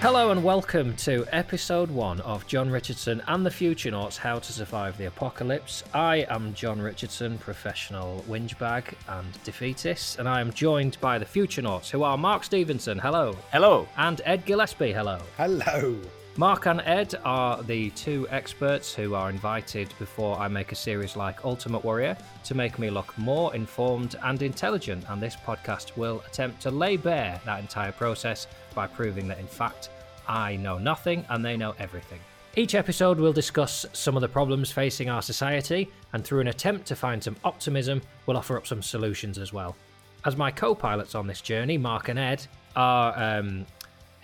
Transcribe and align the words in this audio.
Hello 0.00 0.30
and 0.30 0.44
welcome 0.44 0.94
to 0.96 1.26
episode 1.32 1.90
one 1.90 2.20
of 2.20 2.46
Jon 2.46 2.70
Richardson 2.70 3.22
and 3.28 3.44
the 3.44 3.50
Futurenauts 3.50 4.18
How 4.18 4.38
to 4.38 4.52
Survive 4.52 4.98
the 4.98 5.06
Apocalypse. 5.06 5.82
I 5.94 6.26
am 6.28 6.52
Jon 6.52 6.80
Richardson, 6.80 7.38
professional 7.38 8.22
whingebag 8.28 8.92
and 9.08 9.26
defeatist, 9.42 10.18
and 10.18 10.28
I 10.28 10.42
am 10.42 10.52
joined 10.52 10.98
by 11.00 11.18
the 11.18 11.24
Futurenauts, 11.24 11.90
who 11.90 12.02
are 12.02 12.18
Mark 12.18 12.44
Stevenson, 12.44 12.98
hello. 12.98 13.36
Hello. 13.50 13.88
And 13.96 14.20
Ed 14.26 14.44
Gillespie, 14.44 14.92
hello. 14.92 15.18
Hello. 15.38 15.98
Mark 16.38 16.66
and 16.66 16.82
Ed 16.82 17.14
are 17.24 17.62
the 17.62 17.88
two 17.90 18.28
experts 18.30 18.94
who 18.94 19.14
are 19.14 19.30
invited 19.30 19.94
before 19.98 20.38
I 20.38 20.48
make 20.48 20.70
a 20.70 20.74
series 20.74 21.16
like 21.16 21.46
Ultimate 21.46 21.82
Worrier 21.82 22.14
to 22.44 22.54
make 22.54 22.78
me 22.78 22.90
look 22.90 23.16
more 23.16 23.54
informed 23.54 24.16
and 24.22 24.42
intelligent, 24.42 25.06
and 25.08 25.22
this 25.22 25.34
podcast 25.34 25.96
will 25.96 26.22
attempt 26.26 26.60
to 26.60 26.70
lay 26.70 26.98
bare 26.98 27.40
that 27.46 27.60
entire 27.60 27.92
process 27.92 28.46
by 28.74 28.86
proving 28.86 29.26
that, 29.28 29.38
in 29.38 29.46
fact, 29.46 29.88
I 30.28 30.56
know 30.56 30.78
nothing 30.78 31.24
and 31.28 31.44
they 31.44 31.56
know 31.56 31.74
everything. 31.78 32.20
Each 32.58 32.74
episode 32.74 33.18
will 33.18 33.34
discuss 33.34 33.84
some 33.92 34.16
of 34.16 34.22
the 34.22 34.28
problems 34.28 34.72
facing 34.72 35.10
our 35.10 35.20
society, 35.20 35.90
and 36.14 36.24
through 36.24 36.40
an 36.40 36.48
attempt 36.48 36.86
to 36.86 36.96
find 36.96 37.22
some 37.22 37.36
optimism, 37.44 38.00
we'll 38.24 38.38
offer 38.38 38.56
up 38.56 38.66
some 38.66 38.82
solutions 38.82 39.36
as 39.36 39.52
well. 39.52 39.76
As 40.24 40.38
my 40.38 40.50
co 40.50 40.74
pilots 40.74 41.14
on 41.14 41.26
this 41.26 41.42
journey, 41.42 41.76
Mark 41.76 42.08
and 42.08 42.18
Ed 42.18 42.46
are 42.74 43.12
um, 43.18 43.66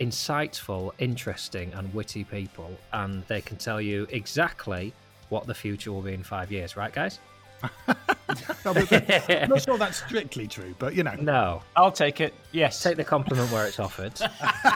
insightful, 0.01 0.93
interesting, 0.99 1.75
and 1.75 1.93
witty 1.93 2.25
people, 2.25 2.71
and 2.95 3.23
they 3.25 3.43
can 3.43 3.59
tell 3.59 3.83
you 3.83 4.07
exactly 4.09 4.95
what 5.29 5.47
the 5.47 5.55
future 5.55 5.93
will 5.93 6.01
be 6.01 6.15
in 6.15 6.23
five 6.23 6.51
years, 6.51 6.75
right, 6.75 6.93
guys? 6.93 7.19
No, 8.65 8.73
I'm 8.73 9.49
not 9.49 9.63
sure 9.63 9.79
that's 9.79 9.99
strictly 9.99 10.47
true, 10.47 10.75
but 10.79 10.95
you 10.95 11.03
know. 11.03 11.15
No. 11.21 11.63
I'll 11.77 11.93
take 11.93 12.21
it. 12.21 12.35
Yes. 12.53 12.83
Take 12.83 12.97
the 12.97 13.05
compliment 13.05 13.51
where 13.51 13.67
it's 13.67 13.81
offered. 13.81 14.13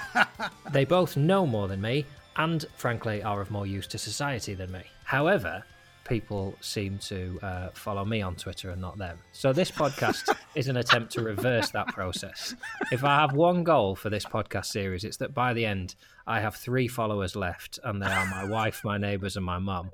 they 0.73 0.85
both 0.85 1.17
know 1.17 1.47
more 1.47 1.69
than 1.69 1.81
me, 1.81 2.05
and 2.37 2.65
frankly, 2.77 3.23
are 3.23 3.41
of 3.41 3.51
more 3.51 3.67
use 3.67 3.87
to 3.89 3.99
society 3.99 4.55
than 4.55 4.71
me. 4.73 4.83
However, 5.05 5.65
people 6.07 6.55
seem 6.61 6.99
to 6.99 7.39
uh, 7.43 7.69
follow 7.75 8.05
me 8.05 8.23
on 8.23 8.37
Twitter 8.37 8.71
and 8.71 8.81
not 8.81 8.97
them. 8.99 9.19
So 9.33 9.53
this 9.53 9.71
podcast 9.71 10.35
is 10.55 10.69
an 10.69 10.77
attempt 10.77 11.13
to 11.13 11.23
reverse 11.23 11.71
that 11.71 11.89
process. 11.89 12.55
If 12.93 13.05
I 13.05 13.21
have 13.21 13.33
one 13.33 13.65
goal 13.65 13.97
for 13.97 14.11
this 14.11 14.25
podcast 14.25 14.67
series, 14.67 15.05
it's 15.05 15.17
that 15.19 15.35
by 15.35 15.53
the 15.53 15.67
end, 15.67 15.97
I 16.27 16.41
have 16.41 16.57
three 16.57 16.89
followers 16.89 17.37
left, 17.37 17.79
and 17.85 18.01
they 18.03 18.07
are 18.07 18.27
my 18.27 18.45
wife, 18.45 18.83
my 18.85 18.99
neighbours, 18.99 19.37
and 19.37 19.45
my 19.45 19.59
mum. 19.59 19.91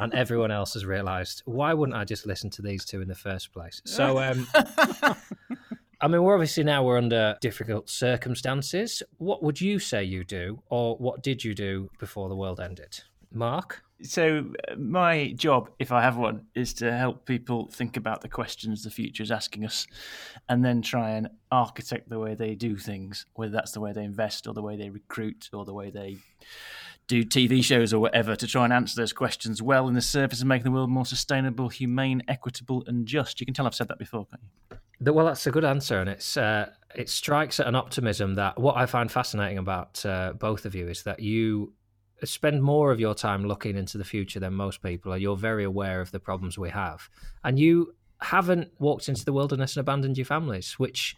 And 0.00 0.14
everyone 0.14 0.50
else 0.50 0.74
has 0.74 0.86
realised 0.86 1.42
why 1.44 1.74
wouldn't 1.74 1.96
I 1.96 2.04
just 2.04 2.26
listen 2.26 2.50
to 2.50 2.62
these 2.62 2.84
two 2.84 3.02
in 3.02 3.08
the 3.08 3.14
first 3.14 3.52
place? 3.52 3.82
So, 3.84 4.18
um, 4.18 4.46
I 6.00 6.08
mean, 6.08 6.22
we're 6.22 6.34
obviously 6.34 6.64
now 6.64 6.82
we're 6.82 6.96
under 6.96 7.36
difficult 7.42 7.90
circumstances. 7.90 9.02
What 9.18 9.42
would 9.42 9.60
you 9.60 9.78
say 9.78 10.02
you 10.02 10.24
do, 10.24 10.62
or 10.70 10.96
what 10.96 11.22
did 11.22 11.44
you 11.44 11.54
do 11.54 11.90
before 11.98 12.30
the 12.30 12.34
world 12.34 12.58
ended, 12.60 13.00
Mark? 13.30 13.82
So, 14.02 14.50
uh, 14.66 14.76
my 14.76 15.34
job, 15.36 15.68
if 15.78 15.92
I 15.92 16.00
have 16.00 16.16
one, 16.16 16.46
is 16.54 16.72
to 16.74 16.90
help 16.90 17.26
people 17.26 17.68
think 17.68 17.98
about 17.98 18.22
the 18.22 18.30
questions 18.30 18.82
the 18.82 18.90
future 18.90 19.22
is 19.22 19.30
asking 19.30 19.66
us 19.66 19.86
and 20.48 20.64
then 20.64 20.80
try 20.80 21.10
and 21.10 21.28
architect 21.52 22.08
the 22.08 22.18
way 22.18 22.34
they 22.34 22.54
do 22.54 22.78
things, 22.78 23.26
whether 23.34 23.52
that's 23.52 23.72
the 23.72 23.80
way 23.80 23.92
they 23.92 24.04
invest 24.04 24.46
or 24.46 24.54
the 24.54 24.62
way 24.62 24.76
they 24.76 24.88
recruit 24.88 25.50
or 25.52 25.66
the 25.66 25.74
way 25.74 25.90
they 25.90 26.16
do 27.10 27.24
TV 27.24 27.62
shows 27.62 27.92
or 27.92 27.98
whatever 27.98 28.36
to 28.36 28.46
try 28.46 28.62
and 28.62 28.72
answer 28.72 28.94
those 28.94 29.12
questions 29.12 29.60
well 29.60 29.88
in 29.88 29.94
the 29.94 30.00
service 30.00 30.40
of 30.40 30.46
making 30.46 30.64
the 30.64 30.70
world 30.70 30.88
more 30.88 31.04
sustainable, 31.04 31.68
humane, 31.68 32.22
equitable, 32.28 32.84
and 32.86 33.04
just. 33.04 33.40
You 33.40 33.46
can 33.46 33.52
tell 33.52 33.66
I've 33.66 33.74
said 33.74 33.88
that 33.88 33.98
before, 33.98 34.26
can't 34.26 34.42
you? 35.02 35.12
Well, 35.12 35.26
that's 35.26 35.44
a 35.46 35.50
good 35.50 35.64
answer, 35.64 35.98
and 35.98 36.08
it's 36.08 36.36
uh, 36.36 36.70
it 36.94 37.08
strikes 37.08 37.58
at 37.58 37.66
an 37.66 37.74
optimism 37.74 38.34
that 38.34 38.60
what 38.60 38.76
I 38.76 38.86
find 38.86 39.10
fascinating 39.10 39.58
about 39.58 40.04
uh, 40.06 40.34
both 40.34 40.64
of 40.64 40.74
you 40.74 40.86
is 40.88 41.02
that 41.02 41.18
you 41.18 41.72
spend 42.22 42.62
more 42.62 42.92
of 42.92 43.00
your 43.00 43.14
time 43.14 43.44
looking 43.44 43.76
into 43.76 43.98
the 43.98 44.04
future 44.04 44.38
than 44.38 44.54
most 44.54 44.80
people, 44.80 45.12
and 45.12 45.20
you're 45.20 45.36
very 45.36 45.64
aware 45.64 46.00
of 46.00 46.12
the 46.12 46.20
problems 46.20 46.58
we 46.58 46.70
have, 46.70 47.08
and 47.42 47.58
you 47.58 47.92
haven't 48.20 48.70
walked 48.78 49.08
into 49.08 49.24
the 49.24 49.32
wilderness 49.32 49.74
and 49.76 49.80
abandoned 49.80 50.16
your 50.16 50.26
families, 50.26 50.78
which, 50.78 51.16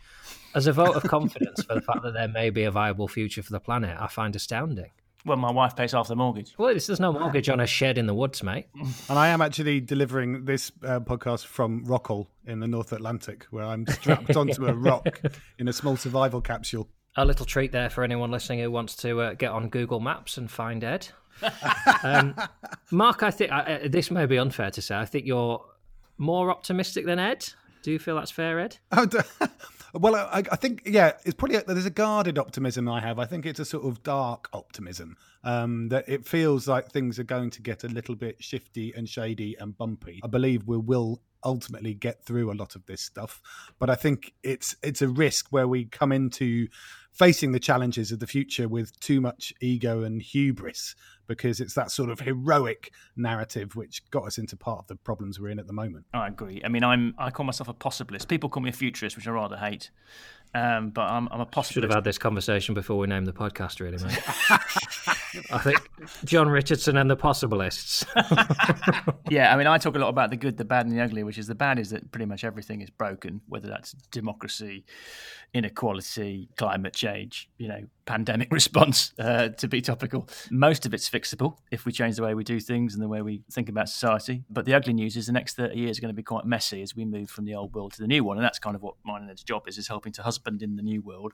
as 0.54 0.66
a 0.66 0.72
vote 0.72 0.94
of 0.96 1.02
confidence 1.02 1.62
for 1.64 1.74
the 1.74 1.80
fact 1.82 2.02
that 2.02 2.14
there 2.14 2.28
may 2.28 2.48
be 2.48 2.62
a 2.62 2.70
viable 2.70 3.08
future 3.08 3.42
for 3.42 3.52
the 3.52 3.60
planet, 3.60 3.96
I 4.00 4.06
find 4.06 4.34
astounding. 4.36 4.92
Well, 5.24 5.36
my 5.36 5.52
wife 5.52 5.76
pays 5.76 5.92
half 5.92 6.08
the 6.08 6.16
mortgage. 6.16 6.52
Well, 6.58 6.74
this, 6.74 6.86
there's 6.88 6.98
no 7.00 7.12
mortgage 7.12 7.48
on 7.48 7.60
a 7.60 7.66
shed 7.66 7.96
in 7.98 8.06
the 8.06 8.14
woods, 8.14 8.42
mate. 8.42 8.66
And 9.08 9.18
I 9.18 9.28
am 9.28 9.40
actually 9.40 9.80
delivering 9.80 10.44
this 10.44 10.72
uh, 10.84 11.00
podcast 11.00 11.46
from 11.46 11.84
Rockall 11.86 12.26
in 12.46 12.58
the 12.60 12.66
North 12.66 12.92
Atlantic, 12.92 13.46
where 13.50 13.64
I'm 13.64 13.86
strapped 13.86 14.36
onto 14.36 14.66
a 14.66 14.72
rock 14.72 15.20
in 15.58 15.68
a 15.68 15.72
small 15.72 15.96
survival 15.96 16.40
capsule. 16.40 16.88
a 17.16 17.24
little 17.24 17.46
treat 17.46 17.70
there 17.72 17.88
for 17.90 18.02
anyone 18.02 18.30
listening 18.30 18.58
who 18.60 18.70
wants 18.70 18.96
to 18.96 19.20
uh, 19.20 19.34
get 19.34 19.52
on 19.52 19.68
Google 19.68 20.00
Maps 20.00 20.38
and 20.38 20.50
find 20.50 20.82
Ed. 20.82 21.08
um, 22.02 22.34
Mark, 22.90 23.22
I 23.22 23.30
think 23.30 23.52
I, 23.52 23.60
uh, 23.84 23.88
this 23.88 24.10
may 24.10 24.26
be 24.26 24.38
unfair 24.38 24.70
to 24.72 24.82
say. 24.82 24.96
I 24.96 25.04
think 25.04 25.26
you're 25.26 25.64
more 26.18 26.50
optimistic 26.50 27.06
than 27.06 27.18
Ed. 27.18 27.48
Do 27.82 27.90
you 27.92 27.98
feel 27.98 28.16
that's 28.16 28.30
fair, 28.30 28.60
Ed? 28.60 28.78
Oh, 28.92 29.06
d- 29.06 29.18
well, 29.94 30.16
I, 30.16 30.42
I 30.50 30.56
think 30.56 30.82
yeah, 30.86 31.12
it's 31.24 31.34
probably 31.34 31.58
there's 31.66 31.86
a 31.86 31.90
guarded 31.90 32.38
optimism 32.38 32.88
I 32.88 33.00
have. 33.00 33.18
I 33.18 33.26
think 33.26 33.44
it's 33.44 33.60
a 33.60 33.64
sort 33.64 33.84
of 33.84 34.02
dark 34.02 34.48
optimism 34.52 35.16
um, 35.44 35.88
that 35.88 36.08
it 36.08 36.26
feels 36.26 36.66
like 36.66 36.90
things 36.90 37.18
are 37.18 37.24
going 37.24 37.50
to 37.50 37.62
get 37.62 37.84
a 37.84 37.88
little 37.88 38.14
bit 38.14 38.42
shifty 38.42 38.92
and 38.96 39.08
shady 39.08 39.56
and 39.58 39.76
bumpy. 39.76 40.20
I 40.24 40.28
believe 40.28 40.66
we 40.66 40.78
will 40.78 41.20
ultimately 41.44 41.92
get 41.92 42.24
through 42.24 42.52
a 42.52 42.54
lot 42.54 42.76
of 42.76 42.86
this 42.86 43.02
stuff, 43.02 43.42
but 43.78 43.90
I 43.90 43.94
think 43.94 44.32
it's 44.42 44.76
it's 44.82 45.02
a 45.02 45.08
risk 45.08 45.48
where 45.50 45.68
we 45.68 45.84
come 45.84 46.12
into 46.12 46.68
facing 47.12 47.52
the 47.52 47.60
challenges 47.60 48.10
of 48.10 48.20
the 48.20 48.26
future 48.26 48.68
with 48.68 48.98
too 49.00 49.20
much 49.20 49.52
ego 49.60 50.02
and 50.02 50.22
hubris 50.22 50.94
because 51.32 51.60
it's 51.60 51.72
that 51.72 51.90
sort 51.90 52.10
of 52.10 52.20
heroic 52.20 52.92
narrative 53.16 53.74
which 53.74 54.08
got 54.10 54.26
us 54.26 54.36
into 54.36 54.54
part 54.54 54.80
of 54.80 54.86
the 54.86 54.96
problems 54.96 55.40
we're 55.40 55.48
in 55.48 55.58
at 55.58 55.66
the 55.66 55.72
moment. 55.72 56.04
I 56.12 56.28
agree. 56.28 56.60
I 56.62 56.68
mean, 56.68 56.84
I'm 56.84 57.14
I 57.16 57.30
call 57.30 57.46
myself 57.46 57.68
a 57.68 57.74
possibilist. 57.74 58.28
People 58.28 58.50
call 58.50 58.62
me 58.62 58.68
a 58.68 58.72
futurist, 58.72 59.16
which 59.16 59.26
I 59.26 59.30
rather 59.30 59.56
hate. 59.56 59.90
Um, 60.54 60.90
but 60.90 61.02
I'm, 61.02 61.28
I'm 61.30 61.40
a 61.40 61.46
possibilist. 61.46 61.72
Should 61.72 61.82
have 61.84 61.94
had 61.94 62.04
this 62.04 62.18
conversation 62.18 62.74
before 62.74 62.98
we 62.98 63.06
named 63.06 63.26
the 63.26 63.32
podcast, 63.32 63.80
really, 63.80 63.96
mate. 64.04 64.22
I 65.50 65.58
think 65.58 65.88
Jon 66.26 66.50
Richardson 66.50 66.98
and 66.98 67.10
the 67.10 67.16
Possibilists. 67.16 68.04
yeah, 69.30 69.54
I 69.54 69.56
mean, 69.56 69.66
I 69.66 69.78
talk 69.78 69.96
a 69.96 69.98
lot 69.98 70.10
about 70.10 70.28
the 70.28 70.36
good, 70.36 70.58
the 70.58 70.66
bad, 70.66 70.84
and 70.84 70.94
the 70.94 71.02
ugly. 71.02 71.24
Which 71.24 71.38
is 71.38 71.46
the 71.46 71.54
bad 71.54 71.78
is 71.78 71.88
that 71.90 72.12
pretty 72.12 72.26
much 72.26 72.44
everything 72.44 72.82
is 72.82 72.90
broken, 72.90 73.40
whether 73.48 73.68
that's 73.68 73.92
democracy, 74.10 74.84
inequality, 75.54 76.48
climate 76.56 76.94
change, 76.94 77.50
you 77.58 77.68
know, 77.68 77.84
pandemic 78.06 78.48
response. 78.52 79.12
Uh, 79.18 79.48
to 79.48 79.68
be 79.68 79.80
topical, 79.80 80.28
most 80.50 80.86
of 80.86 80.94
it's 80.94 81.08
fixable 81.08 81.58
if 81.70 81.84
we 81.84 81.92
change 81.92 82.16
the 82.16 82.22
way 82.22 82.34
we 82.34 82.44
do 82.44 82.58
things 82.58 82.94
and 82.94 83.02
the 83.02 83.08
way 83.08 83.22
we 83.22 83.42
think 83.50 83.68
about 83.68 83.88
society. 83.88 84.44
But 84.50 84.64
the 84.64 84.74
ugly 84.74 84.92
news 84.92 85.16
is 85.16 85.26
the 85.26 85.32
next 85.32 85.54
thirty 85.56 85.78
years 85.78 85.98
are 85.98 86.00
going 86.00 86.14
to 86.14 86.16
be 86.16 86.22
quite 86.22 86.44
messy 86.44 86.82
as 86.82 86.96
we 86.96 87.04
move 87.04 87.30
from 87.30 87.44
the 87.44 87.54
old 87.54 87.74
world 87.74 87.92
to 87.94 88.00
the 88.00 88.08
new 88.08 88.24
one, 88.24 88.38
and 88.38 88.44
that's 88.44 88.58
kind 88.58 88.76
of 88.76 88.82
what 88.82 88.94
mine 89.04 89.22
and 89.22 89.30
Ed's 89.30 89.42
job 89.42 89.68
is: 89.68 89.78
is 89.78 89.88
helping 89.88 90.12
to 90.14 90.22
husband 90.22 90.62
in 90.62 90.76
the 90.76 90.82
new 90.82 91.02
world 91.02 91.32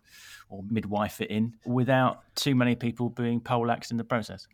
or 0.49 0.63
midwife 0.69 1.21
it 1.21 1.31
in 1.31 1.55
without 1.65 2.23
too 2.35 2.55
many 2.55 2.75
people 2.75 3.09
being 3.11 3.41
poleaxed 3.41 3.91
in 3.91 3.97
the 3.97 4.05
process. 4.05 4.47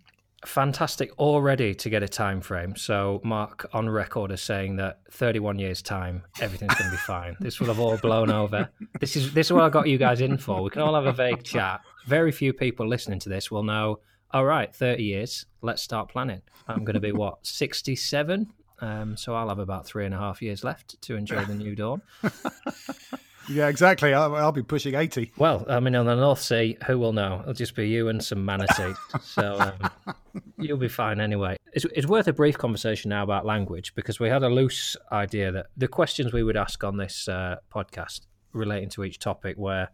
Fantastic 0.47 1.19
already 1.19 1.75
to 1.75 1.89
get 1.91 2.03
a 2.03 2.09
time 2.09 2.41
frame. 2.41 2.77
So 2.77 3.21
Mark 3.25 3.69
on 3.73 3.89
record 3.89 4.31
is 4.31 4.43
saying 4.43 4.77
that 4.77 5.01
31 5.11 5.59
years 5.59 5.81
time, 5.83 6.23
everything's 6.41 6.75
going 6.75 6.91
to 6.91 6.97
be 6.97 7.03
fine. 7.07 7.37
This 7.41 7.61
will 7.61 7.69
have 7.69 7.81
all 7.81 7.97
blown 7.99 8.31
over. 8.31 8.69
This 9.01 9.17
is 9.17 9.33
this 9.33 9.47
is 9.47 9.53
what 9.53 9.65
I 9.65 9.69
got 9.71 9.89
you 9.89 9.99
guys 9.99 10.21
in 10.21 10.37
for. 10.39 10.63
We 10.63 10.71
can 10.71 10.83
all 10.83 10.95
have 10.95 11.07
a 11.07 11.13
vague 11.13 11.43
chat. 11.43 11.81
Very 12.07 12.33
few 12.33 12.53
people 12.53 12.87
listening 12.87 13.19
to 13.21 13.29
this 13.29 13.51
will 13.51 13.63
know. 13.63 14.01
All 14.33 14.45
right, 14.45 14.75
30 14.75 15.03
years. 15.03 15.47
Let's 15.63 15.83
start 15.83 16.09
planning. 16.09 16.43
I'm 16.67 16.85
going 16.85 16.95
to 16.95 17.01
be 17.01 17.13
what 17.13 17.47
67 17.47 18.53
Um, 18.81 19.17
so 19.17 19.35
I'll 19.35 19.49
have 19.49 19.61
about 19.61 19.87
three 19.87 20.05
and 20.05 20.15
a 20.15 20.19
half 20.19 20.43
years 20.43 20.65
left 20.65 21.01
to 21.03 21.15
enjoy 21.17 21.45
the 21.45 21.55
new 21.55 21.75
dawn. 21.75 22.03
Yeah, 23.49 23.69
exactly. 23.69 24.15
I'll, 24.15 24.35
I'll 24.35 24.53
be 24.53 24.63
pushing 24.63 24.95
80. 24.95 25.33
Well, 25.37 25.65
I 25.69 25.81
mean, 25.81 25.95
on 25.95 26.07
the 26.07 26.17
North 26.17 26.41
Sea, 26.41 26.77
who 26.87 26.99
will 26.99 27.13
know? 27.13 27.41
It'll 27.41 27.55
just 27.55 27.75
be 27.75 27.89
you 27.89 28.09
and 28.09 28.23
some 28.23 28.45
manatee. 28.45 28.95
so 29.23 29.59
um, 29.61 30.15
you'll 30.59 30.79
be 30.79 30.89
fine 30.89 31.21
anyway. 31.21 31.57
It's, 31.73 31.85
it's 31.95 32.07
worth 32.07 32.29
a 32.29 32.33
brief 32.33 32.57
conversation 32.57 33.11
now 33.11 33.23
about 33.23 33.45
language 33.45 33.95
because 33.95 34.19
we 34.19 34.29
had 34.29 34.43
a 34.43 34.49
loose 34.49 34.97
idea 35.13 35.53
that 35.53 35.67
the 35.77 35.89
questions 35.89 36.33
we 36.33 36.43
would 36.43 36.57
ask 36.57 36.83
on 36.85 36.97
this 36.97 37.29
uh, 37.29 37.57
podcast 37.73 38.21
relating 38.53 38.89
to 38.91 39.05
each 39.05 39.19
topic 39.19 39.57
were 39.57 39.89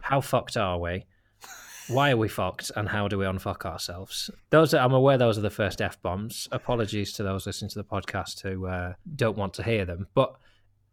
how 0.00 0.20
fucked 0.20 0.56
are 0.56 0.78
we? 0.78 1.04
Why 1.88 2.10
are 2.10 2.16
we 2.18 2.28
fucked 2.28 2.70
and 2.76 2.86
how 2.88 3.08
do 3.08 3.16
we 3.16 3.24
unfuck 3.24 3.64
ourselves? 3.64 4.30
Those 4.50 4.74
are, 4.74 4.78
I'm 4.78 4.92
aware 4.92 5.16
those 5.16 5.38
are 5.38 5.42
the 5.42 5.48
first 5.48 5.80
F 5.80 6.00
bombs. 6.02 6.46
Apologies 6.52 7.14
to 7.14 7.22
those 7.22 7.46
listening 7.46 7.70
to 7.70 7.78
the 7.78 7.84
podcast 7.84 8.42
who 8.42 8.66
uh, 8.66 8.92
don't 9.16 9.38
want 9.38 9.54
to 9.54 9.62
hear 9.62 9.86
them. 9.86 10.06
But 10.14 10.34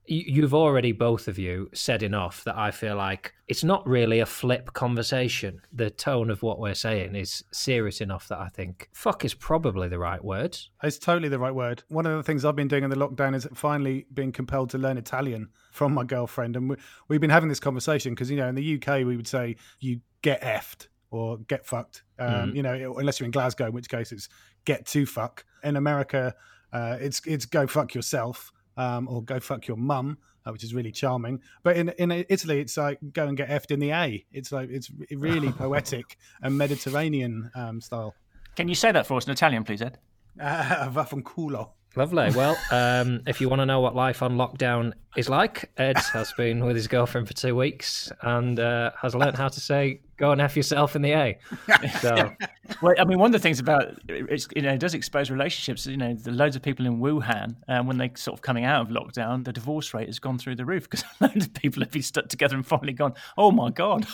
you've 0.08 0.54
already 0.54 0.92
both 0.92 1.28
of 1.28 1.38
you 1.38 1.70
said 1.74 2.04
enough 2.04 2.44
that 2.44 2.58
I 2.58 2.72
feel 2.72 2.96
like 2.96 3.34
it's 3.48 3.64
not 3.64 3.86
really 3.88 4.20
a 4.20 4.26
flip 4.26 4.74
conversation. 4.74 5.62
The 5.72 5.90
tone 5.90 6.30
of 6.30 6.44
what 6.44 6.60
we're 6.60 6.76
saying 6.76 7.16
is 7.16 7.44
serious 7.52 8.02
enough 8.02 8.28
that 8.28 8.40
I 8.40 8.50
think 8.50 8.90
fuck 8.94 9.26
is 9.26 9.34
probably 9.34 9.88
the 9.88 10.00
right 10.00 10.24
word. 10.24 10.58
It's 10.84 10.98
totally 10.98 11.30
the 11.30 11.40
right 11.40 11.54
word. 11.54 11.84
One 11.90 12.06
of 12.06 12.18
the 12.18 12.24
things 12.24 12.46
I've 12.46 12.56
been 12.56 12.68
doing 12.68 12.84
in 12.84 12.90
the 12.90 12.96
lockdown 12.96 13.36
is 13.36 13.48
finally 13.54 14.06
being 14.14 14.32
compelled 14.32 14.70
to 14.72 14.78
learn 14.78 14.98
Italian 14.98 15.50
from 15.72 15.94
my 15.94 16.04
girlfriend. 16.04 16.56
And 16.56 16.70
we, 17.08 17.16
have 17.16 17.22
been 17.22 17.30
having 17.30 17.50
this 17.50 17.60
conversation 17.60 18.14
because, 18.14 18.30
you 18.30 18.38
know, 18.38 18.48
in 18.48 18.56
the 18.56 18.76
UK, 18.76 19.06
we 19.06 19.16
would 19.16 19.28
say 19.28 19.56
you 19.80 20.02
get 20.22 20.42
effed 20.42 20.88
or 21.12 21.38
get 21.38 21.66
fucked. 21.66 22.04
Um, 22.20 22.52
mm. 22.52 22.56
You 22.56 22.64
know, 22.64 22.98
unless 22.98 23.20
you're 23.20 23.26
in 23.26 23.32
Glasgow, 23.32 23.68
in 23.68 23.74
which 23.74 23.90
case 23.90 24.12
it's 24.12 24.30
get 24.66 24.86
to 24.88 25.06
fuck. 25.06 25.46
In 25.64 25.76
America, 25.76 26.36
uh, 26.74 26.98
it's 27.00 27.22
it's 27.26 27.46
go 27.46 27.68
fuck 27.68 27.94
yourself 27.94 28.52
um, 28.78 29.08
or 29.08 29.24
go 29.24 29.40
fuck 29.40 29.68
your 29.68 29.78
mum, 29.78 30.18
uh, 30.46 30.52
which 30.52 30.64
is 30.64 30.74
really 30.74 30.92
charming. 30.92 31.42
But 31.64 31.78
in 31.78 31.90
in 31.90 32.12
Italy, 32.12 32.60
it's 32.60 32.78
like 32.78 33.00
go 33.14 33.28
and 33.28 33.38
get 33.38 33.50
effed 33.50 33.72
in 33.72 33.80
the 33.80 33.92
A. 33.92 34.26
It's 34.32 34.52
like 34.52 34.70
it's 34.70 34.92
really 35.12 35.52
poetic 35.64 36.18
and 36.42 36.58
Mediterranean 36.58 37.52
um, 37.56 37.82
style. 37.82 38.16
Can 38.56 38.68
you 38.68 38.76
say 38.76 38.92
that 38.92 39.06
for 39.06 39.18
us 39.18 39.26
in 39.26 39.32
Italian, 39.32 39.64
please, 39.64 39.82
Ed? 39.82 39.98
Uh, 40.40 40.90
vaffanculo. 40.94 41.72
Lovely. 41.96 42.30
Well, 42.32 42.58
um, 42.72 43.22
if 43.26 43.40
you 43.40 43.48
want 43.48 43.62
to 43.62 43.66
know 43.66 43.80
what 43.80 43.96
life 43.96 44.22
on 44.22 44.36
lockdown 44.36 44.94
is 45.16 45.30
like, 45.30 45.72
Ed 45.78 45.98
has 45.98 46.34
been 46.34 46.66
with 46.66 46.76
his 46.76 46.88
girlfriend 46.88 47.28
for 47.28 47.34
two 47.34 47.56
weeks 47.56 48.12
and 48.22 48.60
uh, 48.60 48.92
has 49.02 49.16
learned 49.16 49.38
how 49.38 49.48
to 49.48 49.60
say 49.62 50.02
"go 50.18 50.32
and 50.32 50.42
f 50.42 50.58
yourself" 50.58 50.96
in 50.96 51.02
the 51.02 51.14
A. 51.14 51.38
So, 52.02 52.34
well, 52.82 52.94
I 53.00 53.06
mean, 53.06 53.20
one 53.20 53.28
of 53.28 53.32
the 53.32 53.40
things 53.40 53.60
about 53.60 53.98
it's 54.10 54.48
you 54.56 54.62
know 54.62 54.74
it 54.74 54.80
does 54.80 54.94
expose 54.94 55.32
relationships. 55.32 55.86
You 55.88 55.98
know, 55.98 56.14
the 56.14 56.32
loads 56.32 56.56
of 56.56 56.62
people 56.62 56.86
in 56.86 57.00
Wuhan, 57.00 57.56
um, 57.70 57.88
when 57.88 57.98
they 57.98 58.12
sort 58.16 58.38
of 58.38 58.42
coming 58.42 58.66
out 58.66 58.82
of 58.82 58.88
lockdown, 58.90 59.46
the 59.46 59.54
divorce 59.54 59.94
rate 59.94 60.08
has 60.08 60.20
gone 60.20 60.38
through 60.38 60.56
the 60.56 60.66
roof 60.66 60.90
because 60.90 61.06
loads 61.22 61.46
of 61.46 61.54
people 61.54 61.82
have 61.82 61.92
been 61.92 62.02
stuck 62.02 62.28
together 62.28 62.56
and 62.56 62.66
finally 62.68 62.94
gone, 62.94 63.14
"Oh 63.38 63.52
my 63.52 63.70
god, 63.70 64.06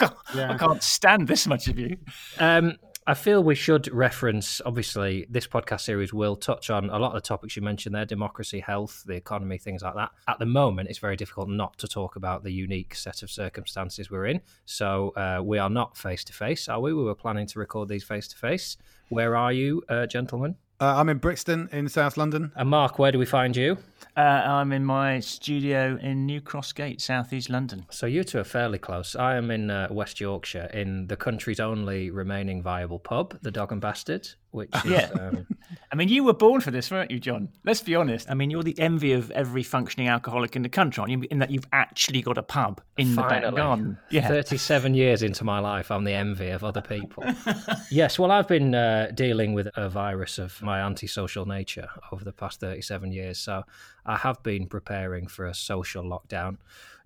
yeah. 0.34 0.52
I 0.52 0.58
can't 0.58 0.82
stand 0.82 1.26
this 1.26 1.46
much 1.46 1.68
of 1.68 1.78
you." 1.78 1.96
Um, 2.38 2.76
I 3.06 3.14
feel 3.14 3.42
we 3.42 3.54
should 3.54 3.92
reference, 3.92 4.60
obviously, 4.64 5.26
this 5.30 5.46
podcast 5.46 5.80
series 5.80 6.12
will 6.12 6.36
touch 6.36 6.68
on 6.68 6.90
a 6.90 6.98
lot 6.98 7.08
of 7.08 7.14
the 7.14 7.26
topics 7.26 7.56
you 7.56 7.62
mentioned 7.62 7.94
there 7.94 8.04
democracy, 8.04 8.60
health, 8.60 9.02
the 9.06 9.14
economy, 9.14 9.56
things 9.56 9.82
like 9.82 9.94
that. 9.94 10.10
At 10.28 10.38
the 10.38 10.46
moment, 10.46 10.90
it's 10.90 10.98
very 10.98 11.16
difficult 11.16 11.48
not 11.48 11.78
to 11.78 11.88
talk 11.88 12.16
about 12.16 12.44
the 12.44 12.52
unique 12.52 12.94
set 12.94 13.22
of 13.22 13.30
circumstances 13.30 14.10
we're 14.10 14.26
in. 14.26 14.42
So 14.66 15.10
uh, 15.10 15.40
we 15.42 15.58
are 15.58 15.70
not 15.70 15.96
face 15.96 16.24
to 16.24 16.34
face, 16.34 16.68
are 16.68 16.80
we? 16.80 16.92
We 16.92 17.02
were 17.02 17.14
planning 17.14 17.46
to 17.46 17.58
record 17.58 17.88
these 17.88 18.04
face 18.04 18.28
to 18.28 18.36
face. 18.36 18.76
Where 19.08 19.34
are 19.34 19.52
you, 19.52 19.82
uh, 19.88 20.06
gentlemen? 20.06 20.56
Uh, 20.78 20.94
I'm 20.96 21.08
in 21.08 21.18
Brixton 21.18 21.70
in 21.72 21.88
South 21.88 22.16
London. 22.18 22.52
And 22.54 22.68
Mark, 22.68 22.98
where 22.98 23.12
do 23.12 23.18
we 23.18 23.26
find 23.26 23.56
you? 23.56 23.78
Uh, 24.16 24.20
I'm 24.20 24.72
in 24.72 24.84
my 24.84 25.20
studio 25.20 25.98
in 26.00 26.26
New 26.26 26.40
Cross 26.40 26.72
Gate, 26.72 27.00
southeast 27.00 27.50
London. 27.50 27.86
So 27.90 28.06
you 28.06 28.24
two 28.24 28.38
are 28.38 28.44
fairly 28.44 28.78
close. 28.78 29.16
I 29.16 29.36
am 29.36 29.50
in 29.50 29.70
uh, 29.70 29.88
West 29.90 30.20
Yorkshire, 30.20 30.70
in 30.72 31.06
the 31.06 31.16
country's 31.16 31.60
only 31.60 32.10
remaining 32.10 32.62
viable 32.62 32.98
pub, 32.98 33.38
the 33.42 33.50
Dog 33.50 33.72
and 33.72 33.80
Bastard, 33.80 34.28
which 34.50 34.70
is, 34.84 34.90
yeah. 34.90 35.10
Um... 35.14 35.46
I 35.92 35.96
mean, 35.96 36.08
you 36.08 36.24
were 36.24 36.34
born 36.34 36.60
for 36.60 36.70
this, 36.70 36.90
weren't 36.90 37.10
you, 37.10 37.18
Jon? 37.18 37.48
Let's 37.64 37.80
be 37.80 37.94
honest. 37.94 38.30
I 38.30 38.34
mean, 38.34 38.50
you're 38.50 38.62
the 38.62 38.78
envy 38.78 39.12
of 39.12 39.30
every 39.32 39.62
functioning 39.62 40.08
alcoholic 40.08 40.56
in 40.56 40.62
the 40.62 40.68
country, 40.68 41.00
aren't 41.00 41.12
you? 41.12 41.26
In 41.30 41.38
that 41.38 41.50
you've 41.50 41.66
actually 41.72 42.22
got 42.22 42.38
a 42.38 42.42
pub 42.42 42.80
in 42.96 43.14
Finally. 43.14 43.40
the 43.40 43.52
back 43.52 43.56
garden. 43.56 43.98
Yeah. 44.10 44.28
37 44.28 44.94
years 44.94 45.22
into 45.22 45.44
my 45.44 45.60
life, 45.60 45.90
I'm 45.90 46.04
the 46.04 46.12
envy 46.12 46.50
of 46.50 46.64
other 46.64 46.80
people. 46.80 47.24
yes, 47.90 48.18
well, 48.18 48.30
I've 48.30 48.48
been 48.48 48.74
uh, 48.74 49.12
dealing 49.14 49.52
with 49.52 49.68
a 49.76 49.88
virus 49.88 50.38
of 50.38 50.60
my 50.62 50.80
antisocial 50.80 51.46
nature 51.46 51.88
over 52.12 52.24
the 52.24 52.32
past 52.32 52.60
37 52.60 53.12
years. 53.12 53.38
So 53.38 53.64
I 54.10 54.16
have 54.16 54.42
been 54.42 54.66
preparing 54.66 55.28
for 55.28 55.46
a 55.46 55.54
social 55.54 56.02
lockdown 56.02 56.56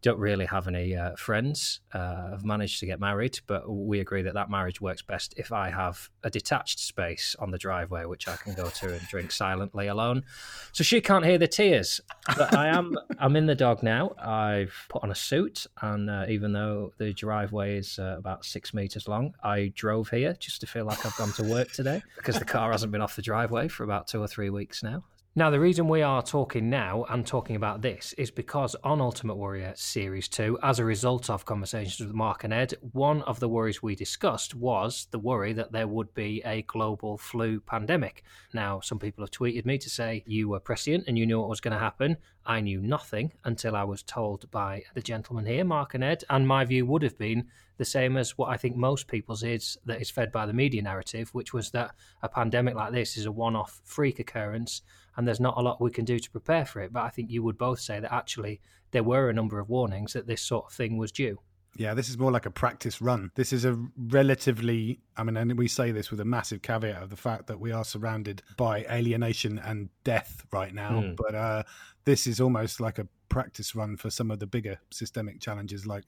don't 0.05 0.19
really 0.19 0.45
have 0.45 0.69
any 0.69 0.95
uh, 0.95 1.17
friends. 1.17 1.81
Uh, 1.95 2.33
I've 2.35 2.45
managed 2.45 2.79
to 2.81 2.87
get 2.87 3.01
married, 3.01 3.41
but 3.47 3.67
we 3.67 4.01
agree 4.01 4.21
that 4.21 4.35
that 4.35 4.51
marriage 4.51 4.79
works 4.79 5.01
best 5.01 5.33
if 5.39 5.51
I 5.51 5.71
have 5.71 6.11
a 6.23 6.29
detached 6.29 6.79
space 6.79 7.35
on 7.39 7.51
the 7.51 7.57
driveway 7.57 8.05
which 8.05 8.29
I 8.29 8.37
can 8.37 8.53
go 8.53 8.69
to 8.69 8.93
and 8.93 9.01
drink 9.09 9.33
silently 9.33 9.87
alone. 9.87 10.25
So 10.73 10.85
she 10.85 11.01
can't 11.01 11.25
hear 11.25 11.39
the 11.39 11.49
tears. 11.49 12.03
But 12.37 12.55
I 12.55 12.69
am. 12.69 12.95
I'm 13.19 13.35
in 13.35 13.47
the 13.47 13.55
dog 13.55 13.83
now. 13.83 14.13
I've 14.23 14.75
put 14.91 15.03
on 15.03 15.11
a 15.11 15.15
suit, 15.15 15.67
and 15.81 16.11
uh, 16.11 16.27
even 16.29 16.53
though 16.53 16.93
the 16.99 17.15
driveway 17.15 17.79
is 17.79 17.99
uh, 17.99 18.17
about 18.19 18.45
six 18.45 18.75
meters 18.75 19.09
long, 19.09 19.35
I 19.43 19.73
drove 19.75 20.11
here 20.11 20.37
just 20.39 20.61
to 20.61 20.67
feel 20.67 20.85
like 20.85 21.07
I've 21.07 21.17
gone 21.17 21.33
to 21.33 21.45
work 21.45 21.73
today 21.73 22.03
because 22.17 22.39
the 22.39 22.45
car 22.45 22.73
hasn't 22.73 22.93
been 22.93 23.01
off 23.01 23.17
the 23.17 23.23
driveway 23.23 23.69
for 23.69 23.85
about 23.85 24.07
two 24.07 24.21
or 24.21 24.29
three 24.29 24.51
weeks 24.51 24.83
now. 24.83 25.03
Now, 25.37 25.51
the 25.51 25.59
reason 25.59 25.89
we 25.89 26.01
are 26.01 26.23
talking 26.23 26.71
now 26.71 27.07
and 27.09 27.27
talking 27.27 27.57
about 27.57 27.83
this 27.83 28.13
is 28.13 28.31
because 28.31 28.77
on 28.85 29.01
Ultimate 29.01 29.35
Worrier 29.35 29.73
Series 29.75 30.29
2, 30.29 30.61
as 30.63 30.79
a 30.79 30.85
result 30.85 31.29
of 31.29 31.45
conversations 31.45 31.99
with 31.99 32.15
Mark 32.15 32.45
and 32.45 32.53
Ed, 32.53 32.75
one 32.93 33.21
of 33.23 33.41
the 33.41 33.49
worries 33.49 33.83
we 33.83 33.97
discussed 33.97 34.55
was 34.55 35.09
the 35.11 35.19
worry 35.19 35.53
that 35.53 35.73
there 35.73 35.89
would 35.89 36.15
be 36.15 36.41
a 36.45 36.63
global 36.63 37.19
flu 37.19 37.59
pandemic. 37.59 38.23
Now, 38.53 38.79
some 38.79 39.01
people 39.01 39.25
have 39.25 39.33
tweeted 39.33 39.67
me 39.67 39.77
to 39.79 39.91
say 39.91 40.23
you 40.25 40.51
were 40.51 40.61
prescient 40.61 41.03
and 41.09 41.19
you 41.19 41.27
knew 41.27 41.41
what 41.41 41.49
was 41.49 41.61
going 41.61 41.75
to 41.75 41.81
happen. 41.81 42.17
I 42.47 42.61
knew 42.61 42.81
nothing 42.81 43.33
until 43.43 43.75
I 43.75 43.83
was 43.83 44.05
told 44.05 44.49
by 44.53 44.85
the 44.95 45.03
gentlemen 45.03 45.47
here, 45.47 45.65
Mark 45.65 45.95
and 45.95 46.05
Ed, 46.05 46.23
and 46.31 46.47
my 46.47 46.65
view 46.65 46.87
would 46.87 47.03
have 47.03 47.19
been 47.19 47.49
the 47.77 47.85
same 47.85 48.17
as 48.17 48.39
what 48.39 48.51
I 48.51 48.57
think 48.57 48.77
most 48.77 49.09
people's 49.09 49.43
is 49.43 49.79
that 49.85 50.01
is 50.01 50.11
fed 50.11 50.31
by 50.31 50.47
the 50.47 50.53
media 50.53 50.83
narrative, 50.83 51.31
which 51.35 51.53
was 51.53 51.73
that 51.73 51.97
a 52.23 52.29
pandemic 52.29 52.77
like 52.77 52.93
this 52.93 53.17
is 53.17 53.27
a 53.27 53.33
one 53.33 53.57
off 53.57 53.81
freak 53.85 54.21
occurrence 54.21 54.83
and 55.17 55.27
there's 55.27 55.41
not 55.41 55.57
a 55.57 55.61
lot 55.61 55.81
we 55.81 55.91
can 55.91 56.05
do 56.05 56.19
to 56.19 56.31
prepare 56.31 56.65
for 56.65 56.81
it. 56.81 56.93
But 56.93 57.05
I 57.05 57.11
think 57.11 57.31
you 57.31 57.43
would 57.43 57.59
both 57.59 57.81
say 57.81 58.01
that 58.01 58.13
actually 58.13 58.61
there 58.91 59.03
were 59.03 59.29
a 59.29 59.35
number 59.35 59.59
of 59.59 59.69
warnings 59.69 60.13
that 60.13 60.27
this 60.27 60.43
sort 60.43 60.67
of 60.67 60.73
thing 60.73 60.97
was 60.99 61.13
due. 61.13 61.41
Yeah, 61.77 61.95
this 61.95 62.09
is 62.09 62.19
more 62.19 62.31
like 62.31 62.47
a 62.47 62.51
practice 62.51 63.01
run. 63.01 63.31
This 63.35 63.53
is 63.53 63.65
a 63.65 63.79
relatively, 63.97 65.01
I 65.17 65.25
mean, 65.25 65.37
and 65.37 65.59
we 65.59 65.69
say 65.69 65.91
this 65.91 66.11
with 66.11 66.21
a 66.21 66.25
massive 66.25 66.63
caveat 66.63 67.03
of 67.03 67.11
the 67.11 67.17
fact 67.17 67.47
that 67.49 67.61
we 67.61 67.73
are 67.73 67.85
surrounded 67.85 68.43
by 68.57 68.85
alienation 68.91 69.59
and 69.59 69.89
death 70.05 70.45
right 70.53 70.73
now. 70.73 71.01
Mm. 71.01 71.17
But 71.17 71.35
uh, 71.35 71.63
this 72.05 72.27
is 72.27 72.41
almost 72.41 72.81
like 72.81 72.99
a 72.99 73.09
practice 73.29 73.75
run 73.75 73.97
for 73.97 74.11
some 74.11 74.31
of 74.31 74.39
the 74.39 74.47
bigger 74.47 74.79
systemic 74.91 75.41
challenges 75.41 75.87
like 75.87 76.05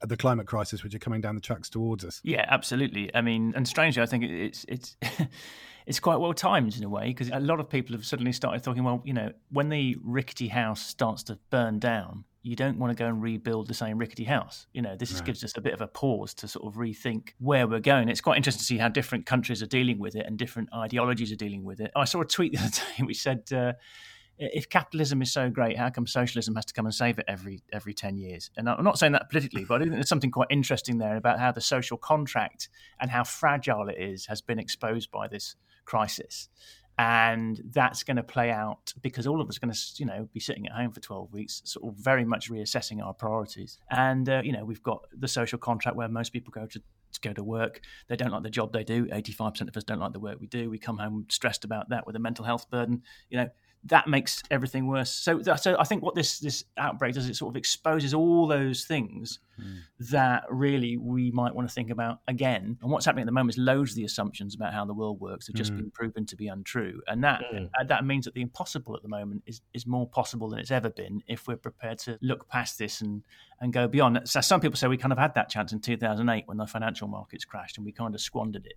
the 0.00 0.16
climate 0.16 0.46
crisis, 0.46 0.82
which 0.82 0.94
are 0.94 0.98
coming 0.98 1.20
down 1.20 1.34
the 1.34 1.40
tracks 1.40 1.68
towards 1.68 2.04
us. 2.04 2.20
Yeah, 2.24 2.46
absolutely. 2.48 3.14
I 3.14 3.20
mean, 3.20 3.52
and 3.54 3.68
strangely, 3.68 4.02
I 4.02 4.06
think 4.06 4.24
it's 4.24 4.64
it's. 4.68 4.96
it's 5.86 5.98
quite 5.98 6.16
well 6.16 6.34
timed 6.34 6.76
in 6.76 6.84
a 6.84 6.88
way 6.88 7.06
because 7.06 7.30
a 7.30 7.40
lot 7.40 7.58
of 7.58 7.68
people 7.68 7.96
have 7.96 8.04
suddenly 8.04 8.32
started 8.32 8.62
thinking, 8.62 8.84
well, 8.84 9.02
you 9.04 9.12
know, 9.12 9.32
when 9.50 9.70
the 9.70 9.96
rickety 10.04 10.46
house 10.46 10.86
starts 10.86 11.24
to 11.24 11.38
burn 11.48 11.80
down, 11.80 12.24
you 12.42 12.56
don't 12.56 12.78
want 12.78 12.90
to 12.90 13.00
go 13.00 13.06
and 13.06 13.22
rebuild 13.22 13.66
the 13.66 13.74
same 13.74 13.98
rickety 13.98 14.24
house. 14.24 14.66
You 14.72 14.80
know, 14.80 14.96
this 14.96 15.20
gives 15.20 15.44
us 15.44 15.52
a 15.56 15.60
bit 15.60 15.74
of 15.74 15.82
a 15.82 15.86
pause 15.86 16.32
to 16.34 16.48
sort 16.48 16.66
of 16.66 16.78
rethink 16.78 17.30
where 17.38 17.66
we're 17.66 17.80
going. 17.80 18.08
It's 18.08 18.22
quite 18.22 18.38
interesting 18.38 18.60
to 18.60 18.64
see 18.64 18.78
how 18.78 18.88
different 18.88 19.26
countries 19.26 19.62
are 19.62 19.66
dealing 19.66 19.98
with 19.98 20.16
it 20.16 20.24
and 20.26 20.38
different 20.38 20.70
ideologies 20.74 21.30
are 21.32 21.36
dealing 21.36 21.64
with 21.64 21.80
it. 21.80 21.90
I 21.94 22.04
saw 22.04 22.22
a 22.22 22.24
tweet 22.24 22.52
the 22.56 22.60
other 22.60 22.70
day 22.70 23.04
which 23.04 23.20
said, 23.20 23.52
uh, 23.52 23.74
if 24.38 24.70
capitalism 24.70 25.20
is 25.20 25.30
so 25.30 25.50
great, 25.50 25.76
how 25.76 25.90
come 25.90 26.06
socialism 26.06 26.54
has 26.54 26.64
to 26.64 26.72
come 26.72 26.86
and 26.86 26.94
save 26.94 27.18
it 27.18 27.26
every 27.28 27.62
every 27.74 27.92
ten 27.92 28.16
years? 28.16 28.50
And 28.56 28.70
I'm 28.70 28.84
not 28.84 28.98
saying 28.98 29.12
that 29.12 29.28
politically, 29.28 29.66
but 29.66 29.74
I 29.74 29.78
think 29.80 29.92
there's 29.92 30.08
something 30.08 30.30
quite 30.30 30.48
interesting 30.48 30.96
there 30.96 31.16
about 31.16 31.38
how 31.38 31.52
the 31.52 31.60
social 31.60 31.98
contract 31.98 32.70
and 33.00 33.10
how 33.10 33.22
fragile 33.22 33.90
it 33.90 33.98
is 33.98 34.24
has 34.26 34.40
been 34.40 34.58
exposed 34.58 35.10
by 35.10 35.28
this 35.28 35.56
crisis 35.84 36.48
and 37.00 37.62
that's 37.72 38.02
going 38.02 38.18
to 38.18 38.22
play 38.22 38.50
out 38.50 38.92
because 39.00 39.26
all 39.26 39.40
of 39.40 39.48
us 39.48 39.56
are 39.56 39.60
going 39.60 39.72
to 39.72 39.80
you 39.96 40.04
know 40.04 40.28
be 40.34 40.40
sitting 40.40 40.66
at 40.66 40.72
home 40.72 40.92
for 40.92 41.00
12 41.00 41.32
weeks 41.32 41.62
sort 41.64 41.90
of 41.90 41.98
very 41.98 42.26
much 42.26 42.50
reassessing 42.50 43.02
our 43.02 43.14
priorities. 43.14 43.78
And 43.90 44.28
uh, 44.28 44.42
you 44.44 44.52
know 44.52 44.66
we've 44.66 44.82
got 44.82 45.06
the 45.18 45.26
social 45.26 45.58
contract 45.58 45.96
where 45.96 46.08
most 46.08 46.30
people 46.30 46.50
go 46.50 46.66
to, 46.66 46.78
to 46.78 47.20
go 47.22 47.32
to 47.32 47.42
work. 47.42 47.80
They 48.08 48.16
don't 48.16 48.30
like 48.30 48.42
the 48.42 48.50
job 48.50 48.74
they 48.74 48.84
do. 48.84 49.06
85% 49.06 49.68
of 49.68 49.76
us 49.78 49.84
don't 49.84 49.98
like 49.98 50.12
the 50.12 50.20
work 50.20 50.38
we 50.40 50.46
do. 50.46 50.68
We 50.68 50.78
come 50.78 50.98
home 50.98 51.24
stressed 51.30 51.64
about 51.64 51.88
that 51.88 52.06
with 52.06 52.16
a 52.16 52.18
mental 52.18 52.44
health 52.44 52.68
burden 52.68 53.02
you 53.30 53.38
know 53.38 53.48
that 53.84 54.06
makes 54.06 54.42
everything 54.50 54.86
worse. 54.86 55.10
So, 55.10 55.40
so 55.42 55.76
I 55.78 55.84
think 55.84 56.02
what 56.02 56.14
this 56.14 56.38
this 56.38 56.64
outbreak 56.76 57.14
does, 57.14 57.28
it 57.28 57.36
sort 57.36 57.52
of 57.52 57.56
exposes 57.56 58.12
all 58.12 58.46
those 58.46 58.84
things 58.84 59.38
mm. 59.58 59.78
that 60.10 60.44
really 60.50 60.98
we 60.98 61.30
might 61.30 61.54
want 61.54 61.66
to 61.66 61.72
think 61.72 61.88
about 61.88 62.20
again. 62.28 62.76
And 62.82 62.90
what's 62.90 63.06
happening 63.06 63.22
at 63.22 63.26
the 63.26 63.32
moment 63.32 63.54
is 63.54 63.58
loads 63.58 63.92
of 63.92 63.96
the 63.96 64.04
assumptions 64.04 64.54
about 64.54 64.74
how 64.74 64.84
the 64.84 64.92
world 64.92 65.18
works 65.18 65.46
have 65.46 65.56
just 65.56 65.72
mm. 65.72 65.78
been 65.78 65.90
proven 65.90 66.26
to 66.26 66.36
be 66.36 66.48
untrue, 66.48 67.00
and 67.06 67.24
that 67.24 67.42
mm. 67.52 67.68
that 67.86 68.04
means 68.04 68.26
that 68.26 68.34
the 68.34 68.42
impossible 68.42 68.94
at 68.94 69.02
the 69.02 69.08
moment 69.08 69.42
is 69.46 69.62
is 69.72 69.86
more 69.86 70.06
possible 70.06 70.50
than 70.50 70.58
it's 70.58 70.70
ever 70.70 70.90
been 70.90 71.22
if 71.26 71.48
we're 71.48 71.56
prepared 71.56 71.98
to 72.00 72.18
look 72.20 72.48
past 72.48 72.78
this 72.78 73.00
and 73.00 73.22
and 73.62 73.72
go 73.72 73.88
beyond. 73.88 74.20
So 74.24 74.42
some 74.42 74.60
people 74.60 74.76
say 74.76 74.88
we 74.88 74.98
kind 74.98 75.12
of 75.12 75.18
had 75.18 75.34
that 75.34 75.48
chance 75.48 75.72
in 75.72 75.80
2008 75.80 76.44
when 76.46 76.58
the 76.58 76.66
financial 76.66 77.08
markets 77.08 77.46
crashed 77.46 77.78
and 77.78 77.86
we 77.86 77.92
kind 77.92 78.14
of 78.14 78.20
squandered 78.20 78.66
it. 78.66 78.76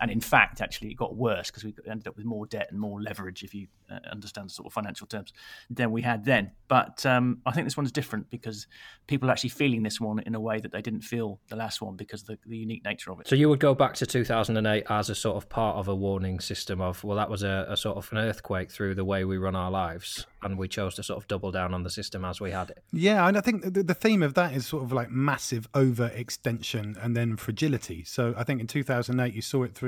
And 0.00 0.10
in 0.10 0.20
fact, 0.20 0.60
actually, 0.60 0.90
it 0.90 0.94
got 0.94 1.16
worse 1.16 1.50
because 1.50 1.64
we 1.64 1.74
ended 1.88 2.08
up 2.08 2.16
with 2.16 2.24
more 2.24 2.46
debt 2.46 2.68
and 2.70 2.78
more 2.78 3.00
leverage, 3.00 3.42
if 3.42 3.54
you 3.54 3.68
uh, 3.90 3.98
understand 4.10 4.48
the 4.48 4.54
sort 4.54 4.66
of 4.66 4.72
financial 4.72 5.06
terms, 5.06 5.32
than 5.70 5.92
we 5.92 6.02
had 6.02 6.24
then. 6.24 6.50
But 6.68 7.04
um, 7.06 7.38
I 7.46 7.52
think 7.52 7.66
this 7.66 7.76
one's 7.76 7.92
different 7.92 8.30
because 8.30 8.66
people 9.06 9.28
are 9.28 9.32
actually 9.32 9.50
feeling 9.50 9.82
this 9.82 10.00
one 10.00 10.18
in 10.20 10.34
a 10.34 10.40
way 10.40 10.60
that 10.60 10.72
they 10.72 10.82
didn't 10.82 11.02
feel 11.02 11.40
the 11.48 11.56
last 11.56 11.80
one 11.80 11.96
because 11.96 12.22
of 12.22 12.28
the, 12.28 12.38
the 12.46 12.56
unique 12.56 12.84
nature 12.84 13.12
of 13.12 13.20
it. 13.20 13.28
So 13.28 13.36
you 13.36 13.48
would 13.48 13.60
go 13.60 13.74
back 13.74 13.94
to 13.94 14.06
2008 14.06 14.84
as 14.88 15.10
a 15.10 15.14
sort 15.14 15.36
of 15.36 15.48
part 15.48 15.76
of 15.76 15.88
a 15.88 15.94
warning 15.94 16.40
system 16.40 16.80
of, 16.80 17.04
well, 17.04 17.16
that 17.16 17.30
was 17.30 17.42
a, 17.42 17.66
a 17.68 17.76
sort 17.76 17.96
of 17.96 18.10
an 18.12 18.18
earthquake 18.18 18.70
through 18.70 18.94
the 18.94 19.04
way 19.04 19.24
we 19.24 19.36
run 19.36 19.54
our 19.54 19.70
lives, 19.70 20.26
and 20.42 20.58
we 20.58 20.68
chose 20.68 20.94
to 20.96 21.02
sort 21.02 21.22
of 21.22 21.28
double 21.28 21.50
down 21.50 21.74
on 21.74 21.82
the 21.82 21.90
system 21.90 22.24
as 22.24 22.40
we 22.40 22.50
had 22.50 22.70
it. 22.70 22.82
Yeah, 22.92 23.26
and 23.26 23.36
I 23.36 23.40
think 23.40 23.74
the, 23.74 23.82
the 23.82 23.94
theme 23.94 24.22
of 24.22 24.34
that 24.34 24.54
is 24.54 24.66
sort 24.66 24.82
of 24.82 24.92
like 24.92 25.10
massive 25.10 25.70
overextension 25.72 27.02
and 27.02 27.16
then 27.16 27.36
fragility. 27.36 28.04
So 28.04 28.34
I 28.36 28.44
think 28.44 28.60
in 28.60 28.66
2008 28.66 29.34
you 29.34 29.42
saw 29.42 29.62
it 29.62 29.74
through 29.74 29.83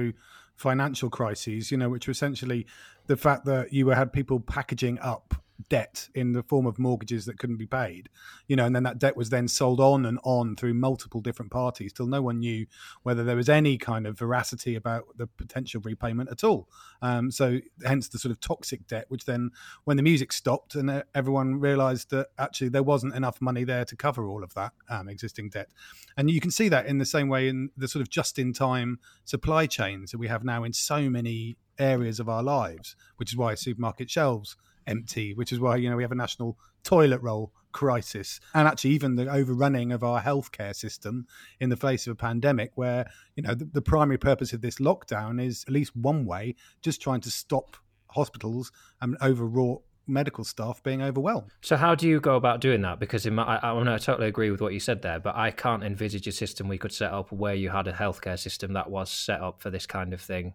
financial 0.57 1.11
crises, 1.11 1.71
you 1.71 1.77
know, 1.77 1.89
which 1.89 2.07
were 2.07 2.13
essentially 2.13 2.67
the 3.07 3.17
fact 3.17 3.45
that 3.45 3.73
you 3.73 3.89
had 3.89 4.13
people 4.13 4.41
packaging 4.41 4.99
up 5.01 5.35
debt 5.69 6.09
in 6.15 6.33
the 6.33 6.43
form 6.43 6.67
of 6.67 6.79
mortgages 6.79 7.25
that 7.27 7.39
couldn't 7.39 7.57
be 7.57 7.67
paid 7.67 8.09
you 8.47 8.57
know 8.57 8.65
and 8.65 8.75
then 8.75 8.83
that 8.83 8.99
debt 8.99 9.17
was 9.17 9.31
then 9.31 9.49
sold 9.49 9.81
on 9.81 10.05
and 10.05 10.19
on 10.23 10.55
through 10.57 10.75
multiple 10.75 11.21
different 11.21 11.51
parties 11.51 11.93
till 11.93 12.07
no 12.07 12.23
one 12.23 12.39
knew 12.39 12.67
whether 13.03 13.25
there 13.25 13.37
was 13.37 13.49
any 13.49 13.79
kind 13.79 14.07
of 14.07 14.19
veracity 14.19 14.75
about 14.75 15.05
the 15.17 15.27
potential 15.27 15.81
repayment 15.85 16.31
at 16.31 16.45
all. 16.45 16.69
Um, 17.03 17.31
so 17.31 17.59
hence 17.85 18.09
the 18.09 18.19
sort 18.19 18.33
of 18.33 18.41
toxic 18.41 18.87
debt 18.87 19.07
which 19.09 19.25
then 19.25 19.51
when 19.85 19.97
the 19.97 20.03
music 20.03 20.33
stopped 20.33 20.75
and 20.75 20.91
uh, 20.91 21.03
everyone 21.15 21.61
realized 21.61 22.11
that 22.11 22.29
actually 22.39 22.69
there 22.69 22.83
wasn't 22.83 23.15
enough 23.15 23.41
money 23.41 23.65
there 23.65 23.85
to 23.85 23.97
cover 23.97 24.29
all 24.29 24.43
of 24.43 24.55
that 24.55 24.73
um, 24.89 25.09
existing 25.09 25.51
debt. 25.51 25.69
And 26.17 26.31
you 26.31 26.41
can 26.41 26.51
see 26.51 26.69
that 26.69 26.87
in 26.87 26.99
the 26.99 27.05
same 27.05 27.29
way 27.29 27.49
in 27.49 27.71
the 27.77 27.89
sort 27.89 28.03
of 28.03 28.11
just 28.11 28.39
in 28.39 28.53
time 28.53 28.99
supply 29.25 29.67
chains 29.67 30.11
that 30.11 30.19
we 30.19 30.29
have 30.29 30.45
now 30.45 30.65
in 30.65 30.73
so 30.73 31.09
many 31.11 31.57
areas 31.79 32.19
of 32.21 32.29
our 32.29 32.43
lives, 32.43 32.97
which 33.17 33.33
is 33.33 33.37
why 33.37 33.55
supermarket 33.55 34.11
shelves 34.11 34.57
empty, 34.87 35.35
which 35.35 35.53
is 35.53 35.61
why 35.61 35.77
you 35.77 35.91
know 35.91 35.97
we 35.97 36.03
have 36.03 36.13
a 36.13 36.17
national 36.17 36.59
toilet 36.85 37.21
roll 37.23 37.53
crisis, 37.73 38.41
and 38.55 38.67
actually 38.67 38.91
even 38.91 39.17
the 39.17 39.29
overrunning 39.29 39.93
of 39.93 40.03
our 40.03 40.23
healthcare 40.23 40.75
system 40.75 41.27
in 41.61 41.69
the 41.69 41.77
face 41.77 42.07
of 42.07 42.13
a 42.13 42.17
pandemic, 42.17 42.73
where 42.75 43.09
you 43.35 43.43
know 43.43 43.55
the, 43.55 43.65
the 43.67 43.83
primary 43.83 44.19
purpose 44.19 44.53
of 44.53 44.61
this 44.61 44.77
lockdown 44.77 45.43
is 45.43 45.65
at 45.67 45.73
least 45.73 45.95
one 45.97 46.25
way 46.25 46.55
just 46.83 47.01
trying 47.01 47.21
to 47.21 47.31
stop 47.31 47.77
hospitals 48.09 48.73
and 49.01 49.17
overwrought 49.23 49.83
medical 50.07 50.45
staff 50.45 50.83
being 50.83 51.03
overwhelmed. 51.03 51.51
So 51.63 51.77
how 51.77 51.95
do 51.95 52.09
you 52.09 52.21
go 52.21 52.37
about 52.37 52.61
doing 52.61 52.83
that? 52.83 53.01
Because 53.01 53.27
my, 53.27 53.43
I, 53.43 53.73
I, 53.73 53.95
I, 53.95 53.99
totally 53.99 54.29
agree 54.29 54.51
with 54.51 54.61
what 54.61 54.73
you 54.73 54.81
said 54.81 55.03
there, 55.03 55.19
but 55.19 55.35
I 55.35 55.51
can't 55.51 55.83
envisage 55.83 56.27
a 56.27 56.33
system 56.33 56.69
we 56.69 56.79
could 56.79 56.93
set 56.93 57.13
up 57.13 57.33
where 57.33 57.55
you 57.55 57.71
had 57.71 57.89
a 57.89 57.93
healthcare 57.93 58.39
system 58.39 58.73
that 58.75 58.91
was 58.91 59.11
set 59.11 59.41
up 59.41 59.61
for 59.61 59.71
this 59.71 59.87
kind 59.87 60.15
of 60.15 60.21
thing 60.21 60.55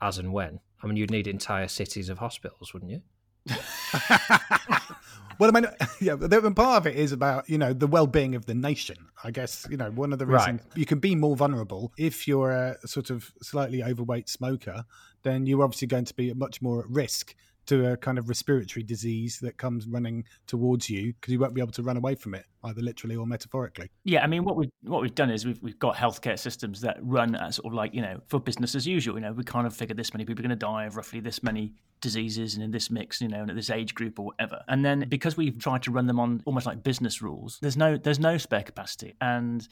as 0.00 0.18
and 0.18 0.32
when. 0.32 0.60
I 0.82 0.86
mean, 0.86 0.96
you'd 0.96 1.10
need 1.10 1.26
entire 1.26 1.68
cities 1.68 2.08
of 2.08 2.18
hospitals, 2.18 2.72
wouldn't 2.72 2.92
you? 2.92 3.02
well, 5.38 5.50
I 5.50 5.60
mean, 5.60 5.66
yeah, 6.00 6.16
part 6.16 6.78
of 6.78 6.86
it 6.86 6.96
is 6.96 7.12
about 7.12 7.48
you 7.48 7.58
know 7.58 7.72
the 7.72 7.86
well-being 7.86 8.34
of 8.34 8.46
the 8.46 8.54
nation. 8.54 8.96
I 9.22 9.30
guess 9.30 9.66
you 9.70 9.76
know 9.76 9.90
one 9.90 10.12
of 10.12 10.18
the 10.18 10.26
reasons 10.26 10.60
right. 10.62 10.76
you 10.76 10.86
can 10.86 10.98
be 10.98 11.14
more 11.14 11.36
vulnerable 11.36 11.92
if 11.96 12.26
you're 12.26 12.50
a 12.50 12.76
sort 12.86 13.10
of 13.10 13.32
slightly 13.42 13.82
overweight 13.82 14.28
smoker. 14.28 14.84
Then 15.22 15.46
you're 15.46 15.62
obviously 15.62 15.88
going 15.88 16.04
to 16.04 16.14
be 16.14 16.32
much 16.34 16.62
more 16.62 16.80
at 16.80 16.90
risk 16.90 17.34
to 17.66 17.92
a 17.92 17.96
kind 17.96 18.18
of 18.18 18.28
respiratory 18.28 18.82
disease 18.82 19.38
that 19.40 19.58
comes 19.58 19.86
running 19.86 20.24
towards 20.46 20.88
you 20.88 21.12
because 21.14 21.32
you 21.32 21.38
won't 21.38 21.54
be 21.54 21.60
able 21.60 21.72
to 21.72 21.82
run 21.82 21.96
away 21.96 22.14
from 22.14 22.34
it 22.34 22.44
either 22.64 22.80
literally 22.80 23.16
or 23.16 23.26
metaphorically. 23.26 23.90
Yeah, 24.04 24.22
I 24.22 24.26
mean 24.26 24.44
what 24.44 24.56
we've 24.56 24.70
what 24.82 25.02
we've 25.02 25.14
done 25.14 25.30
is 25.30 25.44
we've 25.44 25.60
we've 25.62 25.78
got 25.78 25.96
healthcare 25.96 26.38
systems 26.38 26.80
that 26.80 26.98
run 27.00 27.34
at 27.34 27.54
sort 27.54 27.66
of 27.66 27.74
like 27.74 27.94
you 27.94 28.02
know 28.02 28.20
for 28.28 28.40
business 28.40 28.74
as 28.74 28.86
usual. 28.86 29.16
You 29.16 29.22
know, 29.22 29.32
we 29.32 29.44
kind 29.44 29.66
of 29.66 29.74
figure 29.74 29.94
this 29.94 30.12
many 30.14 30.24
people 30.24 30.40
are 30.44 30.48
going 30.48 30.58
to 30.58 30.66
die 30.66 30.84
of 30.84 30.96
roughly 30.96 31.20
this 31.20 31.42
many 31.42 31.72
diseases 32.00 32.54
and 32.54 32.62
in 32.62 32.70
this 32.70 32.90
mix, 32.90 33.20
you 33.20 33.28
know, 33.28 33.40
and 33.40 33.50
at 33.50 33.56
this 33.56 33.70
age 33.70 33.94
group 33.94 34.18
or 34.18 34.26
whatever. 34.26 34.62
And 34.68 34.84
then 34.84 35.06
because 35.08 35.36
we've 35.36 35.58
tried 35.58 35.82
to 35.84 35.90
run 35.90 36.06
them 36.06 36.20
on 36.20 36.42
almost 36.44 36.66
like 36.66 36.82
business 36.82 37.22
rules, 37.22 37.58
there's 37.60 37.76
no 37.76 37.96
there's 37.96 38.20
no 38.20 38.38
spare 38.38 38.62
capacity 38.62 39.14
and 39.20 39.66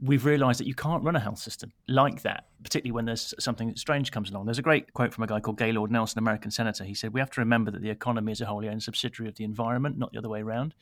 we've 0.00 0.24
realized 0.24 0.60
that 0.60 0.66
you 0.66 0.74
can't 0.74 1.02
run 1.02 1.16
a 1.16 1.20
health 1.20 1.38
system 1.38 1.72
like 1.88 2.22
that, 2.22 2.46
particularly 2.62 2.92
when 2.92 3.06
there's 3.06 3.32
something 3.38 3.74
strange 3.76 4.10
comes 4.10 4.30
along. 4.30 4.44
There's 4.44 4.58
a 4.58 4.62
great 4.62 4.92
quote 4.92 5.14
from 5.14 5.24
a 5.24 5.26
guy 5.26 5.40
called 5.40 5.58
Gaylord 5.58 5.90
Nelson, 5.90 6.18
American 6.18 6.50
senator. 6.50 6.84
He 6.84 6.94
said, 6.94 7.14
We 7.14 7.20
have 7.20 7.30
to 7.30 7.40
remember 7.40 7.70
that 7.70 7.82
the 7.82 7.90
economy 7.90 8.32
is 8.32 8.40
a 8.40 8.46
wholly 8.46 8.68
owned 8.68 8.82
subsidiary 8.82 9.28
of 9.28 9.36
the 9.36 9.44
environment, 9.44 9.98
not 9.98 10.12
the 10.12 10.18
other 10.18 10.28
way 10.28 10.40
around. 10.40 10.74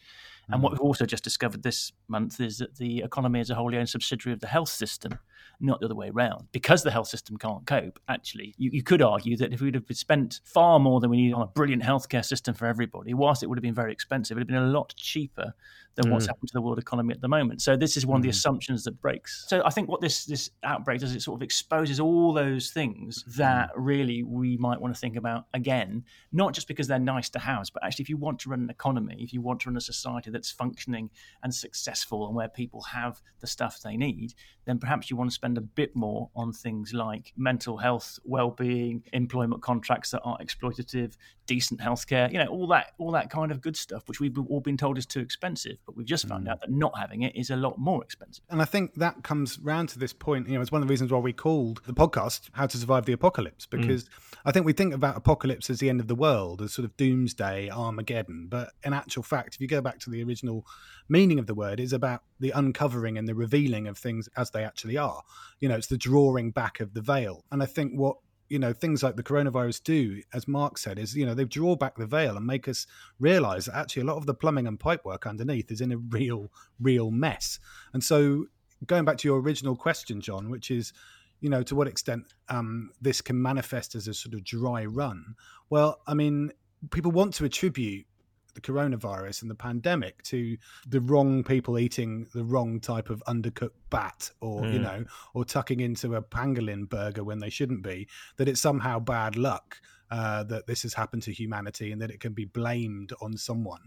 And 0.48 0.62
what 0.62 0.70
mm. 0.70 0.72
we've 0.72 0.80
also 0.80 1.06
just 1.06 1.24
discovered 1.24 1.62
this 1.62 1.92
month 2.08 2.40
is 2.40 2.58
that 2.58 2.76
the 2.76 3.00
economy 3.00 3.40
is 3.40 3.50
a 3.50 3.54
wholly 3.54 3.78
owned 3.78 3.88
subsidiary 3.88 4.34
of 4.34 4.40
the 4.40 4.46
health 4.46 4.68
system, 4.68 5.18
not 5.60 5.80
the 5.80 5.86
other 5.86 5.94
way 5.94 6.10
around. 6.10 6.48
Because 6.52 6.82
the 6.82 6.90
health 6.90 7.08
system 7.08 7.38
can't 7.38 7.66
cope, 7.66 7.98
actually, 8.08 8.54
you, 8.58 8.70
you 8.72 8.82
could 8.82 9.00
argue 9.00 9.36
that 9.38 9.52
if 9.52 9.60
we'd 9.60 9.74
have 9.74 9.84
spent 9.92 10.40
far 10.44 10.78
more 10.78 11.00
than 11.00 11.08
we 11.08 11.16
need 11.16 11.32
on 11.32 11.42
a 11.42 11.46
brilliant 11.46 11.82
healthcare 11.82 12.24
system 12.24 12.54
for 12.54 12.66
everybody, 12.66 13.14
whilst 13.14 13.42
it 13.42 13.46
would 13.46 13.56
have 13.56 13.62
been 13.62 13.74
very 13.74 13.92
expensive, 13.92 14.36
it 14.36 14.40
would 14.40 14.50
have 14.50 14.60
been 14.60 14.68
a 14.68 14.72
lot 14.72 14.94
cheaper 14.96 15.54
than 15.94 16.06
mm. 16.06 16.12
what's 16.12 16.26
happened 16.26 16.48
to 16.48 16.52
the 16.52 16.60
world 16.60 16.78
economy 16.78 17.14
at 17.14 17.20
the 17.20 17.28
moment. 17.28 17.62
So 17.62 17.76
this 17.76 17.96
is 17.96 18.06
one 18.06 18.16
mm. 18.16 18.18
of 18.18 18.22
the 18.22 18.28
mm. 18.28 18.32
assumptions 18.32 18.84
that 18.84 19.00
breaks. 19.00 19.44
So 19.48 19.62
I 19.64 19.70
think 19.70 19.88
what 19.88 20.00
this 20.00 20.24
this 20.24 20.50
outbreak 20.62 21.00
does, 21.00 21.14
it 21.14 21.22
sort 21.22 21.38
of 21.38 21.42
exposes 21.42 22.00
all 22.00 22.32
those 22.32 22.70
things 22.70 23.24
that 23.36 23.70
mm. 23.70 23.72
really 23.76 24.22
we 24.22 24.56
might 24.56 24.80
want 24.80 24.94
to 24.94 25.00
think 25.00 25.16
about 25.16 25.46
again, 25.54 26.04
not 26.32 26.52
just 26.52 26.68
because 26.68 26.88
they're 26.88 26.98
nice 26.98 27.28
to 27.30 27.38
house, 27.38 27.70
but 27.70 27.84
actually 27.84 28.04
if 28.04 28.08
you 28.08 28.16
want 28.16 28.38
to 28.40 28.50
run 28.50 28.60
an 28.60 28.70
economy, 28.70 29.16
if 29.20 29.32
you 29.32 29.40
want 29.40 29.60
to 29.60 29.68
run 29.68 29.76
a 29.76 29.80
society 29.80 30.30
that's 30.30 30.50
functioning 30.50 31.10
and 31.42 31.54
successful 31.54 32.26
and 32.26 32.34
where 32.34 32.48
people 32.48 32.82
have 32.82 33.20
the 33.40 33.46
stuff 33.46 33.80
they 33.82 33.96
need, 33.96 34.34
then 34.64 34.78
perhaps 34.78 35.10
you 35.10 35.16
want 35.16 35.30
to 35.30 35.34
spend 35.34 35.58
a 35.58 35.60
bit 35.60 35.94
more 35.94 36.30
on 36.34 36.52
things 36.52 36.92
like 36.92 37.32
mental 37.36 37.76
health, 37.76 38.18
well-being, 38.24 39.02
employment 39.12 39.62
contracts 39.62 40.10
that 40.10 40.22
aren't 40.22 40.40
exploitative, 40.46 41.16
decent 41.46 41.80
healthcare, 41.80 42.32
you 42.32 42.38
know, 42.38 42.46
all 42.46 42.66
that 42.66 42.92
all 42.98 43.12
that 43.12 43.30
kind 43.30 43.52
of 43.52 43.60
good 43.60 43.76
stuff, 43.76 44.08
which 44.08 44.20
we've 44.20 44.36
all 44.48 44.60
been 44.60 44.76
told 44.76 44.98
is 44.98 45.06
too 45.06 45.20
expensive 45.20 45.78
but 45.86 45.96
we've 45.96 46.06
just 46.06 46.26
found 46.28 46.46
mm. 46.46 46.50
out 46.50 46.60
that 46.60 46.70
not 46.70 46.98
having 46.98 47.22
it 47.22 47.34
is 47.36 47.50
a 47.50 47.56
lot 47.56 47.78
more 47.78 48.02
expensive. 48.02 48.44
And 48.50 48.60
I 48.62 48.64
think 48.64 48.94
that 48.94 49.22
comes 49.22 49.58
round 49.58 49.88
to 49.90 49.98
this 49.98 50.12
point. 50.12 50.48
You 50.48 50.54
know, 50.54 50.60
it's 50.60 50.72
one 50.72 50.82
of 50.82 50.88
the 50.88 50.92
reasons 50.92 51.12
why 51.12 51.18
we 51.18 51.32
called 51.32 51.82
the 51.86 51.94
podcast 51.94 52.50
"How 52.52 52.66
to 52.66 52.76
Survive 52.76 53.06
the 53.06 53.12
Apocalypse" 53.12 53.66
mm. 53.66 53.70
because 53.70 54.04
mm. 54.04 54.08
I 54.44 54.52
think 54.52 54.66
we 54.66 54.72
think 54.72 54.94
about 54.94 55.16
apocalypse 55.16 55.70
as 55.70 55.78
the 55.78 55.88
end 55.88 56.00
of 56.00 56.08
the 56.08 56.14
world, 56.14 56.62
as 56.62 56.72
sort 56.72 56.84
of 56.84 56.96
doomsday, 56.96 57.70
Armageddon. 57.70 58.46
But 58.48 58.70
in 58.84 58.92
actual 58.92 59.22
fact, 59.22 59.54
if 59.54 59.60
you 59.60 59.68
go 59.68 59.80
back 59.80 59.98
to 60.00 60.10
the 60.10 60.22
original 60.22 60.66
meaning 61.08 61.38
of 61.38 61.46
the 61.46 61.54
word, 61.54 61.80
is 61.80 61.92
about 61.92 62.22
the 62.40 62.50
uncovering 62.50 63.18
and 63.18 63.28
the 63.28 63.34
revealing 63.34 63.86
of 63.86 63.98
things 63.98 64.28
as 64.36 64.50
they 64.50 64.64
actually 64.64 64.96
are. 64.96 65.22
You 65.60 65.68
know, 65.68 65.76
it's 65.76 65.86
the 65.86 65.96
drawing 65.96 66.50
back 66.50 66.80
of 66.80 66.94
the 66.94 67.02
veil. 67.02 67.44
And 67.50 67.62
I 67.62 67.66
think 67.66 67.92
what 67.94 68.16
you 68.54 68.60
know 68.60 68.72
things 68.72 69.02
like 69.02 69.16
the 69.16 69.22
coronavirus 69.24 69.82
do 69.82 70.22
as 70.32 70.46
mark 70.46 70.78
said 70.78 70.96
is 70.96 71.16
you 71.16 71.26
know 71.26 71.34
they 71.34 71.44
draw 71.44 71.74
back 71.74 71.96
the 71.96 72.06
veil 72.06 72.36
and 72.36 72.46
make 72.46 72.68
us 72.68 72.86
realize 73.18 73.64
that 73.64 73.74
actually 73.74 74.02
a 74.02 74.04
lot 74.04 74.16
of 74.16 74.26
the 74.26 74.32
plumbing 74.32 74.68
and 74.68 74.78
pipework 74.78 75.26
underneath 75.26 75.72
is 75.72 75.80
in 75.80 75.90
a 75.90 75.96
real 76.16 76.52
real 76.80 77.10
mess. 77.10 77.58
And 77.92 78.04
so 78.04 78.46
going 78.86 79.04
back 79.04 79.18
to 79.18 79.26
your 79.26 79.40
original 79.40 79.74
question 79.74 80.20
jon 80.20 80.50
which 80.50 80.70
is 80.70 80.92
you 81.40 81.50
know 81.50 81.64
to 81.64 81.74
what 81.74 81.88
extent 81.88 82.32
um, 82.48 82.90
this 83.00 83.20
can 83.20 83.42
manifest 83.42 83.96
as 83.96 84.06
a 84.06 84.14
sort 84.14 84.34
of 84.34 84.44
dry 84.44 84.84
run? 84.84 85.34
Well 85.68 86.00
i 86.06 86.14
mean 86.14 86.52
people 86.92 87.10
want 87.10 87.34
to 87.34 87.44
attribute 87.44 88.06
the 88.54 88.60
coronavirus 88.60 89.42
and 89.42 89.50
the 89.50 89.54
pandemic 89.54 90.22
to 90.22 90.56
the 90.86 91.00
wrong 91.00 91.42
people 91.44 91.78
eating 91.78 92.26
the 92.34 92.44
wrong 92.44 92.80
type 92.80 93.10
of 93.10 93.22
undercooked 93.26 93.70
bat 93.90 94.30
or 94.40 94.62
mm. 94.62 94.72
you 94.72 94.78
know 94.78 95.04
or 95.34 95.44
tucking 95.44 95.80
into 95.80 96.14
a 96.14 96.22
pangolin 96.22 96.88
burger 96.88 97.24
when 97.24 97.38
they 97.38 97.50
shouldn't 97.50 97.82
be 97.82 98.06
that 98.36 98.48
it's 98.48 98.60
somehow 98.60 98.98
bad 98.98 99.36
luck 99.36 99.78
uh, 100.10 100.44
that 100.44 100.66
this 100.66 100.82
has 100.82 100.94
happened 100.94 101.22
to 101.22 101.32
humanity 101.32 101.90
and 101.90 102.00
that 102.00 102.10
it 102.10 102.20
can 102.20 102.32
be 102.32 102.44
blamed 102.44 103.12
on 103.20 103.36
someone. 103.36 103.80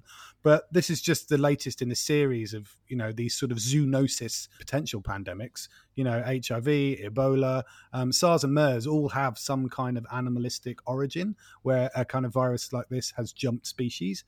But 0.44 0.72
this 0.74 0.90
is 0.90 1.02
just 1.02 1.30
the 1.30 1.38
latest 1.38 1.82
in 1.82 1.92
a 1.92 1.96
series 1.96 2.54
of, 2.54 2.76
you 2.88 2.98
know, 2.98 3.12
these 3.12 3.36
sort 3.36 3.52
of 3.52 3.60
zoonosis 3.60 4.50
potential 4.60 5.02
pandemics. 5.02 5.70
You 5.96 6.04
know, 6.04 6.22
HIV, 6.22 6.66
Ebola, 6.66 7.64
um, 7.94 8.12
SARS, 8.12 8.44
and 8.44 8.54
MERS 8.54 8.88
all 8.88 9.10
have 9.10 9.38
some 9.38 9.70
kind 9.70 9.98
of 9.98 10.06
animalistic 10.12 10.80
origin 10.86 11.36
where 11.62 11.90
a 11.96 12.04
kind 12.04 12.26
of 12.26 12.34
virus 12.34 12.74
like 12.74 12.90
this 12.90 13.14
has 13.16 13.32
jumped 13.32 13.68
species. 13.68 14.24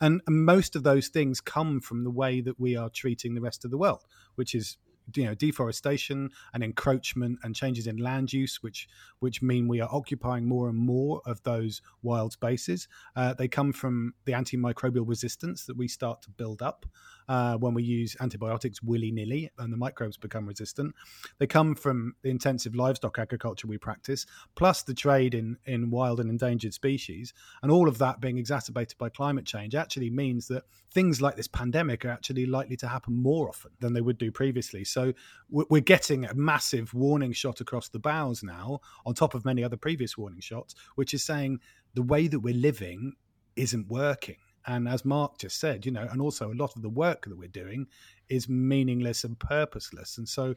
And, 0.00 0.22
most 0.28 0.76
of 0.76 0.82
those 0.82 1.08
things 1.08 1.40
come 1.40 1.80
from 1.80 2.04
the 2.04 2.10
way 2.10 2.40
that 2.40 2.58
we 2.58 2.76
are 2.76 2.90
treating 2.90 3.34
the 3.34 3.40
rest 3.40 3.64
of 3.64 3.70
the 3.70 3.78
world, 3.78 4.04
which 4.34 4.54
is 4.54 4.78
you 5.16 5.24
know 5.24 5.34
deforestation 5.34 6.30
and 6.54 6.62
encroachment 6.62 7.38
and 7.42 7.54
changes 7.54 7.86
in 7.86 7.96
land 7.96 8.32
use, 8.32 8.62
which 8.62 8.88
which 9.18 9.42
mean 9.42 9.68
we 9.68 9.80
are 9.80 9.88
occupying 9.92 10.46
more 10.46 10.68
and 10.68 10.78
more 10.78 11.20
of 11.26 11.42
those 11.42 11.82
wild 12.02 12.32
spaces. 12.32 12.88
Uh, 13.16 13.34
they 13.34 13.48
come 13.48 13.72
from 13.72 14.14
the 14.24 14.32
antimicrobial 14.32 15.06
resistance 15.06 15.66
that 15.66 15.76
we 15.76 15.88
start 15.88 16.22
to 16.22 16.30
build 16.30 16.62
up 16.62 16.86
uh, 17.28 17.56
when 17.56 17.74
we 17.74 17.82
use 17.82 18.16
antibiotics 18.20 18.82
willy 18.82 19.10
nilly 19.10 19.50
and 19.58 19.72
the 19.72 19.76
microbes 19.76 20.16
become 20.16 20.46
resistant. 20.46 20.94
They 21.38 21.46
come 21.46 21.74
from 21.74 22.14
the 22.22 22.30
intensive 22.30 22.74
livestock 22.74 23.18
agriculture 23.18 23.66
we 23.66 23.78
practice, 23.78 24.26
plus 24.54 24.82
the 24.82 24.94
trade 24.94 25.34
in 25.34 25.56
in 25.64 25.90
wild 25.90 26.20
and 26.20 26.30
endangered 26.30 26.74
species, 26.74 27.32
and 27.62 27.70
all 27.70 27.88
of 27.88 27.98
that 27.98 28.20
being 28.20 28.38
exacerbated 28.38 28.98
by 28.98 29.08
climate 29.08 29.46
change 29.46 29.74
actually 29.74 30.10
means 30.10 30.48
that 30.48 30.64
things 30.92 31.20
like 31.20 31.36
this 31.36 31.48
pandemic 31.48 32.04
are 32.04 32.10
actually 32.10 32.46
likely 32.46 32.76
to 32.76 32.88
happen 32.88 33.14
more 33.14 33.48
often 33.48 33.70
than 33.80 33.92
they 33.92 34.00
would 34.00 34.18
do 34.18 34.30
previously. 34.32 34.84
So 34.84 35.12
we're 35.48 35.80
getting 35.80 36.24
a 36.24 36.34
massive 36.34 36.92
warning 36.94 37.32
shot 37.32 37.60
across 37.60 37.88
the 37.88 37.98
bows 37.98 38.42
now, 38.42 38.80
on 39.06 39.14
top 39.14 39.34
of 39.34 39.44
many 39.44 39.62
other 39.62 39.76
previous 39.76 40.18
warning 40.18 40.40
shots, 40.40 40.74
which 40.96 41.14
is 41.14 41.22
saying 41.22 41.60
the 41.94 42.02
way 42.02 42.28
that 42.28 42.40
we're 42.40 42.54
living 42.54 43.14
isn't 43.56 43.88
working. 43.88 44.36
And 44.66 44.88
as 44.88 45.04
Mark 45.04 45.38
just 45.38 45.58
said, 45.58 45.86
you 45.86 45.92
know, 45.92 46.06
and 46.10 46.20
also 46.20 46.52
a 46.52 46.54
lot 46.54 46.76
of 46.76 46.82
the 46.82 46.88
work 46.88 47.26
that 47.26 47.38
we're 47.38 47.48
doing 47.48 47.86
is 48.28 48.48
meaningless 48.48 49.24
and 49.24 49.38
purposeless. 49.38 50.18
And 50.18 50.28
so 50.28 50.54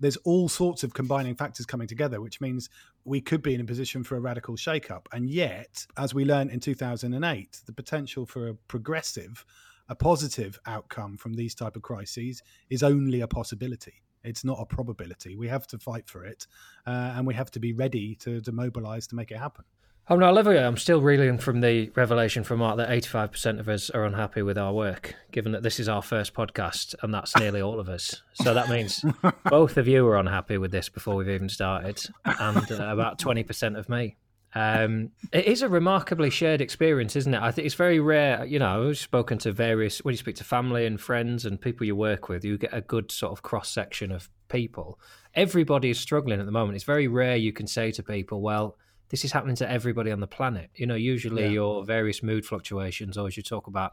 there's 0.00 0.16
all 0.18 0.48
sorts 0.48 0.82
of 0.82 0.94
combining 0.94 1.34
factors 1.34 1.66
coming 1.66 1.86
together, 1.86 2.20
which 2.20 2.40
means 2.40 2.68
we 3.04 3.20
could 3.20 3.42
be 3.42 3.54
in 3.54 3.60
a 3.60 3.64
position 3.64 4.02
for 4.04 4.16
a 4.16 4.20
radical 4.20 4.56
shakeup. 4.56 5.06
And 5.12 5.28
yet, 5.28 5.86
as 5.96 6.14
we 6.14 6.24
learned 6.24 6.50
in 6.50 6.60
2008, 6.60 7.60
the 7.66 7.72
potential 7.72 8.26
for 8.26 8.48
a 8.48 8.54
progressive, 8.54 9.44
a 9.88 9.94
positive 9.94 10.58
outcome 10.66 11.16
from 11.16 11.34
these 11.34 11.54
type 11.54 11.76
of 11.76 11.82
crises 11.82 12.42
is 12.70 12.82
only 12.82 13.20
a 13.20 13.28
possibility. 13.28 14.02
It's 14.24 14.44
not 14.44 14.60
a 14.60 14.66
probability. 14.66 15.36
We 15.36 15.48
have 15.48 15.66
to 15.68 15.78
fight 15.78 16.08
for 16.08 16.24
it, 16.24 16.46
uh, 16.86 17.14
and 17.16 17.26
we 17.26 17.34
have 17.34 17.50
to 17.52 17.60
be 17.60 17.72
ready 17.72 18.14
to, 18.16 18.40
to 18.40 18.52
mobilize 18.52 19.06
to 19.08 19.16
make 19.16 19.30
it 19.30 19.38
happen. 19.38 19.64
Oh 20.10 20.16
no, 20.16 20.30
Olivia, 20.30 20.66
I'm 20.66 20.76
still 20.76 21.00
reeling 21.00 21.38
from 21.38 21.60
the 21.60 21.88
revelation 21.94 22.42
from 22.42 22.58
Mark 22.58 22.76
that 22.78 22.88
85% 22.88 23.60
of 23.60 23.68
us 23.68 23.88
are 23.88 24.04
unhappy 24.04 24.42
with 24.42 24.58
our 24.58 24.72
work, 24.72 25.14
given 25.30 25.52
that 25.52 25.62
this 25.62 25.78
is 25.78 25.88
our 25.88 26.02
first 26.02 26.34
podcast 26.34 26.96
and 27.02 27.14
that's 27.14 27.36
nearly 27.36 27.62
all 27.62 27.78
of 27.78 27.88
us. 27.88 28.20
So 28.34 28.52
that 28.52 28.68
means 28.68 29.04
both 29.44 29.76
of 29.76 29.86
you 29.86 30.04
were 30.04 30.16
unhappy 30.16 30.58
with 30.58 30.72
this 30.72 30.88
before 30.88 31.14
we've 31.14 31.28
even 31.28 31.48
started, 31.48 32.02
and 32.24 32.72
uh, 32.72 32.88
about 32.88 33.20
20% 33.20 33.78
of 33.78 33.88
me. 33.88 34.16
Um, 34.56 35.12
it 35.32 35.46
is 35.46 35.62
a 35.62 35.68
remarkably 35.68 36.30
shared 36.30 36.60
experience, 36.60 37.14
isn't 37.14 37.32
it? 37.32 37.40
I 37.40 37.52
think 37.52 37.66
it's 37.66 37.76
very 37.76 38.00
rare. 38.00 38.44
You 38.44 38.58
know, 38.58 38.88
I've 38.88 38.98
spoken 38.98 39.38
to 39.38 39.52
various, 39.52 40.00
when 40.00 40.14
you 40.14 40.18
speak 40.18 40.36
to 40.36 40.44
family 40.44 40.84
and 40.84 41.00
friends 41.00 41.46
and 41.46 41.60
people 41.60 41.86
you 41.86 41.94
work 41.94 42.28
with, 42.28 42.44
you 42.44 42.58
get 42.58 42.74
a 42.74 42.80
good 42.80 43.12
sort 43.12 43.30
of 43.30 43.42
cross 43.42 43.70
section 43.70 44.10
of 44.10 44.28
people. 44.48 44.98
Everybody 45.34 45.90
is 45.90 46.00
struggling 46.00 46.40
at 46.40 46.46
the 46.46 46.52
moment. 46.52 46.74
It's 46.74 46.84
very 46.84 47.06
rare 47.06 47.36
you 47.36 47.52
can 47.52 47.68
say 47.68 47.92
to 47.92 48.02
people, 48.02 48.42
well, 48.42 48.76
this 49.12 49.24
is 49.26 49.30
happening 49.30 49.54
to 49.56 49.70
everybody 49.70 50.10
on 50.10 50.20
the 50.20 50.26
planet. 50.26 50.70
You 50.74 50.86
know, 50.86 50.94
usually 50.96 51.44
yeah. 51.44 51.50
your 51.50 51.84
various 51.84 52.22
mood 52.22 52.44
fluctuations, 52.44 53.16
or 53.16 53.28
as 53.28 53.36
you 53.36 53.42
talk 53.42 53.68
about 53.68 53.92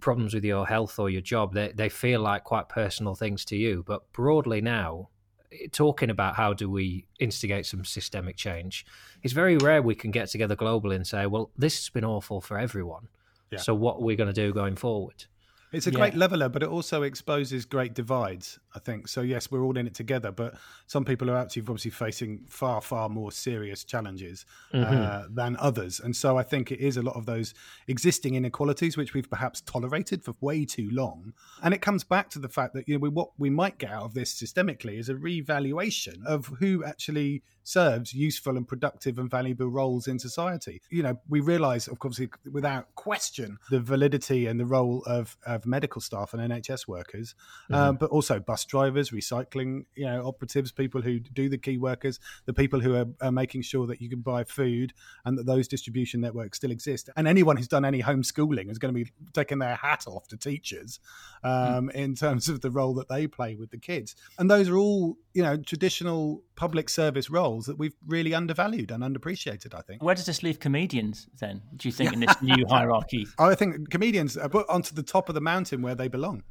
problems 0.00 0.34
with 0.34 0.42
your 0.42 0.66
health 0.66 0.98
or 0.98 1.10
your 1.10 1.20
job, 1.20 1.52
they 1.52 1.70
they 1.72 1.90
feel 1.90 2.22
like 2.22 2.44
quite 2.44 2.68
personal 2.70 3.14
things 3.14 3.44
to 3.44 3.56
you. 3.56 3.84
But 3.86 4.10
broadly 4.12 4.62
now, 4.62 5.10
eh, 5.52 5.66
talking 5.70 6.08
about 6.08 6.34
how 6.34 6.54
do 6.54 6.70
we 6.70 7.06
instigate 7.20 7.66
some 7.66 7.84
systemic 7.84 8.36
change, 8.36 8.86
it's 9.22 9.34
very 9.34 9.58
rare 9.58 9.82
we 9.82 9.94
can 9.94 10.10
get 10.10 10.30
together 10.30 10.56
globally 10.56 10.96
and 10.96 11.06
say, 11.06 11.26
well, 11.26 11.50
this 11.56 11.76
has 11.76 11.90
been 11.90 12.04
awful 12.04 12.40
for 12.40 12.58
everyone. 12.58 13.08
Yeah. 13.50 13.58
So 13.58 13.74
what 13.74 13.96
are 13.96 14.02
we 14.02 14.16
going 14.16 14.32
to 14.32 14.40
do 14.46 14.52
going 14.54 14.76
forward? 14.76 15.26
It's 15.72 15.86
a 15.86 15.90
yeah. 15.90 15.98
great 15.98 16.14
leveler, 16.14 16.48
but 16.48 16.62
it 16.62 16.70
also 16.70 17.02
exposes 17.02 17.66
great 17.66 17.92
divides, 17.92 18.58
I 18.78 18.80
think. 18.80 19.08
So, 19.08 19.22
yes, 19.22 19.50
we're 19.50 19.64
all 19.64 19.76
in 19.76 19.88
it 19.88 19.94
together, 19.94 20.30
but 20.30 20.54
some 20.86 21.04
people 21.04 21.28
are 21.30 21.36
actually 21.36 21.62
obviously 21.62 21.90
facing 21.90 22.44
far, 22.48 22.80
far 22.80 23.08
more 23.08 23.32
serious 23.32 23.82
challenges 23.82 24.46
mm-hmm. 24.72 24.94
uh, 24.94 25.24
than 25.28 25.56
others. 25.58 25.98
And 25.98 26.14
so 26.14 26.38
I 26.38 26.44
think 26.44 26.70
it 26.70 26.78
is 26.78 26.96
a 26.96 27.02
lot 27.02 27.16
of 27.16 27.26
those 27.26 27.54
existing 27.88 28.36
inequalities, 28.36 28.96
which 28.96 29.14
we've 29.14 29.28
perhaps 29.28 29.62
tolerated 29.62 30.22
for 30.22 30.36
way 30.40 30.64
too 30.64 30.88
long. 30.92 31.32
And 31.60 31.74
it 31.74 31.82
comes 31.82 32.04
back 32.04 32.30
to 32.30 32.38
the 32.38 32.48
fact 32.48 32.72
that, 32.74 32.86
you 32.86 32.94
know, 32.94 33.00
we, 33.00 33.08
what 33.08 33.30
we 33.36 33.50
might 33.50 33.78
get 33.78 33.90
out 33.90 34.04
of 34.04 34.14
this 34.14 34.32
systemically 34.32 34.98
is 34.98 35.08
a 35.08 35.16
revaluation 35.16 36.22
of 36.24 36.46
who 36.60 36.84
actually 36.84 37.42
serves 37.68 38.14
useful 38.14 38.56
and 38.56 38.66
productive 38.66 39.18
and 39.18 39.30
valuable 39.30 39.68
roles 39.68 40.08
in 40.08 40.18
society. 40.18 40.80
You 40.90 41.02
know, 41.02 41.20
we 41.28 41.40
realise, 41.40 41.86
of 41.86 41.98
course, 41.98 42.18
without 42.50 42.94
question, 42.94 43.58
the 43.70 43.80
validity 43.80 44.46
and 44.46 44.58
the 44.58 44.64
role 44.64 45.02
of, 45.06 45.36
of 45.46 45.66
medical 45.66 46.00
staff 46.00 46.32
and 46.32 46.50
NHS 46.50 46.88
workers, 46.88 47.34
mm-hmm. 47.64 47.74
um, 47.74 47.96
but 47.96 48.08
also 48.08 48.40
bus 48.40 48.64
drivers, 48.68 49.10
recycling, 49.10 49.86
you 49.96 50.04
know, 50.04 50.24
operatives, 50.26 50.70
people 50.70 51.02
who 51.02 51.18
do 51.18 51.48
the 51.48 51.58
key 51.58 51.78
workers, 51.78 52.20
the 52.44 52.52
people 52.52 52.80
who 52.80 52.94
are, 52.94 53.06
are 53.20 53.32
making 53.32 53.62
sure 53.62 53.86
that 53.86 54.00
you 54.00 54.08
can 54.08 54.20
buy 54.20 54.44
food 54.44 54.92
and 55.24 55.36
that 55.36 55.46
those 55.46 55.66
distribution 55.66 56.20
networks 56.20 56.58
still 56.58 56.70
exist. 56.70 57.10
And 57.16 57.26
anyone 57.26 57.56
who's 57.56 57.68
done 57.68 57.84
any 57.84 58.02
homeschooling 58.02 58.70
is 58.70 58.78
going 58.78 58.94
to 58.94 59.04
be 59.04 59.10
taking 59.32 59.58
their 59.58 59.74
hat 59.74 60.04
off 60.06 60.28
to 60.28 60.36
teachers 60.36 61.00
um, 61.42 61.88
mm. 61.88 61.92
in 61.92 62.14
terms 62.14 62.48
of 62.48 62.60
the 62.60 62.70
role 62.70 62.94
that 62.94 63.08
they 63.08 63.26
play 63.26 63.56
with 63.56 63.70
the 63.70 63.78
kids. 63.78 64.14
And 64.38 64.50
those 64.50 64.68
are 64.68 64.76
all, 64.76 65.16
you 65.34 65.42
know, 65.42 65.56
traditional 65.56 66.42
public 66.54 66.88
service 66.88 67.30
roles 67.30 67.66
that 67.66 67.78
we've 67.78 67.96
really 68.06 68.34
undervalued 68.34 68.90
and 68.90 69.02
underappreciated. 69.02 69.74
I 69.74 69.80
think. 69.80 70.02
Where 70.02 70.14
does 70.14 70.26
this 70.26 70.42
leave 70.42 70.60
comedians 70.60 71.28
then? 71.40 71.62
Do 71.76 71.88
you 71.88 71.92
think 71.92 72.12
in 72.12 72.20
this 72.20 72.34
new 72.42 72.66
hierarchy? 72.68 73.26
I 73.38 73.54
think 73.54 73.90
comedians 73.90 74.36
are 74.36 74.48
put 74.48 74.68
onto 74.68 74.94
the 74.94 75.02
top 75.02 75.28
of 75.28 75.34
the 75.34 75.40
mountain 75.40 75.82
where 75.82 75.94
they 75.94 76.08
belong. 76.08 76.42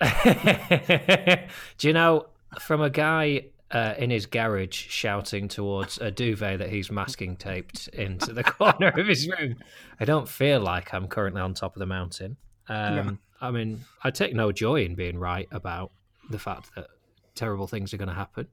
Do 1.78 1.86
you 1.88 1.92
know 1.92 2.26
from 2.60 2.80
a 2.80 2.90
guy 2.90 3.46
uh, 3.70 3.94
in 3.98 4.10
his 4.10 4.26
garage 4.26 4.76
shouting 4.76 5.48
towards 5.48 5.98
a 5.98 6.10
duvet 6.10 6.60
that 6.60 6.70
he's 6.70 6.90
masking 6.90 7.36
taped 7.36 7.88
into 7.88 8.32
the 8.32 8.44
corner 8.44 8.88
of 8.88 9.06
his 9.06 9.28
room. 9.28 9.56
I 9.98 10.04
don't 10.04 10.28
feel 10.28 10.60
like 10.60 10.94
I'm 10.94 11.08
currently 11.08 11.40
on 11.40 11.54
top 11.54 11.74
of 11.74 11.80
the 11.80 11.86
mountain. 11.86 12.36
Um, 12.68 13.18
I 13.40 13.50
mean, 13.50 13.80
I 14.02 14.10
take 14.10 14.34
no 14.34 14.52
joy 14.52 14.84
in 14.84 14.94
being 14.94 15.18
right 15.18 15.48
about 15.50 15.90
the 16.30 16.38
fact 16.38 16.74
that 16.76 16.86
terrible 17.34 17.66
things 17.66 17.92
are 17.92 17.96
going 17.96 18.08
to 18.08 18.14
happen. 18.14 18.46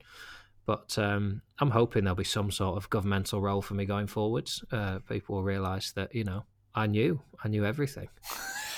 But 0.65 0.97
um, 0.97 1.41
I'm 1.59 1.71
hoping 1.71 2.03
there'll 2.03 2.15
be 2.15 2.23
some 2.23 2.51
sort 2.51 2.77
of 2.77 2.89
governmental 2.89 3.41
role 3.41 3.61
for 3.61 3.73
me 3.73 3.85
going 3.85 4.07
forwards. 4.07 4.63
Uh, 4.71 4.99
people 4.99 5.35
will 5.35 5.43
realise 5.43 5.91
that 5.93 6.13
you 6.13 6.23
know 6.23 6.45
I 6.75 6.87
knew 6.87 7.21
I 7.43 7.47
knew 7.47 7.65
everything. 7.65 8.09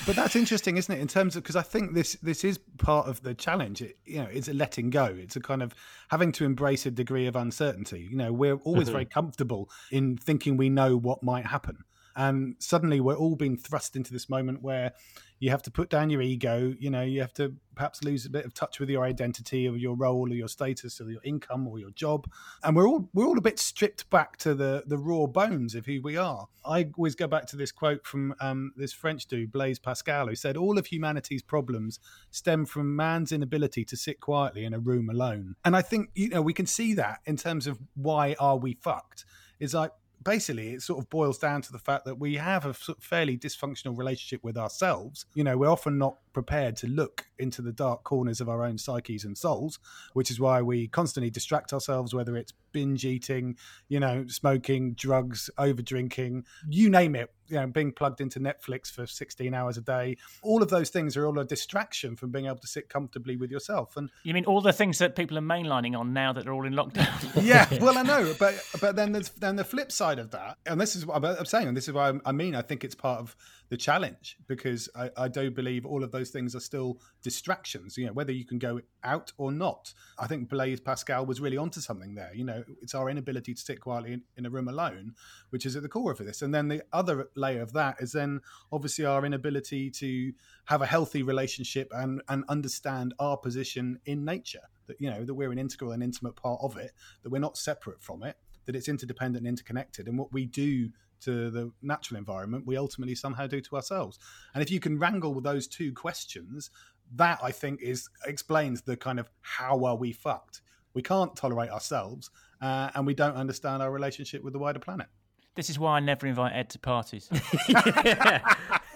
but 0.05 0.15
that's 0.15 0.35
interesting, 0.35 0.77
isn't 0.77 0.93
it? 0.93 0.99
In 0.99 1.07
terms 1.07 1.35
of 1.35 1.43
because 1.43 1.55
I 1.55 1.61
think 1.61 1.93
this 1.93 2.13
this 2.21 2.43
is 2.43 2.59
part 2.77 3.07
of 3.07 3.21
the 3.21 3.33
challenge. 3.33 3.81
It, 3.81 3.97
you 4.05 4.17
know, 4.17 4.29
it's 4.31 4.47
a 4.47 4.53
letting 4.53 4.89
go. 4.89 5.05
It's 5.05 5.35
a 5.35 5.39
kind 5.39 5.61
of 5.61 5.75
having 6.09 6.31
to 6.33 6.45
embrace 6.45 6.85
a 6.85 6.91
degree 6.91 7.27
of 7.27 7.35
uncertainty. 7.35 8.07
You 8.09 8.17
know, 8.17 8.33
we're 8.33 8.55
always 8.55 8.85
mm-hmm. 8.85 8.93
very 8.93 9.05
comfortable 9.05 9.69
in 9.91 10.17
thinking 10.17 10.57
we 10.57 10.69
know 10.69 10.97
what 10.97 11.23
might 11.23 11.45
happen, 11.45 11.83
and 12.15 12.55
suddenly 12.59 12.99
we're 12.99 13.15
all 13.15 13.35
being 13.35 13.57
thrust 13.57 13.95
into 13.95 14.13
this 14.13 14.29
moment 14.29 14.61
where 14.61 14.91
you 15.39 15.49
have 15.49 15.63
to 15.63 15.71
put 15.71 15.89
down 15.89 16.09
your 16.09 16.21
ego 16.21 16.73
you 16.79 16.89
know 16.89 17.01
you 17.01 17.19
have 17.19 17.33
to 17.33 17.53
perhaps 17.75 18.03
lose 18.03 18.25
a 18.25 18.29
bit 18.29 18.45
of 18.45 18.53
touch 18.53 18.79
with 18.79 18.89
your 18.89 19.03
identity 19.03 19.67
or 19.67 19.75
your 19.75 19.95
role 19.95 20.31
or 20.31 20.35
your 20.35 20.47
status 20.47 20.99
or 21.01 21.09
your 21.09 21.21
income 21.23 21.67
or 21.67 21.79
your 21.79 21.91
job. 21.91 22.29
And 22.63 22.75
we're 22.75 22.87
all 22.87 23.09
we're 23.13 23.25
all 23.25 23.37
a 23.37 23.41
bit 23.41 23.59
stripped 23.59 24.09
back 24.09 24.37
to 24.37 24.53
the 24.53 24.83
the 24.85 24.97
raw 24.97 25.25
bones 25.25 25.75
of 25.75 25.85
who 25.85 26.01
we 26.01 26.17
are. 26.17 26.47
I 26.65 26.89
always 26.97 27.15
go 27.15 27.27
back 27.27 27.45
to 27.47 27.57
this 27.57 27.71
quote 27.71 28.05
from 28.05 28.35
um, 28.39 28.71
this 28.75 28.93
french 28.93 29.25
dude 29.27 29.51
blaise 29.51 29.79
pascal 29.79 30.27
who 30.27 30.35
said 30.35 30.57
all 30.57 30.77
of 30.77 30.87
humanity's 30.87 31.41
problems 31.41 31.99
stem 32.31 32.65
from 32.65 32.95
man's 32.95 33.31
inability 33.31 33.83
to 33.85 33.97
sit 33.97 34.19
quietly 34.19 34.65
in 34.65 34.73
a 34.73 34.79
room 34.79 35.09
alone. 35.09 35.55
And 35.65 35.75
i 35.75 35.81
think 35.81 36.09
you 36.15 36.29
know 36.29 36.41
we 36.41 36.53
can 36.53 36.65
see 36.65 36.93
that 36.95 37.19
in 37.25 37.37
terms 37.37 37.67
of 37.67 37.79
why 37.95 38.35
are 38.39 38.57
we 38.57 38.77
fucked. 38.81 39.25
It's 39.59 39.73
like 39.73 39.91
basically 40.23 40.69
it 40.69 40.81
sort 40.81 40.99
of 40.99 41.09
boils 41.09 41.37
down 41.37 41.61
to 41.61 41.71
the 41.71 41.79
fact 41.79 42.05
that 42.05 42.19
we 42.19 42.35
have 42.35 42.65
a 42.65 42.73
fairly 42.73 43.37
dysfunctional 43.37 43.97
relationship 43.97 44.43
with 44.43 44.57
ourselves. 44.57 45.25
You 45.33 45.43
know, 45.43 45.57
we're 45.57 45.69
often 45.69 45.97
not 45.97 46.17
prepared 46.33 46.75
to 46.77 46.87
look 46.87 47.27
into 47.37 47.61
the 47.61 47.71
dark 47.71 48.03
corners 48.03 48.41
of 48.41 48.49
our 48.49 48.63
own 48.63 48.77
psyches 48.77 49.23
and 49.23 49.37
souls, 49.37 49.79
which 50.13 50.31
is 50.31 50.39
why 50.39 50.61
we 50.61 50.87
constantly 50.87 51.29
distract 51.29 51.73
ourselves, 51.73 52.13
whether 52.13 52.35
it's 52.35 52.53
binge 52.71 53.05
eating, 53.05 53.55
you 53.87 53.99
know, 53.99 54.25
smoking, 54.27 54.93
drugs, 54.93 55.49
over 55.57 55.81
drinking, 55.81 56.45
you 56.67 56.89
name 56.89 57.15
it, 57.15 57.31
you 57.53 57.59
know, 57.59 57.67
being 57.67 57.91
plugged 57.91 58.19
into 58.19 58.39
Netflix 58.39 58.91
for 58.91 59.05
16 59.05 59.53
hours 59.53 59.77
a 59.77 59.81
day. 59.81 60.17
All 60.41 60.63
of 60.63 60.69
those 60.69 60.89
things 60.89 61.15
are 61.15 61.25
all 61.27 61.37
a 61.37 61.45
distraction 61.45 62.15
from 62.15 62.31
being 62.31 62.47
able 62.47 62.57
to 62.57 62.67
sit 62.67 62.89
comfortably 62.89 63.35
with 63.37 63.51
yourself. 63.51 63.95
And 63.95 64.09
you 64.23 64.33
mean 64.33 64.45
all 64.45 64.59
the 64.59 64.73
things 64.73 64.97
that 64.97 65.15
people 65.15 65.37
are 65.37 65.41
mainlining 65.41 65.97
on 65.97 66.13
now 66.13 66.33
that 66.33 66.45
they're 66.45 66.53
all 66.53 66.65
in 66.65 66.73
lockdown? 66.73 67.07
yeah, 67.43 67.67
well, 67.81 67.97
I 67.97 68.01
know, 68.01 68.33
but 68.39 68.55
but 68.81 68.95
then 68.95 69.11
there's 69.11 69.29
then 69.29 69.55
the 69.55 69.63
flip 69.63 69.91
side 69.91 70.17
of 70.17 70.31
that, 70.31 70.57
and 70.65 70.81
this 70.81 70.95
is 70.95 71.05
what 71.05 71.23
I'm 71.23 71.45
saying, 71.45 71.67
and 71.67 71.77
this 71.77 71.87
is 71.87 71.93
what 71.93 72.19
I 72.25 72.31
mean. 72.31 72.55
I 72.55 72.63
think 72.63 72.83
it's 72.83 72.95
part 72.95 73.19
of 73.19 73.35
the 73.69 73.77
challenge 73.77 74.37
because 74.47 74.89
I, 74.95 75.09
I, 75.17 75.27
do 75.27 75.49
believe 75.49 75.85
all 75.85 76.03
of 76.03 76.11
those 76.11 76.29
things 76.29 76.55
are 76.55 76.59
still 76.59 76.99
distractions. 77.21 77.97
You 77.97 78.07
know, 78.07 78.13
whether 78.13 78.31
you 78.31 78.45
can 78.45 78.59
go 78.59 78.81
out 79.03 79.31
or 79.37 79.51
not. 79.51 79.93
I 80.19 80.27
think 80.27 80.49
Blaise 80.49 80.79
Pascal 80.79 81.25
was 81.25 81.41
really 81.41 81.57
onto 81.57 81.79
something 81.79 82.13
there. 82.15 82.31
You 82.33 82.43
know, 82.43 82.63
it's 82.81 82.93
our 82.93 83.09
inability 83.09 83.53
to 83.53 83.61
sit 83.61 83.79
quietly 83.79 84.13
in, 84.13 84.21
in 84.37 84.45
a 84.45 84.49
room 84.49 84.67
alone, 84.67 85.13
which 85.49 85.65
is 85.65 85.75
at 85.75 85.81
the 85.81 85.89
core 85.89 86.11
of 86.11 86.19
this. 86.19 86.41
And 86.41 86.53
then 86.53 86.67
the 86.67 86.83
other 86.91 87.29
layer 87.35 87.61
of 87.61 87.73
that 87.73 87.97
is 87.99 88.11
then 88.11 88.41
obviously 88.71 89.05
our 89.05 89.25
inability 89.25 89.89
to 89.91 90.33
have 90.65 90.81
a 90.81 90.85
healthy 90.85 91.23
relationship 91.23 91.89
and 91.93 92.21
and 92.29 92.43
understand 92.49 93.13
our 93.19 93.37
position 93.37 93.99
in 94.05 94.25
nature. 94.25 94.67
That 94.87 94.99
you 94.99 95.09
know 95.09 95.23
that 95.23 95.33
we're 95.33 95.51
an 95.51 95.59
integral 95.59 95.91
and 95.91 96.03
intimate 96.03 96.35
part 96.35 96.59
of 96.61 96.77
it. 96.77 96.91
That 97.23 97.31
we're 97.31 97.39
not 97.39 97.57
separate 97.57 98.01
from 98.01 98.23
it. 98.23 98.35
That 98.65 98.75
it's 98.75 98.87
interdependent 98.87 99.45
and 99.45 99.47
interconnected. 99.47 100.07
And 100.07 100.17
what 100.17 100.31
we 100.31 100.45
do 100.45 100.89
to 101.25 101.49
the 101.49 101.71
natural 101.81 102.17
environment, 102.17 102.65
we 102.65 102.77
ultimately 102.77 103.15
somehow 103.15 103.47
do 103.47 103.61
to 103.61 103.75
ourselves. 103.75 104.19
And 104.53 104.61
if 104.61 104.71
you 104.71 104.79
can 104.79 104.99
wrangle 104.99 105.33
with 105.33 105.43
those 105.43 105.67
two 105.67 105.93
questions, 105.93 106.69
that 107.15 107.39
I 107.43 107.51
think 107.51 107.81
is 107.81 108.09
explains 108.25 108.81
the 108.81 108.97
kind 108.97 109.19
of 109.19 109.29
how 109.41 109.85
are 109.85 109.95
we 109.95 110.11
fucked. 110.11 110.61
We 110.93 111.01
can't 111.01 111.35
tolerate 111.35 111.69
ourselves, 111.69 112.29
uh, 112.61 112.91
and 112.95 113.05
we 113.05 113.13
don't 113.13 113.35
understand 113.35 113.81
our 113.81 113.91
relationship 113.91 114.43
with 114.43 114.53
the 114.53 114.59
wider 114.59 114.79
planet. 114.79 115.07
This 115.55 115.69
is 115.69 115.77
why 115.77 115.97
I 115.97 115.99
never 115.99 116.25
invite 116.27 116.53
Ed 116.53 116.69
to 116.71 116.79
parties. 116.79 117.29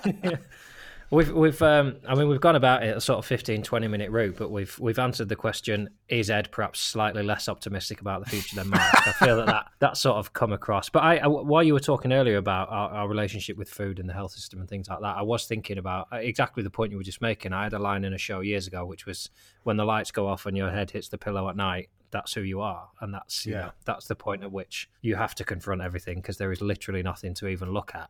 We've 1.09 1.31
we've 1.31 1.61
um, 1.61 1.97
I 2.05 2.15
mean 2.15 2.27
we've 2.27 2.41
gone 2.41 2.57
about 2.57 2.83
it 2.83 2.97
a 2.97 2.99
sort 2.99 3.19
of 3.19 3.25
15 3.25 3.63
20 3.63 3.87
minute 3.87 4.11
route 4.11 4.35
but 4.37 4.51
we've 4.51 4.77
we've 4.77 4.99
answered 4.99 5.29
the 5.29 5.37
question 5.37 5.89
is 6.09 6.29
Ed 6.29 6.49
perhaps 6.51 6.81
slightly 6.81 7.23
less 7.23 7.47
optimistic 7.47 8.01
about 8.01 8.25
the 8.25 8.29
future 8.29 8.57
than 8.57 8.69
Mark? 8.69 9.07
I 9.07 9.13
feel 9.13 9.37
that, 9.37 9.45
that 9.45 9.65
that 9.79 9.97
sort 9.97 10.17
of 10.17 10.33
come 10.33 10.51
across. 10.51 10.89
But 10.89 11.03
I, 11.03 11.17
I 11.17 11.27
while 11.27 11.63
you 11.63 11.73
were 11.73 11.79
talking 11.79 12.11
earlier 12.11 12.35
about 12.35 12.67
our, 12.69 12.89
our, 12.89 13.07
relationship 13.07 13.57
with 13.57 13.69
food 13.69 13.99
and 13.99 14.09
the 14.09 14.13
health 14.13 14.31
system 14.31 14.59
and 14.59 14.67
things 14.67 14.89
like 14.89 14.99
that 14.99 15.15
I 15.15 15.21
was 15.21 15.45
thinking 15.45 15.77
about 15.77 16.07
uh, 16.11 16.17
exactly 16.17 16.61
the 16.61 16.69
point 16.69 16.91
you 16.91 16.97
were 16.97 17.03
just 17.03 17.21
making. 17.21 17.53
I 17.53 17.63
had 17.63 17.73
a 17.73 17.79
line 17.79 18.03
in 18.03 18.13
a 18.13 18.17
show 18.17 18.41
years 18.41 18.67
ago 18.67 18.85
which 18.85 19.05
was 19.05 19.29
when 19.63 19.77
the 19.77 19.85
lights 19.85 20.11
go 20.11 20.27
off 20.27 20.45
and 20.45 20.57
your 20.57 20.71
head 20.71 20.91
hits 20.91 21.07
the 21.07 21.17
pillow 21.17 21.47
at 21.49 21.55
night 21.55 21.89
that's 22.11 22.33
who 22.33 22.41
you 22.41 22.61
are. 22.61 22.89
And 23.01 23.13
that's 23.13 23.45
yeah. 23.45 23.59
know 23.59 23.71
that's 23.85 24.07
the 24.07 24.15
point 24.15 24.43
at 24.43 24.51
which 24.51 24.89
you 25.01 25.15
have 25.15 25.35
to 25.35 25.43
confront 25.43 25.81
everything 25.81 26.17
because 26.17 26.37
there 26.37 26.51
is 26.51 26.61
literally 26.61 27.03
nothing 27.03 27.33
to 27.35 27.47
even 27.47 27.71
look 27.71 27.91
at. 27.95 28.09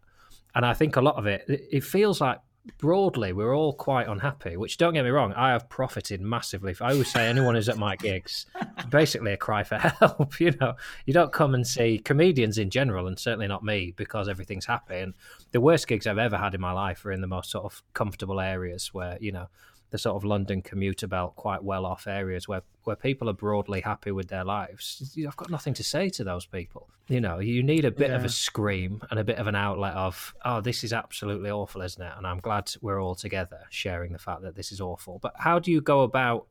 And 0.56 0.66
I 0.66 0.74
think 0.74 0.96
a 0.96 1.02
lot 1.02 1.16
of 1.16 1.28
it 1.28 1.44
it 1.48 1.84
feels 1.84 2.22
like 2.22 2.40
broadly, 2.78 3.34
we're 3.34 3.56
all 3.56 3.74
quite 3.74 4.08
unhappy. 4.08 4.58
Which 4.58 4.78
don't 4.78 4.94
get 4.94 5.04
me 5.04 5.10
wrong, 5.10 5.34
I 5.34 5.52
have 5.52 5.70
profited 5.70 6.22
massively. 6.22 6.76
I 6.82 6.92
always 6.92 7.12
say 7.12 7.28
anyone 7.28 7.56
who's 7.56 7.70
at 7.70 7.78
my 7.78 7.96
gigs, 7.96 8.46
basically 8.90 9.34
a 9.34 9.38
cry 9.38 9.64
for 9.64 9.78
help. 10.00 10.40
You 10.40 10.52
know, 10.60 10.76
you 11.06 11.14
don't 11.14 11.32
come 11.32 11.54
and 11.54 11.66
see 11.66 12.00
comedians 12.00 12.58
in 12.58 12.70
general, 12.70 13.08
and 13.08 13.18
certainly 13.18 13.48
not 13.48 13.64
me, 13.64 13.94
because 13.96 14.28
everything's 14.28 14.66
happy. 14.66 14.98
And 14.98 15.14
the 15.52 15.62
worst 15.62 15.88
gigs 15.88 16.08
I've 16.08 16.18
ever 16.18 16.38
had 16.38 16.54
in 16.54 16.62
my 16.62 16.72
life 16.72 17.06
are 17.06 17.12
in 17.12 17.22
the 17.22 17.28
most 17.28 17.52
sort 17.52 17.66
of 17.66 17.82
comfortable 17.94 18.40
areas 18.40 18.94
where 18.94 19.18
you 19.20 19.32
know 19.32 19.48
the 19.90 19.98
sort 19.98 20.16
of 20.16 20.26
London 20.26 20.62
commuter 20.62 21.08
belt, 21.08 21.36
quite 21.36 21.64
well 21.64 21.86
off 21.86 22.08
areas 22.08 22.48
where, 22.48 22.62
where 22.84 22.96
people 22.96 23.30
are 23.30 23.34
broadly 23.34 23.82
happy 23.82 24.12
with 24.12 24.28
their 24.28 24.44
lives. 24.44 25.18
I've 25.26 25.38
got 25.38 25.50
nothing 25.50 25.74
to 25.76 25.84
say 25.84 26.10
to 26.10 26.24
those 26.24 26.46
people. 26.46 26.90
You 27.08 27.22
know, 27.22 27.40
you 27.40 27.64
need 27.64 27.86
a 27.86 27.92
bit 27.92 28.10
yeah. 28.10 28.18
of 28.18 28.26
a 28.26 28.30
scream 28.30 29.02
and 29.10 29.20
a 29.20 29.24
bit 29.24 29.38
of 29.38 29.48
an 29.48 29.56
outlet 29.56 29.94
of, 29.94 30.36
oh, 30.44 30.60
this 30.60 30.84
is 30.84 30.92
absolutely 30.92 31.50
awful, 31.50 31.82
isn't 31.82 32.02
it? 32.02 32.14
And 32.18 32.28
I'm 32.28 32.40
glad 32.40 32.74
we're 32.82 33.02
all 33.02 33.16
together 33.16 33.62
sharing 33.70 34.12
the 34.12 34.20
fact 34.20 34.42
that 34.42 34.56
this 34.56 34.74
is 34.74 34.82
awful. 34.82 35.20
But 35.20 35.34
how 35.38 35.60
do 35.60 35.72
you 35.72 35.80
go 35.80 36.02
about 36.02 36.48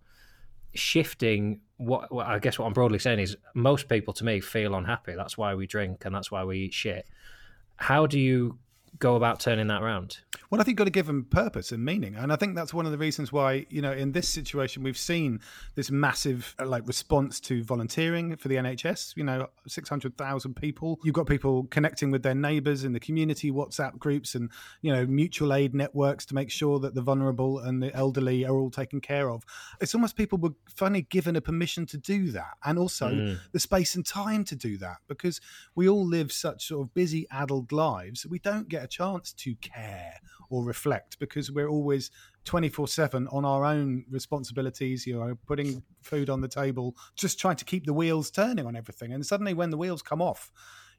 shifting 0.75 1.61
what 1.79 2.13
well, 2.13 2.27
I 2.27 2.39
guess 2.39 2.59
what 2.59 2.67
I'm 2.67 2.73
broadly 2.73 2.99
saying 2.99 3.19
is 3.19 3.37
most 3.55 3.89
people 3.89 4.15
to 4.15 4.25
me 4.25 4.41
feel 4.41 4.75
unhappy. 4.75 5.15
That's 5.15 5.37
why 5.37 5.55
we 5.55 5.67
drink 5.67 6.05
and 6.05 6.15
that's 6.15 6.31
why 6.31 6.45
we 6.45 6.61
eat 6.61 6.75
shit. 6.75 7.07
How 7.77 8.07
do 8.07 8.19
you 8.19 8.59
go 8.99 9.17
about 9.17 9.41
turning 9.41 9.67
that 9.67 9.83
around? 9.83 10.19
Well, 10.51 10.61
I 10.61 10.65
think 10.65 10.75
you've 10.75 10.79
got 10.79 10.85
to 10.85 10.91
give 10.91 11.07
them 11.07 11.25
purpose 11.25 11.73
and 11.73 11.85
meaning, 11.85 12.15
and 12.15 12.33
I 12.33 12.37
think 12.37 12.55
that's 12.55 12.73
one 12.73 12.87
of 12.87 12.93
the 12.93 12.99
reasons 12.99 13.33
why 13.33 13.67
you 13.69 13.83
know 13.83 13.93
in 13.93 14.13
this 14.13 14.29
situation 14.29 14.83
we've 14.83 14.99
seen 14.99 15.41
this 15.75 15.91
massive 15.91 16.55
uh, 16.61 16.67
like 16.67 16.87
response 16.87 17.41
to 17.41 17.65
volunteering 17.65 18.37
for 18.37 18.49
the 18.49 18.57
NHS. 18.57 19.17
You 19.17 19.25
know, 19.25 19.49
six 19.67 19.89
hundred 19.89 20.17
thousand 20.17 20.55
people. 20.55 21.01
You've 21.03 21.15
got 21.15 21.27
people 21.27 21.65
connecting 21.71 22.11
with 22.11 22.23
their 22.23 22.35
neighbours 22.35 22.85
in 22.85 22.93
the 22.93 23.01
community 23.01 23.51
WhatsApp 23.51 23.99
groups 23.99 24.35
and 24.35 24.51
you 24.83 24.93
know 24.93 25.05
mutual 25.07 25.53
aid 25.53 25.75
networks 25.75 26.25
to 26.27 26.35
make 26.35 26.51
sure 26.51 26.79
that 26.79 26.95
the 26.95 27.03
vulnerable 27.03 27.59
and 27.59 27.83
the 27.83 27.95
elderly 27.95 28.45
are 28.45 28.57
all 28.57 28.71
taken 28.71 29.01
care 29.01 29.29
of. 29.29 29.43
It's 29.81 29.95
almost 29.95 30.17
people 30.17 30.39
were 30.39 30.55
finally 30.69 31.03
given 31.03 31.35
a 31.35 31.41
permission 31.41 31.87
to 31.87 31.99
do 31.99 32.31
that, 32.33 32.55
and 32.65 32.79
also 32.79 33.09
mm. 33.09 33.39
the 33.51 33.61
space 33.61 33.97
and 33.97 34.07
time 34.07 34.45
to 34.45 34.55
do 34.55 34.79
that 34.79 34.99
because 35.09 35.41
we 35.75 35.89
all 35.89 36.07
live 36.07 36.31
such 36.31 36.69
sort 36.69 36.87
of 36.87 36.95
busy 36.95 37.27
adult 37.33 37.73
lives. 37.73 38.27
We 38.27 38.39
don't 38.39 38.69
get 38.69 38.85
a 38.85 38.89
chance 38.89 39.33
to 39.33 39.55
care 39.57 40.21
or 40.51 40.65
reflect 40.65 41.19
because 41.19 41.51
we're 41.51 41.69
always 41.69 42.11
24 42.45 42.89
7 42.89 43.29
on 43.29 43.45
our 43.45 43.65
own 43.65 44.05
responsibilities, 44.11 45.07
you 45.07 45.19
know, 45.19 45.37
putting 45.47 45.83
food 46.03 46.31
on 46.31 46.41
the 46.41 46.49
table, 46.49 46.97
just 47.17 47.39
trying 47.39 47.57
to 47.57 47.65
keep 47.65 47.87
the 47.87 47.93
wheels 47.93 48.31
turning 48.31 48.67
on 48.67 48.77
everything. 48.77 49.13
And 49.13 49.25
suddenly, 49.25 49.55
when 49.55 49.71
the 49.71 49.77
wheels 49.77 50.03
come 50.03 50.23
off, 50.23 50.51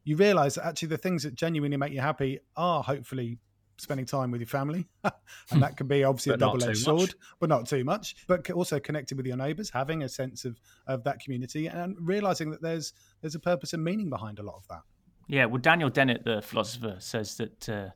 you 0.04 0.16
realize 0.16 0.56
that 0.56 0.66
actually 0.66 0.90
the 0.90 0.98
things 0.98 1.24
that 1.24 1.36
genuinely 1.36 1.78
make 1.78 1.92
you 1.92 2.02
happy 2.02 2.40
are 2.56 2.84
hopefully 2.84 3.40
spending 3.78 4.06
time 4.06 4.32
with 4.32 4.42
your 4.42 4.48
family. 4.48 4.88
and 5.52 5.62
that 5.62 5.78
can 5.78 5.88
be 5.88 6.04
obviously 6.04 6.34
a 6.34 6.38
double 6.38 6.64
edged 6.64 6.80
sword, 6.80 7.14
but 7.40 7.50
not 7.50 7.68
too 7.68 7.84
much. 7.84 8.16
But 8.28 8.50
also 8.52 8.80
connected 8.80 9.18
with 9.18 9.26
your 9.26 9.38
neighbors, 9.38 9.70
having 9.70 10.04
a 10.04 10.10
sense 10.10 10.46
of, 10.46 10.60
of 10.88 11.04
that 11.04 11.20
community 11.20 11.68
and 11.68 11.96
realizing 12.00 12.50
that 12.52 12.62
there's 12.62 12.94
there's 13.22 13.36
a 13.36 13.40
purpose 13.40 13.74
and 13.74 13.84
meaning 13.84 14.10
behind 14.10 14.40
a 14.40 14.44
lot 14.44 14.56
of 14.56 14.68
that. 14.70 14.82
Yeah, 15.28 15.46
well, 15.46 15.60
Daniel 15.60 15.90
Dennett, 15.90 16.24
the 16.24 16.42
philosopher, 16.42 16.96
says 17.00 17.36
that 17.36 17.70
uh, 17.70 17.90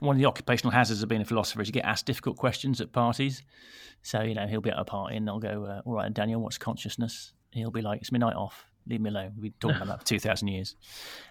one 0.00 0.16
of 0.16 0.20
the 0.20 0.26
occupational 0.26 0.72
hazards 0.72 1.02
of 1.02 1.08
being 1.08 1.22
a 1.22 1.24
philosopher 1.24 1.62
is 1.62 1.68
you 1.68 1.72
get 1.72 1.84
asked 1.84 2.06
difficult 2.06 2.36
questions 2.36 2.80
at 2.80 2.92
parties. 2.92 3.42
So, 4.02 4.20
you 4.22 4.34
know, 4.34 4.46
he'll 4.46 4.60
be 4.60 4.70
at 4.70 4.78
a 4.78 4.84
party 4.84 5.16
and 5.16 5.26
they'll 5.26 5.38
go, 5.38 5.64
uh, 5.64 5.82
All 5.84 5.94
right, 5.94 6.12
Daniel, 6.12 6.40
what's 6.40 6.58
consciousness? 6.58 7.32
he'll 7.52 7.70
be 7.70 7.82
like, 7.82 8.00
It's 8.00 8.12
my 8.12 8.18
night 8.18 8.34
off. 8.34 8.66
Leave 8.86 9.00
me 9.00 9.08
alone. 9.08 9.32
We've 9.36 9.52
been 9.58 9.70
talking 9.70 9.76
about 9.76 9.88
that 9.88 10.00
for 10.00 10.06
2,000 10.06 10.48
years. 10.48 10.76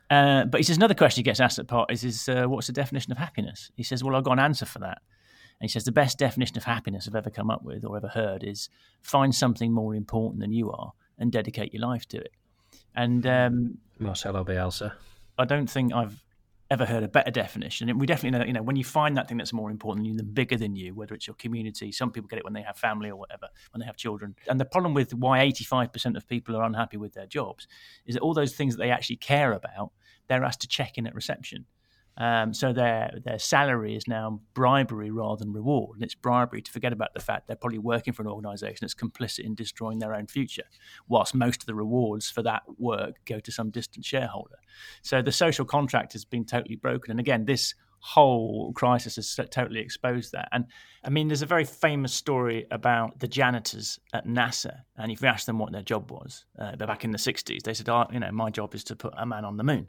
Uh, 0.10 0.46
but 0.46 0.60
he 0.60 0.64
says 0.64 0.78
another 0.78 0.96
question 0.96 1.20
he 1.20 1.24
gets 1.24 1.40
asked 1.40 1.60
at 1.60 1.68
parties 1.68 2.04
is, 2.04 2.28
uh, 2.28 2.46
What's 2.46 2.68
the 2.68 2.74
definition 2.74 3.12
of 3.12 3.18
happiness? 3.18 3.72
He 3.76 3.84
says, 3.84 4.04
Well, 4.04 4.16
I've 4.16 4.24
got 4.24 4.34
an 4.34 4.40
answer 4.40 4.66
for 4.66 4.80
that. 4.80 5.02
And 5.60 5.70
he 5.70 5.72
says, 5.72 5.84
The 5.84 5.92
best 5.92 6.18
definition 6.18 6.58
of 6.58 6.64
happiness 6.64 7.08
I've 7.08 7.16
ever 7.16 7.30
come 7.30 7.52
up 7.52 7.64
with 7.64 7.86
or 7.86 7.96
ever 7.96 8.08
heard 8.08 8.44
is 8.44 8.70
find 9.02 9.36
something 9.36 9.72
more 9.72 9.94
important 9.94 10.42
than 10.42 10.52
you 10.52 10.72
are 10.72 10.94
and 11.20 11.32
dedicate 11.32 11.74
your 11.74 11.82
life 11.82 12.08
to 12.08 12.18
it. 12.18 12.32
And 12.96 13.26
um, 13.28 13.78
Marcelo 14.00 14.44
Bielsa. 14.44 14.94
I 15.38 15.46
don't 15.46 15.70
think 15.70 15.94
I've 15.94 16.24
ever 16.72 16.86
heard 16.86 17.04
a 17.04 17.08
better 17.08 17.32
definition. 17.32 17.90
And 17.90 18.00
we 18.00 18.08
definitely 18.08 18.40
know, 18.40 18.46
you 18.46 18.54
know, 18.54 18.64
when 18.64 18.76
you 18.76 18.84
find 18.84 19.16
that 19.18 19.28
thing 19.28 19.38
that's 19.38 19.54
more 19.54 19.70
important 19.70 20.08
than 20.08 20.18
you, 20.18 20.24
bigger 20.24 20.58
than 20.58 20.76
you, 20.76 20.96
whether 20.96 21.14
it's 21.14 21.28
your 21.28 21.36
community, 21.36 21.92
some 21.92 22.12
people 22.12 22.28
get 22.28 22.40
it 22.40 22.44
when 22.44 22.54
they 22.54 22.62
have 22.62 22.78
family 22.78 23.10
or 23.10 23.16
whatever, 23.16 23.48
when 23.72 23.80
they 23.80 23.86
have 23.86 23.98
children. 23.98 24.36
And 24.48 24.60
the 24.60 24.66
problem 24.66 24.94
with 24.94 25.14
why 25.14 25.40
85% 25.46 26.18
of 26.18 26.28
people 26.28 26.56
are 26.56 26.64
unhappy 26.64 26.98
with 26.98 27.14
their 27.14 27.28
jobs 27.28 27.68
is 28.06 28.16
that 28.16 28.22
all 28.22 28.34
those 28.34 28.56
things 28.56 28.76
that 28.76 28.82
they 28.82 28.92
actually 28.92 29.18
care 29.18 29.52
about, 29.54 29.92
they're 30.28 30.44
asked 30.44 30.62
to 30.62 30.68
check 30.68 30.98
in 30.98 31.06
at 31.06 31.14
reception. 31.14 31.66
Um, 32.18 32.54
so 32.54 32.74
their 32.74 33.20
their 33.26 33.40
salary 33.40 33.96
is 33.96 34.08
now 34.08 34.42
bribery 34.54 35.10
rather 35.10 35.44
than 35.44 35.52
reward, 35.52 35.96
and 35.96 36.04
it's 36.04 36.16
bribery 36.16 36.62
to 36.62 36.72
forget 36.72 36.94
about 36.94 37.14
the 37.14 37.20
fact 37.20 37.48
they're 37.48 37.56
probably 37.56 37.80
working 37.80 38.14
for 38.14 38.22
an 38.22 38.28
organisation 38.28 38.80
that's 38.82 38.94
complicit 38.94 39.40
in 39.40 39.56
destroying 39.56 40.00
their 40.00 40.14
own 40.14 40.28
future, 40.28 40.66
whilst 41.08 41.34
most 41.34 41.64
of 41.64 41.66
the 41.66 41.76
rewards 41.76 42.30
for 42.30 42.44
that 42.44 42.62
work 42.78 43.16
go 43.26 43.40
to 43.40 43.52
some 43.52 43.72
distant 43.72 44.06
shareholder. 44.06 44.58
So 45.02 45.22
the 45.22 45.32
social 45.32 45.66
contract 45.66 46.14
has 46.14 46.24
been 46.24 46.46
totally 46.46 46.76
broken, 46.76 47.12
and 47.12 47.20
again, 47.20 47.46
this 47.46 47.74
whole 48.06 48.74
crisis 48.74 49.16
has 49.16 49.40
totally 49.50 49.80
exposed 49.80 50.34
that. 50.34 50.50
And 50.52 50.66
I 51.06 51.10
mean, 51.10 51.30
there's 51.30 51.42
a 51.42 51.48
very 51.48 51.64
famous 51.64 52.14
story 52.14 52.68
about 52.70 53.20
the 53.20 53.30
janitors 53.30 53.98
at 54.12 54.28
NASA, 54.28 54.82
and 54.98 55.10
if 55.10 55.22
you 55.22 55.28
ask 55.28 55.46
them 55.46 55.58
what 55.58 55.72
their 55.72 55.82
job 55.82 56.12
was, 56.12 56.44
uh, 56.60 56.76
back 56.76 57.06
in 57.06 57.12
the 57.12 57.18
60s, 57.18 57.64
they 57.64 57.74
said, 57.74 57.88
oh, 57.88 58.06
you 58.12 58.20
know, 58.20 58.32
my 58.32 58.50
job 58.50 58.76
is 58.76 58.84
to 58.86 58.96
put 58.96 59.14
a 59.18 59.26
man 59.26 59.46
on 59.46 59.56
the 59.56 59.64
moon 59.64 59.88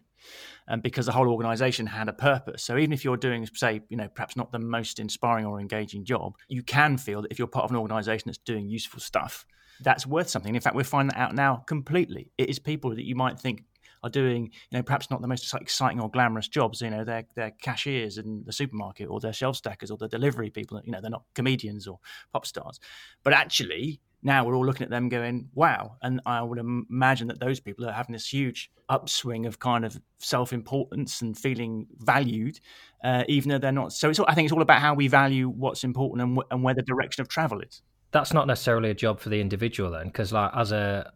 and 0.68 0.82
because 0.82 1.06
the 1.06 1.12
whole 1.12 1.28
organization 1.28 1.86
had 1.86 2.08
a 2.08 2.12
purpose. 2.12 2.62
So 2.62 2.76
even 2.78 2.92
if 2.92 3.04
you're 3.04 3.16
doing, 3.16 3.46
say, 3.52 3.82
you 3.88 3.96
know, 3.96 4.08
perhaps 4.08 4.36
not 4.36 4.52
the 4.52 4.58
most 4.58 4.98
inspiring 4.98 5.44
or 5.44 5.60
engaging 5.60 6.04
job, 6.04 6.36
you 6.48 6.62
can 6.62 6.96
feel 6.96 7.22
that 7.22 7.32
if 7.32 7.38
you're 7.38 7.48
part 7.48 7.64
of 7.64 7.70
an 7.70 7.76
organization 7.76 8.24
that's 8.26 8.38
doing 8.38 8.68
useful 8.68 9.00
stuff, 9.00 9.44
that's 9.80 10.06
worth 10.06 10.28
something. 10.28 10.54
In 10.54 10.60
fact, 10.60 10.76
we're 10.76 10.84
finding 10.84 11.14
that 11.14 11.20
out 11.20 11.34
now 11.34 11.56
completely. 11.66 12.30
It 12.38 12.48
is 12.48 12.58
people 12.58 12.90
that 12.90 13.04
you 13.04 13.16
might 13.16 13.40
think 13.40 13.64
are 14.04 14.10
doing, 14.10 14.44
you 14.70 14.78
know, 14.78 14.82
perhaps 14.82 15.10
not 15.10 15.22
the 15.22 15.28
most 15.28 15.52
exciting 15.54 16.00
or 16.00 16.10
glamorous 16.10 16.46
jobs. 16.46 16.82
You 16.82 16.90
know, 16.90 17.04
they're, 17.04 17.24
they're 17.34 17.52
cashiers 17.62 18.18
in 18.18 18.44
the 18.44 18.52
supermarket 18.52 19.08
or 19.08 19.18
they're 19.18 19.32
shelf 19.32 19.56
stackers 19.56 19.90
or 19.90 19.96
they're 19.96 20.08
delivery 20.08 20.50
people. 20.50 20.80
You 20.84 20.92
know, 20.92 21.00
they're 21.00 21.10
not 21.10 21.24
comedians 21.34 21.86
or 21.86 21.98
pop 22.32 22.46
stars. 22.46 22.78
But 23.22 23.32
actually, 23.32 24.00
now 24.22 24.44
we're 24.44 24.54
all 24.54 24.64
looking 24.64 24.84
at 24.84 24.90
them 24.90 25.08
going, 25.08 25.48
wow. 25.54 25.96
And 26.02 26.20
I 26.26 26.42
would 26.42 26.58
imagine 26.58 27.28
that 27.28 27.40
those 27.40 27.60
people 27.60 27.86
are 27.86 27.92
having 27.92 28.12
this 28.12 28.28
huge 28.28 28.70
upswing 28.88 29.46
of 29.46 29.58
kind 29.58 29.84
of 29.84 30.00
self 30.18 30.52
importance 30.52 31.22
and 31.22 31.36
feeling 31.36 31.86
valued, 31.98 32.60
uh, 33.02 33.24
even 33.28 33.50
though 33.50 33.58
they're 33.58 33.72
not. 33.72 33.92
So 33.92 34.10
it's, 34.10 34.20
I 34.20 34.34
think 34.34 34.46
it's 34.46 34.52
all 34.52 34.62
about 34.62 34.80
how 34.80 34.94
we 34.94 35.08
value 35.08 35.48
what's 35.48 35.82
important 35.82 36.22
and, 36.22 36.38
and 36.50 36.62
where 36.62 36.74
the 36.74 36.82
direction 36.82 37.22
of 37.22 37.28
travel 37.28 37.60
is. 37.60 37.82
That's 38.12 38.32
not 38.32 38.46
necessarily 38.46 38.90
a 38.90 38.94
job 38.94 39.18
for 39.18 39.28
the 39.28 39.40
individual 39.40 39.90
then, 39.90 40.06
because 40.06 40.32
like 40.32 40.52
as 40.54 40.72
a 40.72 41.12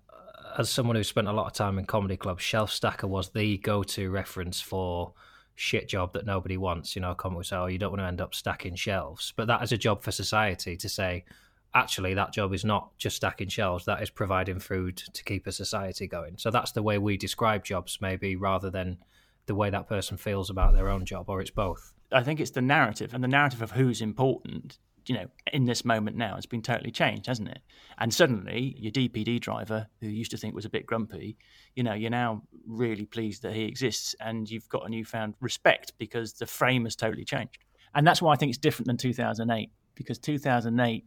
as 0.57 0.71
someone 0.71 0.97
who 0.97 1.05
spent 1.05 1.29
a 1.29 1.33
lot 1.33 1.47
of 1.47 1.53
time 1.53 1.79
in 1.79 1.85
comedy 1.85 2.17
clubs, 2.17 2.43
Shelf 2.43 2.71
Stacker 2.71 3.07
was 3.07 3.31
the 3.31 3.59
go 3.59 3.83
to 3.83 4.11
reference 4.11 4.61
for 4.61 5.13
shit 5.55 5.89
job 5.89 6.13
that 6.13 6.25
nobody 6.25 6.57
wants. 6.57 6.95
You 6.95 7.03
know, 7.03 7.15
come 7.15 7.35
with 7.35 7.49
say, 7.49 7.57
oh, 7.57 7.67
you 7.67 7.79
don't 7.79 7.91
want 7.91 8.01
to 8.01 8.07
end 8.07 8.21
up 8.21 8.35
stacking 8.35 8.77
shelves, 8.77 9.33
but 9.37 9.49
that 9.49 9.63
is 9.63 9.73
a 9.73 9.79
job 9.79 10.03
for 10.03 10.13
society 10.13 10.77
to 10.77 10.89
say. 10.89 11.25
Actually, 11.75 12.15
that 12.15 12.33
job 12.33 12.55
is 12.55 12.65
not 12.65 12.97
just 12.97 13.17
stacking 13.17 13.49
shelves. 13.49 13.85
That 13.85 14.03
is 14.03 14.09
providing 14.09 14.59
food 14.59 14.97
to 14.97 15.23
keep 15.25 15.47
a 15.47 15.53
society 15.53 16.07
going. 16.07 16.39
So 16.39 16.51
that's 16.51 16.73
the 16.73 16.83
way 16.83 16.97
we 16.97 17.19
describe 17.19 17.63
jobs, 17.63 17.99
maybe 18.01 18.37
rather 18.37 18.71
than 18.71 18.99
the 19.47 19.55
way 19.55 19.69
that 19.69 19.89
person 19.89 20.17
feels 20.17 20.49
about 20.49 20.75
their 20.75 20.89
own 20.89 21.05
job, 21.05 21.29
or 21.29 21.41
it's 21.41 21.51
both. 21.51 21.93
I 22.11 22.23
think 22.23 22.41
it's 22.41 22.53
the 22.53 22.63
narrative 22.63 23.13
and 23.13 23.23
the 23.23 23.29
narrative 23.29 23.61
of 23.61 23.73
who's 23.73 24.01
important. 24.01 24.79
You 25.09 25.15
know, 25.15 25.27
in 25.53 25.65
this 25.65 25.85
moment 25.85 26.17
now, 26.17 26.37
it's 26.37 26.47
been 26.47 26.63
totally 26.63 26.91
changed, 26.91 27.27
hasn't 27.27 27.49
it? 27.49 27.61
And 27.97 28.13
suddenly, 28.13 28.77
your 28.79 28.93
DPD 28.93 29.41
driver, 29.41 29.89
who 30.01 30.07
used 30.07 30.31
to 30.33 30.37
think 30.37 30.55
was 30.55 30.67
a 30.67 30.71
bit 30.71 30.85
grumpy, 30.85 31.39
you 31.75 31.83
know, 31.83 31.95
you're 31.95 32.11
now 32.11 32.43
really 32.67 33.07
pleased 33.07 33.43
that 33.43 33.55
he 33.55 33.63
exists, 33.63 34.15
and 34.21 34.51
you've 34.51 34.69
got 34.69 34.87
a 34.87 34.91
newfound 34.91 35.35
respect 35.41 35.95
because 35.99 36.35
the 36.35 36.47
frame 36.47 36.85
has 36.85 36.95
totally 36.95 37.25
changed. 37.25 37.59
And 37.95 38.07
that's 38.07 38.21
why 38.21 38.35
I 38.35 38.37
think 38.37 38.51
it's 38.51 38.59
different 38.59 38.87
than 38.87 38.99
2008, 38.99 39.71
because 39.95 40.19
2008 40.19 41.05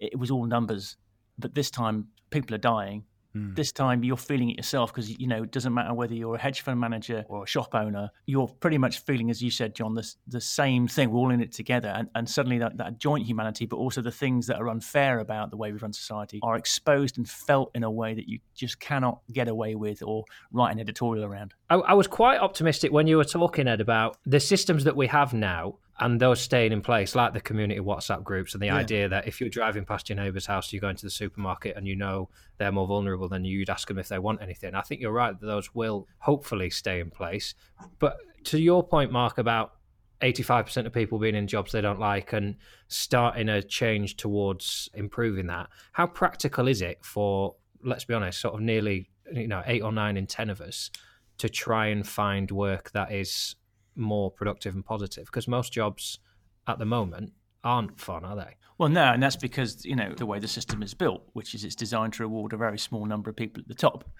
it 0.00 0.18
was 0.18 0.30
all 0.30 0.46
numbers, 0.46 0.96
but 1.38 1.54
this 1.54 1.70
time 1.70 2.08
people 2.30 2.54
are 2.54 2.58
dying 2.58 3.04
Mm. 3.36 3.56
This 3.56 3.72
time 3.72 4.04
you're 4.04 4.16
feeling 4.16 4.50
it 4.50 4.56
yourself 4.56 4.92
because 4.92 5.10
you 5.18 5.26
know 5.26 5.42
it 5.42 5.50
doesn't 5.50 5.72
matter 5.72 5.94
whether 5.94 6.14
you're 6.14 6.34
a 6.34 6.40
hedge 6.40 6.60
fund 6.60 6.78
manager 6.80 7.24
or 7.28 7.44
a 7.44 7.46
shop 7.46 7.74
owner. 7.74 8.10
You're 8.26 8.48
pretty 8.48 8.78
much 8.78 9.00
feeling, 9.00 9.30
as 9.30 9.42
you 9.42 9.50
said, 9.50 9.74
Jon, 9.74 9.94
the, 9.94 10.06
the 10.26 10.40
same 10.40 10.86
thing. 10.88 11.10
We're 11.10 11.18
all 11.18 11.30
in 11.30 11.40
it 11.40 11.52
together, 11.52 11.88
and, 11.88 12.08
and 12.14 12.28
suddenly 12.28 12.58
that, 12.58 12.76
that 12.78 12.98
joint 12.98 13.26
humanity, 13.26 13.66
but 13.66 13.76
also 13.76 14.00
the 14.00 14.12
things 14.12 14.46
that 14.46 14.56
are 14.56 14.68
unfair 14.68 15.20
about 15.20 15.50
the 15.50 15.56
way 15.56 15.72
we 15.72 15.78
run 15.78 15.92
society, 15.92 16.40
are 16.42 16.56
exposed 16.56 17.18
and 17.18 17.28
felt 17.28 17.70
in 17.74 17.84
a 17.84 17.90
way 17.90 18.14
that 18.14 18.28
you 18.28 18.38
just 18.54 18.80
cannot 18.80 19.20
get 19.32 19.48
away 19.48 19.74
with 19.74 20.02
or 20.02 20.24
write 20.52 20.72
an 20.72 20.80
editorial 20.80 21.24
around. 21.24 21.54
I, 21.70 21.76
I 21.76 21.94
was 21.94 22.06
quite 22.06 22.38
optimistic 22.38 22.92
when 22.92 23.06
you 23.06 23.16
were 23.16 23.24
talking, 23.24 23.68
Ed, 23.68 23.80
about 23.80 24.18
the 24.26 24.40
systems 24.40 24.84
that 24.84 24.96
we 24.96 25.06
have 25.06 25.32
now 25.32 25.78
and 26.00 26.20
those 26.20 26.40
staying 26.40 26.72
in 26.72 26.80
place, 26.80 27.14
like 27.14 27.32
the 27.32 27.40
community 27.40 27.80
WhatsApp 27.80 28.24
groups, 28.24 28.54
and 28.54 28.62
the 28.62 28.66
yeah. 28.66 28.76
idea 28.76 29.08
that 29.08 29.28
if 29.28 29.40
you're 29.40 29.50
driving 29.50 29.84
past 29.84 30.08
your 30.08 30.16
neighbour's 30.16 30.46
house, 30.46 30.72
you're 30.72 30.80
going 30.80 30.96
to 30.96 31.06
the 31.06 31.10
supermarket, 31.10 31.76
and 31.76 31.86
you 31.86 31.96
know 31.96 32.28
they're 32.58 32.72
more 32.72 32.86
vulnerable 32.86 33.28
than 33.28 33.44
you, 33.44 33.58
you'd 33.58 33.70
ask 33.70 33.88
them 33.88 33.98
if 33.98 34.08
they 34.08 34.18
want 34.18 34.42
anything. 34.42 34.74
I 34.74 34.80
think 34.82 35.00
you're 35.00 35.12
right 35.12 35.38
that 35.38 35.46
those 35.46 35.74
will 35.74 36.08
hopefully 36.18 36.70
stay 36.70 37.00
in 37.00 37.10
place. 37.10 37.54
But 37.98 38.16
to 38.44 38.60
your 38.60 38.86
point, 38.86 39.12
Mark, 39.12 39.38
about 39.38 39.74
85% 40.22 40.86
of 40.86 40.92
people 40.92 41.18
being 41.18 41.34
in 41.34 41.46
jobs 41.46 41.72
they 41.72 41.80
don't 41.80 41.98
like 41.98 42.32
and 42.32 42.56
starting 42.88 43.48
a 43.48 43.62
change 43.62 44.16
towards 44.16 44.88
improving 44.94 45.46
that, 45.48 45.68
how 45.92 46.06
practical 46.06 46.68
is 46.68 46.80
it 46.80 47.04
for, 47.04 47.56
let's 47.84 48.04
be 48.04 48.14
honest, 48.14 48.40
sort 48.40 48.54
of 48.54 48.60
nearly 48.60 49.10
you 49.32 49.48
know 49.48 49.62
eight 49.66 49.82
or 49.82 49.92
nine 49.92 50.16
in 50.16 50.26
ten 50.26 50.50
of 50.50 50.60
us 50.60 50.90
to 51.38 51.48
try 51.48 51.86
and 51.86 52.06
find 52.06 52.50
work 52.50 52.90
that 52.92 53.12
is 53.12 53.56
more 53.96 54.30
productive 54.30 54.74
and 54.74 54.84
positive 54.84 55.26
because 55.26 55.48
most 55.48 55.72
jobs 55.72 56.18
at 56.66 56.78
the 56.78 56.84
moment 56.84 57.32
aren't 57.64 58.00
fun, 58.00 58.24
are 58.24 58.36
they? 58.36 58.56
Well, 58.78 58.88
no, 58.88 59.12
and 59.12 59.22
that's 59.22 59.36
because 59.36 59.84
you 59.84 59.94
know 59.94 60.12
the 60.12 60.26
way 60.26 60.40
the 60.40 60.48
system 60.48 60.82
is 60.82 60.94
built, 60.94 61.22
which 61.34 61.54
is 61.54 61.62
it's 61.62 61.76
designed 61.76 62.14
to 62.14 62.24
reward 62.24 62.52
a 62.52 62.56
very 62.56 62.78
small 62.78 63.06
number 63.06 63.30
of 63.30 63.36
people 63.36 63.60
at 63.60 63.68
the 63.68 63.74
top, 63.74 64.10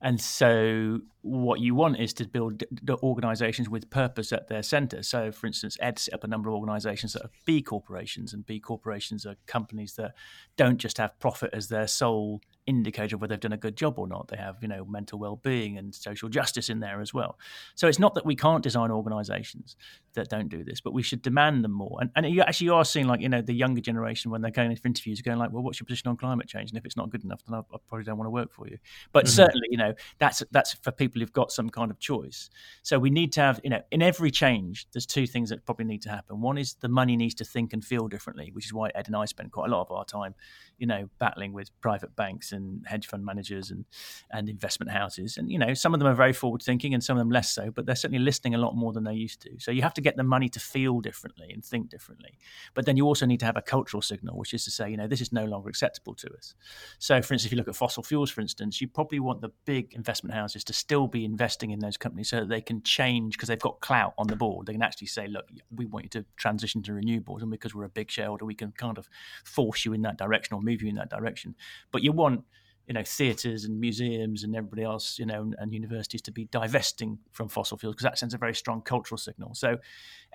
and 0.00 0.20
so 0.20 1.00
what 1.22 1.60
you 1.60 1.74
want 1.74 1.98
is 1.98 2.12
to 2.14 2.28
build 2.28 2.62
the 2.82 2.96
organisations 2.98 3.68
with 3.68 3.90
purpose 3.90 4.32
at 4.32 4.46
their 4.48 4.62
centre. 4.62 5.02
So, 5.02 5.32
for 5.32 5.46
instance, 5.46 5.76
Ed 5.80 5.98
set 5.98 6.14
up 6.14 6.24
a 6.24 6.28
number 6.28 6.48
of 6.50 6.54
organisations 6.54 7.14
that 7.14 7.24
are 7.24 7.30
B 7.46 7.62
corporations, 7.62 8.32
and 8.32 8.46
B 8.46 8.60
corporations 8.60 9.26
are 9.26 9.36
companies 9.46 9.94
that 9.94 10.12
don't 10.56 10.78
just 10.78 10.98
have 10.98 11.18
profit 11.18 11.50
as 11.52 11.68
their 11.68 11.88
sole 11.88 12.42
indicator 12.66 13.16
of 13.16 13.20
whether 13.20 13.34
they've 13.34 13.40
done 13.40 13.52
a 13.52 13.56
good 13.56 13.76
job 13.76 13.98
or 13.98 14.06
not. 14.06 14.28
They 14.28 14.36
have, 14.36 14.56
you 14.62 14.68
know, 14.68 14.84
mental 14.84 15.18
well-being 15.18 15.78
and 15.78 15.94
social 15.94 16.28
justice 16.28 16.68
in 16.68 16.80
there 16.80 17.00
as 17.00 17.12
well. 17.12 17.38
So 17.74 17.88
it's 17.88 17.98
not 17.98 18.14
that 18.14 18.24
we 18.24 18.36
can't 18.36 18.62
design 18.62 18.90
organisations 18.90 19.76
that 20.14 20.28
don't 20.28 20.48
do 20.48 20.62
this, 20.62 20.80
but 20.80 20.92
we 20.92 21.02
should 21.02 21.22
demand 21.22 21.64
them 21.64 21.72
more. 21.72 21.98
And, 22.00 22.10
and 22.14 22.26
you 22.26 22.42
actually 22.42 22.68
are 22.70 22.84
seeing, 22.84 23.06
like, 23.06 23.20
you 23.20 23.28
know, 23.28 23.42
the 23.42 23.54
younger 23.54 23.80
generation 23.80 24.30
when 24.30 24.42
they're 24.42 24.50
going 24.50 24.70
into 24.70 24.82
interviews, 24.84 25.20
going 25.22 25.38
like, 25.38 25.52
"Well, 25.52 25.62
what's 25.62 25.80
your 25.80 25.86
position 25.86 26.08
on 26.08 26.16
climate 26.16 26.46
change?" 26.46 26.70
And 26.70 26.78
if 26.78 26.84
it's 26.84 26.96
not 26.96 27.10
good 27.10 27.24
enough, 27.24 27.42
then 27.46 27.54
I, 27.54 27.60
I 27.60 27.78
probably 27.88 28.04
don't 28.04 28.18
want 28.18 28.26
to 28.26 28.30
work 28.30 28.52
for 28.52 28.68
you. 28.68 28.78
But 29.12 29.24
mm-hmm. 29.24 29.32
certainly, 29.32 29.68
you 29.70 29.78
know, 29.78 29.94
that's 30.18 30.42
that's 30.50 30.74
for 30.74 30.92
people 30.92 31.20
who've 31.20 31.32
got 31.32 31.50
some 31.50 31.70
kind 31.70 31.90
of 31.90 31.98
choice. 31.98 32.50
So 32.82 32.98
we 32.98 33.10
need 33.10 33.32
to 33.32 33.40
have, 33.40 33.60
you 33.64 33.70
know, 33.70 33.80
in 33.90 34.02
every 34.02 34.30
change, 34.30 34.86
there's 34.92 35.06
two 35.06 35.26
things 35.26 35.50
that 35.50 35.64
probably 35.64 35.84
need 35.86 36.02
to 36.02 36.10
happen. 36.10 36.40
One 36.40 36.58
is 36.58 36.74
the 36.74 36.88
money 36.88 37.16
needs 37.16 37.34
to 37.36 37.44
think 37.44 37.72
and 37.72 37.84
feel 37.84 38.08
differently, 38.08 38.50
which 38.52 38.66
is 38.66 38.72
why 38.72 38.90
Ed 38.94 39.06
and 39.06 39.16
I 39.16 39.24
spend 39.24 39.52
quite 39.52 39.68
a 39.68 39.72
lot 39.72 39.82
of 39.82 39.90
our 39.90 40.04
time, 40.04 40.34
you 40.78 40.86
know, 40.86 41.08
battling 41.18 41.52
with 41.52 41.70
private 41.80 42.14
banks 42.14 42.51
and 42.52 42.84
hedge 42.86 43.06
fund 43.06 43.24
managers 43.24 43.70
and 43.70 43.84
and 44.30 44.48
investment 44.48 44.90
houses. 44.90 45.36
And 45.36 45.50
you 45.50 45.58
know, 45.58 45.74
some 45.74 45.94
of 45.94 46.00
them 46.00 46.08
are 46.08 46.14
very 46.14 46.32
forward 46.32 46.62
thinking, 46.62 46.94
and 46.94 47.02
some 47.02 47.16
of 47.16 47.20
them 47.20 47.30
less 47.30 47.52
so. 47.52 47.70
But 47.70 47.86
they're 47.86 47.96
certainly 47.96 48.22
listening 48.22 48.54
a 48.54 48.58
lot 48.58 48.74
more 48.76 48.92
than 48.92 49.04
they 49.04 49.14
used 49.14 49.40
to. 49.42 49.50
So 49.58 49.70
you 49.70 49.82
have 49.82 49.94
to 49.94 50.00
get 50.00 50.16
the 50.16 50.24
money 50.24 50.48
to 50.50 50.60
feel 50.60 51.00
differently 51.00 51.50
and 51.52 51.64
think 51.64 51.88
differently. 51.88 52.38
But 52.74 52.86
then 52.86 52.96
you 52.96 53.06
also 53.06 53.26
need 53.26 53.40
to 53.40 53.46
have 53.46 53.56
a 53.56 53.62
cultural 53.62 54.02
signal, 54.02 54.36
which 54.36 54.54
is 54.54 54.64
to 54.64 54.70
say, 54.70 54.90
you 54.90 54.96
know, 54.96 55.06
this 55.06 55.20
is 55.20 55.32
no 55.32 55.44
longer 55.44 55.68
acceptable 55.68 56.14
to 56.16 56.28
us. 56.34 56.54
So, 56.98 57.20
for 57.22 57.34
instance, 57.34 57.46
if 57.46 57.52
you 57.52 57.58
look 57.58 57.68
at 57.68 57.76
fossil 57.76 58.02
fuels, 58.02 58.30
for 58.30 58.40
instance, 58.40 58.80
you 58.80 58.88
probably 58.88 59.20
want 59.20 59.40
the 59.40 59.50
big 59.64 59.94
investment 59.94 60.34
houses 60.34 60.64
to 60.64 60.72
still 60.72 61.06
be 61.06 61.24
investing 61.24 61.70
in 61.70 61.78
those 61.78 61.96
companies 61.96 62.30
so 62.30 62.40
that 62.40 62.48
they 62.48 62.60
can 62.60 62.82
change 62.82 63.36
because 63.36 63.48
they've 63.48 63.58
got 63.58 63.80
clout 63.80 64.14
on 64.18 64.26
the 64.26 64.36
board. 64.36 64.66
They 64.66 64.72
can 64.72 64.82
actually 64.82 65.06
say, 65.08 65.26
look, 65.26 65.48
we 65.74 65.86
want 65.86 66.04
you 66.04 66.10
to 66.10 66.24
transition 66.36 66.82
to 66.82 66.92
renewables, 66.92 67.42
and 67.42 67.50
because 67.50 67.74
we're 67.74 67.84
a 67.84 67.90
big 67.90 68.10
shareholder, 68.10 68.44
we 68.44 68.54
can 68.54 68.72
kind 68.72 68.98
of 68.98 69.08
force 69.44 69.84
you 69.84 69.92
in 69.92 70.02
that 70.02 70.18
direction 70.18 70.54
or 70.54 70.60
move 70.60 70.82
you 70.82 70.88
in 70.88 70.96
that 70.96 71.10
direction. 71.10 71.54
But 71.90 72.02
you 72.02 72.12
want 72.12 72.41
you 72.86 72.94
know 72.94 73.02
theatres 73.04 73.64
and 73.64 73.78
museums 73.78 74.42
and 74.42 74.56
everybody 74.56 74.82
else 74.82 75.18
you 75.18 75.26
know 75.26 75.52
and 75.58 75.72
universities 75.72 76.20
to 76.22 76.32
be 76.32 76.46
divesting 76.46 77.18
from 77.30 77.48
fossil 77.48 77.78
fuels 77.78 77.94
because 77.94 78.04
that 78.04 78.18
sends 78.18 78.34
a 78.34 78.38
very 78.38 78.54
strong 78.54 78.82
cultural 78.82 79.18
signal. 79.18 79.54
So 79.54 79.78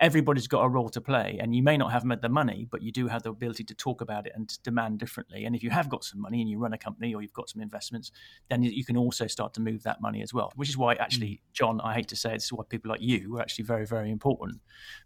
everybody's 0.00 0.46
got 0.46 0.62
a 0.62 0.68
role 0.68 0.88
to 0.90 1.00
play 1.00 1.38
and 1.40 1.54
you 1.54 1.62
may 1.62 1.76
not 1.76 1.92
have 1.92 2.04
made 2.04 2.22
the 2.22 2.28
money 2.28 2.66
but 2.70 2.82
you 2.82 2.92
do 2.92 3.08
have 3.08 3.22
the 3.22 3.30
ability 3.30 3.64
to 3.64 3.74
talk 3.74 4.00
about 4.00 4.26
it 4.26 4.32
and 4.34 4.56
demand 4.62 4.98
differently. 4.98 5.44
And 5.44 5.54
if 5.54 5.62
you 5.62 5.70
have 5.70 5.88
got 5.88 6.04
some 6.04 6.20
money 6.20 6.40
and 6.40 6.48
you 6.48 6.58
run 6.58 6.72
a 6.72 6.78
company 6.78 7.14
or 7.14 7.22
you've 7.22 7.32
got 7.32 7.48
some 7.48 7.60
investments 7.60 8.12
then 8.48 8.62
you 8.62 8.84
can 8.84 8.96
also 8.96 9.26
start 9.26 9.52
to 9.54 9.60
move 9.60 9.82
that 9.82 10.00
money 10.00 10.22
as 10.22 10.32
well 10.32 10.52
which 10.56 10.68
is 10.68 10.76
why 10.76 10.94
actually 10.94 11.28
mm. 11.28 11.40
jon 11.52 11.80
i 11.82 11.94
hate 11.94 12.08
to 12.08 12.16
say 12.16 12.30
it, 12.30 12.34
this 12.34 12.44
is 12.44 12.52
why 12.52 12.64
people 12.68 12.90
like 12.90 13.00
you 13.00 13.36
are 13.36 13.40
actually 13.40 13.64
very 13.64 13.86
very 13.86 14.10
important 14.10 14.60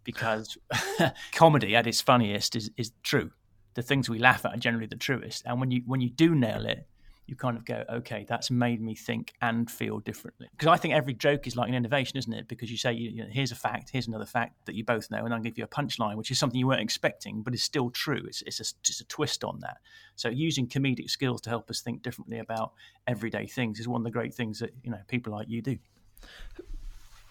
because 0.05 0.57
comedy 1.33 1.74
at 1.74 1.87
its 1.87 2.00
funniest 2.00 2.57
is, 2.57 2.70
is 2.76 2.92
true. 3.02 3.31
The 3.74 3.83
things 3.83 4.09
we 4.09 4.18
laugh 4.18 4.44
at 4.44 4.55
are 4.55 4.59
generally 4.59 4.87
the 4.87 4.96
truest. 4.96 5.42
And 5.46 5.59
when 5.59 5.70
you 5.70 5.83
when 5.87 6.00
you 6.00 6.11
do 6.11 6.35
nail 6.35 6.66
it 6.66 6.87
you 7.26 7.37
kind 7.37 7.56
of 7.56 7.64
go, 7.64 7.85
okay, 7.88 8.26
that's 8.28 8.50
made 8.50 8.80
me 8.80 8.94
think 8.94 9.32
and 9.40 9.70
feel 9.70 10.00
differently. 10.00 10.48
Because 10.50 10.68
I 10.68 10.76
think 10.76 10.94
every 10.94 11.14
joke 11.14 11.46
is 11.46 11.56
like 11.56 11.68
an 11.68 11.74
innovation, 11.74 12.18
isn't 12.18 12.32
it? 12.32 12.48
Because 12.48 12.70
you 12.70 12.76
say, 12.76 12.92
you 12.92 13.22
know, 13.22 13.28
here's 13.30 13.52
a 13.52 13.56
fact, 13.56 13.90
here's 13.90 14.08
another 14.08 14.26
fact 14.26 14.66
that 14.66 14.74
you 14.74 14.85
both 14.85 15.11
know, 15.11 15.24
and 15.24 15.32
I'll 15.32 15.40
give 15.40 15.56
you 15.56 15.64
a 15.64 15.68
punchline, 15.68 16.16
which 16.16 16.30
is 16.30 16.38
something 16.38 16.58
you 16.58 16.66
weren't 16.66 16.80
expecting, 16.80 17.42
but 17.42 17.54
is 17.54 17.62
still 17.62 17.90
true. 17.90 18.22
It's, 18.26 18.42
it's 18.42 18.61
a, 18.61 18.74
just 18.82 19.00
a 19.00 19.04
twist 19.04 19.44
on 19.44 19.61
that. 19.61 19.78
So 20.16 20.28
using 20.28 20.66
comedic 20.66 21.11
skills 21.11 21.40
to 21.42 21.50
help 21.50 21.70
us 21.70 21.80
think 21.80 22.02
differently 22.02 22.38
about 22.38 22.72
everyday 23.06 23.46
things 23.46 23.78
is 23.78 23.88
one 23.88 24.00
of 24.00 24.04
the 24.04 24.11
great 24.11 24.35
things 24.35 24.58
that 24.58 24.74
you 24.82 24.90
know 24.90 25.00
people 25.08 25.32
like 25.32 25.48
you 25.48 25.62
do. 25.62 25.78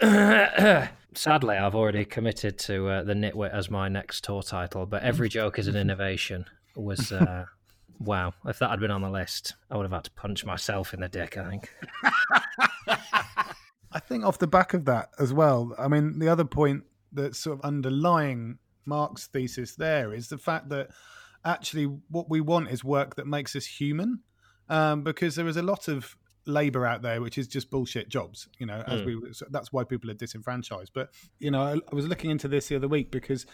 Sadly, 1.14 1.58
I've 1.58 1.76
already 1.76 2.06
committed 2.06 2.58
to 2.60 2.88
uh, 2.88 3.04
the 3.04 3.14
Nitwit 3.14 3.52
as 3.52 3.70
my 3.70 3.88
next 3.88 4.24
tour 4.24 4.42
title, 4.42 4.86
but 4.86 5.04
every 5.04 5.30
joke 5.38 5.60
is 5.60 5.68
an 5.68 5.76
innovation. 5.76 6.46
Was 6.76 7.12
uh, 7.12 7.46
Wow, 8.04 8.34
if 8.46 8.58
that 8.60 8.72
had 8.72 8.80
been 8.80 8.90
on 8.90 9.02
the 9.02 9.10
list, 9.10 9.54
I 9.70 9.78
would 9.78 9.84
have 9.84 9.92
had 9.92 10.06
to 10.06 10.12
punch 10.12 10.44
myself 10.44 10.94
in 10.94 11.02
the 11.02 11.08
dick, 11.08 11.38
I 11.38 11.50
think. 11.50 11.74
I 13.94 14.00
think 14.00 14.26
off 14.26 14.40
the 14.40 14.48
back 14.48 14.74
of 14.74 14.86
that 14.86 15.10
as 15.20 15.34
well, 15.34 15.76
I 15.78 15.88
mean, 15.88 16.18
the 16.18 16.30
other 16.30 16.46
point 16.46 16.84
that's 17.12 17.38
sort 17.38 17.60
of 17.60 17.66
underlying 17.66 18.58
Mark's 18.86 19.28
thesis 19.28 19.76
there 19.76 20.14
is 20.14 20.30
the 20.30 20.38
fact 20.40 20.70
that 20.70 20.90
actually 21.46 21.84
what 22.10 22.28
we 22.28 22.42
want 22.42 22.70
is 22.70 22.84
work 22.84 23.16
that 23.16 23.28
makes 23.28 23.56
us 23.56 23.66
human. 23.66 24.22
Um, 24.70 25.04
because 25.04 25.36
there 25.36 25.48
is 25.48 25.58
a 25.58 25.62
lot 25.62 25.90
of 25.90 26.16
labor 26.46 26.86
out 26.86 27.02
there 27.02 27.22
which 27.22 27.38
is 27.38 27.48
just 27.48 27.70
bullshit 27.70 28.10
jobs 28.10 28.48
you 28.58 28.66
know 28.66 28.84
as 28.88 29.02
mm. 29.02 29.06
we 29.06 29.34
so 29.34 29.46
that's 29.52 29.72
why 29.72 29.84
people 29.84 30.10
are 30.10 30.16
disenfranchised 30.16 30.92
but 30.92 31.12
you 31.40 31.52
know 31.52 31.62
I, 31.62 31.74
I, 31.74 31.96
was 31.96 32.08
looking 32.08 32.32
into 32.32 32.48
this 32.48 32.68
the 32.68 32.78
other 32.78 32.88
week 32.88 33.12
because 33.12 33.46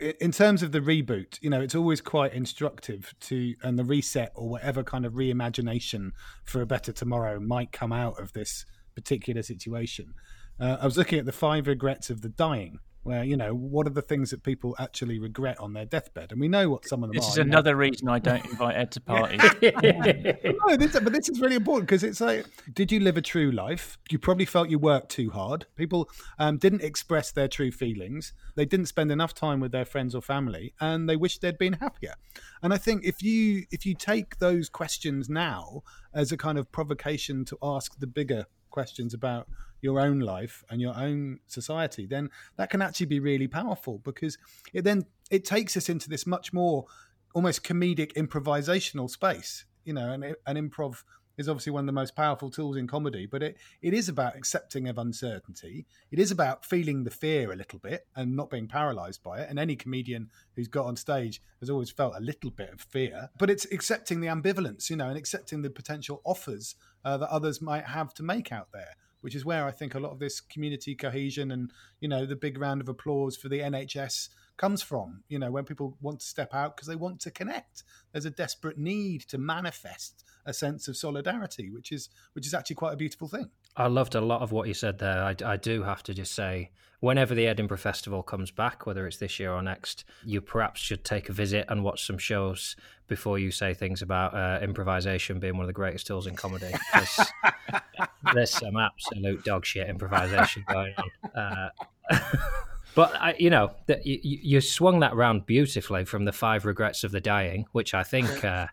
in 0.00 0.32
terms 0.32 0.62
of 0.62 0.72
the 0.72 0.80
reboot, 0.80 1.38
you 1.42 1.50
know, 1.50 1.60
it's 1.60 1.74
always 1.74 2.00
quite 2.00 2.32
instructive 2.32 3.14
to, 3.20 3.54
and 3.62 3.78
the 3.78 3.84
reset 3.84 4.32
or 4.34 4.48
whatever 4.48 4.82
kind 4.82 5.04
of 5.04 5.12
reimagination 5.12 6.12
for 6.44 6.62
a 6.62 6.66
better 6.66 6.92
tomorrow 6.92 7.38
might 7.38 7.70
come 7.70 7.92
out 7.92 8.18
of 8.20 8.32
this 8.32 8.64
particular 8.94 9.42
situation. 9.42 10.14
Uh, 10.58 10.78
I 10.80 10.84
was 10.84 10.96
looking 10.96 11.18
at 11.18 11.26
the 11.26 11.32
five 11.32 11.66
regrets 11.66 12.10
of 12.10 12.22
the 12.22 12.28
dying, 12.28 12.78
where 13.02 13.24
you 13.24 13.36
know 13.36 13.54
what 13.54 13.86
are 13.86 13.90
the 13.90 14.02
things 14.02 14.30
that 14.30 14.42
people 14.42 14.76
actually 14.78 15.18
regret 15.18 15.58
on 15.58 15.72
their 15.72 15.84
deathbed, 15.84 16.32
and 16.32 16.40
we 16.40 16.48
know 16.48 16.68
what 16.68 16.86
some 16.86 17.02
of 17.02 17.08
them 17.08 17.16
this 17.16 17.24
are. 17.24 17.28
This 17.28 17.34
is 17.34 17.38
another 17.38 17.72
know. 17.72 17.78
reason 17.78 18.08
I 18.08 18.18
don't 18.18 18.44
invite 18.44 18.76
Ed 18.76 18.92
to 18.92 19.00
parties. 19.00 19.40
no, 19.62 20.76
this, 20.76 20.92
but 20.92 21.12
this 21.12 21.28
is 21.28 21.40
really 21.40 21.56
important 21.56 21.88
because 21.88 22.04
it's 22.04 22.20
like, 22.20 22.46
did 22.72 22.92
you 22.92 23.00
live 23.00 23.16
a 23.16 23.22
true 23.22 23.50
life? 23.50 23.98
You 24.10 24.18
probably 24.18 24.44
felt 24.44 24.68
you 24.68 24.78
worked 24.78 25.10
too 25.10 25.30
hard. 25.30 25.66
People 25.76 26.08
um, 26.38 26.58
didn't 26.58 26.82
express 26.82 27.32
their 27.32 27.48
true 27.48 27.72
feelings. 27.72 28.32
They 28.54 28.64
didn't 28.64 28.86
spend 28.86 29.10
enough 29.10 29.34
time 29.34 29.60
with 29.60 29.72
their 29.72 29.84
friends 29.84 30.14
or 30.14 30.22
family, 30.22 30.74
and 30.80 31.08
they 31.08 31.16
wished 31.16 31.40
they'd 31.40 31.58
been 31.58 31.74
happier. 31.74 32.14
And 32.62 32.72
I 32.74 32.78
think 32.78 33.04
if 33.04 33.22
you 33.22 33.64
if 33.70 33.86
you 33.86 33.94
take 33.94 34.38
those 34.38 34.68
questions 34.68 35.28
now 35.28 35.82
as 36.12 36.32
a 36.32 36.36
kind 36.36 36.58
of 36.58 36.70
provocation 36.72 37.44
to 37.46 37.58
ask 37.62 37.98
the 37.98 38.06
bigger 38.06 38.46
questions 38.70 39.14
about 39.14 39.48
your 39.80 40.00
own 40.00 40.20
life 40.20 40.64
and 40.70 40.80
your 40.80 40.96
own 40.96 41.40
society, 41.46 42.06
then 42.06 42.30
that 42.56 42.70
can 42.70 42.82
actually 42.82 43.06
be 43.06 43.20
really 43.20 43.48
powerful 43.48 43.98
because 43.98 44.38
it 44.72 44.84
then 44.84 45.06
it 45.30 45.44
takes 45.44 45.76
us 45.76 45.88
into 45.88 46.08
this 46.08 46.26
much 46.26 46.52
more 46.52 46.86
almost 47.34 47.62
comedic 47.62 48.12
improvisational 48.14 49.08
space. 49.08 49.64
You 49.84 49.94
know, 49.94 50.12
and 50.12 50.24
an 50.24 50.70
improv 50.70 51.02
is 51.40 51.48
obviously 51.48 51.72
one 51.72 51.84
of 51.84 51.86
the 51.86 51.92
most 51.92 52.14
powerful 52.14 52.50
tools 52.50 52.76
in 52.76 52.86
comedy, 52.86 53.26
but 53.26 53.42
it, 53.42 53.56
it 53.80 53.94
is 53.94 54.08
about 54.08 54.36
accepting 54.36 54.88
of 54.88 54.98
uncertainty. 54.98 55.86
It 56.10 56.18
is 56.18 56.30
about 56.30 56.66
feeling 56.66 57.02
the 57.02 57.10
fear 57.10 57.50
a 57.50 57.56
little 57.56 57.78
bit 57.78 58.06
and 58.14 58.36
not 58.36 58.50
being 58.50 58.68
paralyzed 58.68 59.22
by 59.22 59.40
it. 59.40 59.48
And 59.48 59.58
any 59.58 59.74
comedian 59.74 60.30
who's 60.54 60.68
got 60.68 60.86
on 60.86 60.96
stage 60.96 61.40
has 61.60 61.70
always 61.70 61.90
felt 61.90 62.14
a 62.16 62.20
little 62.20 62.50
bit 62.50 62.70
of 62.72 62.80
fear, 62.80 63.30
but 63.38 63.50
it's 63.50 63.64
accepting 63.72 64.20
the 64.20 64.28
ambivalence, 64.28 64.90
you 64.90 64.96
know, 64.96 65.08
and 65.08 65.16
accepting 65.16 65.62
the 65.62 65.70
potential 65.70 66.20
offers 66.24 66.74
uh, 67.04 67.16
that 67.16 67.30
others 67.30 67.62
might 67.62 67.86
have 67.86 68.12
to 68.14 68.22
make 68.22 68.52
out 68.52 68.68
there. 68.72 68.94
Which 69.20 69.34
is 69.34 69.44
where 69.44 69.66
I 69.66 69.70
think 69.70 69.94
a 69.94 70.00
lot 70.00 70.12
of 70.12 70.18
this 70.18 70.40
community 70.40 70.94
cohesion 70.94 71.50
and 71.50 71.70
you 72.00 72.08
know 72.08 72.24
the 72.26 72.36
big 72.36 72.58
round 72.58 72.80
of 72.80 72.88
applause 72.88 73.36
for 73.36 73.48
the 73.48 73.60
NHS 73.60 74.28
comes 74.56 74.82
from. 74.82 75.22
You 75.28 75.38
know, 75.38 75.50
when 75.50 75.64
people 75.64 75.96
want 76.00 76.20
to 76.20 76.26
step 76.26 76.54
out 76.54 76.76
because 76.76 76.88
they 76.88 76.96
want 76.96 77.20
to 77.20 77.30
connect, 77.30 77.82
there's 78.12 78.26
a 78.26 78.30
desperate 78.30 78.78
need 78.78 79.22
to 79.28 79.38
manifest 79.38 80.24
a 80.46 80.52
sense 80.52 80.88
of 80.88 80.96
solidarity, 80.96 81.70
which 81.70 81.92
is 81.92 82.10
which 82.34 82.46
is 82.46 82.54
actually 82.54 82.76
quite 82.76 82.92
a 82.92 82.96
beautiful 82.96 83.28
thing. 83.28 83.50
I 83.76 83.86
loved 83.86 84.14
a 84.14 84.20
lot 84.20 84.42
of 84.42 84.52
what 84.52 84.68
you 84.68 84.74
said 84.74 84.98
there. 84.98 85.22
I, 85.22 85.34
I 85.44 85.56
do 85.56 85.82
have 85.82 86.02
to 86.04 86.14
just 86.14 86.32
say, 86.34 86.70
whenever 87.00 87.34
the 87.34 87.46
Edinburgh 87.46 87.78
Festival 87.78 88.22
comes 88.22 88.50
back, 88.50 88.86
whether 88.86 89.06
it's 89.06 89.16
this 89.16 89.40
year 89.40 89.52
or 89.52 89.62
next, 89.62 90.04
you 90.24 90.40
perhaps 90.40 90.80
should 90.80 91.04
take 91.04 91.28
a 91.28 91.32
visit 91.32 91.66
and 91.68 91.82
watch 91.82 92.06
some 92.06 92.18
shows 92.18 92.76
before 93.08 93.38
you 93.38 93.50
say 93.50 93.74
things 93.74 94.02
about 94.02 94.34
uh, 94.34 94.60
improvisation 94.62 95.40
being 95.40 95.54
one 95.54 95.64
of 95.64 95.68
the 95.68 95.72
greatest 95.72 96.06
tools 96.06 96.26
in 96.26 96.36
comedy. 96.36 96.72
there's 98.32 98.50
some 98.58 98.76
absolute 98.76 99.44
dog 99.44 99.66
shit 99.66 99.88
improvisation 99.88 100.64
going 100.68 100.94
on. 100.96 101.30
Uh, 101.34 101.70
But 102.94 103.14
I, 103.20 103.34
you 103.38 103.50
know, 103.50 103.72
the, 103.86 104.00
you, 104.04 104.18
you, 104.22 104.60
swung 104.60 105.00
that 105.00 105.12
around 105.12 105.46
beautifully 105.46 106.04
from 106.04 106.24
the 106.24 106.32
five 106.32 106.64
regrets 106.64 107.04
of 107.04 107.12
the 107.12 107.20
dying, 107.20 107.66
which 107.72 107.94
I 107.94 108.02
think 108.02 108.44
uh, 108.44 108.66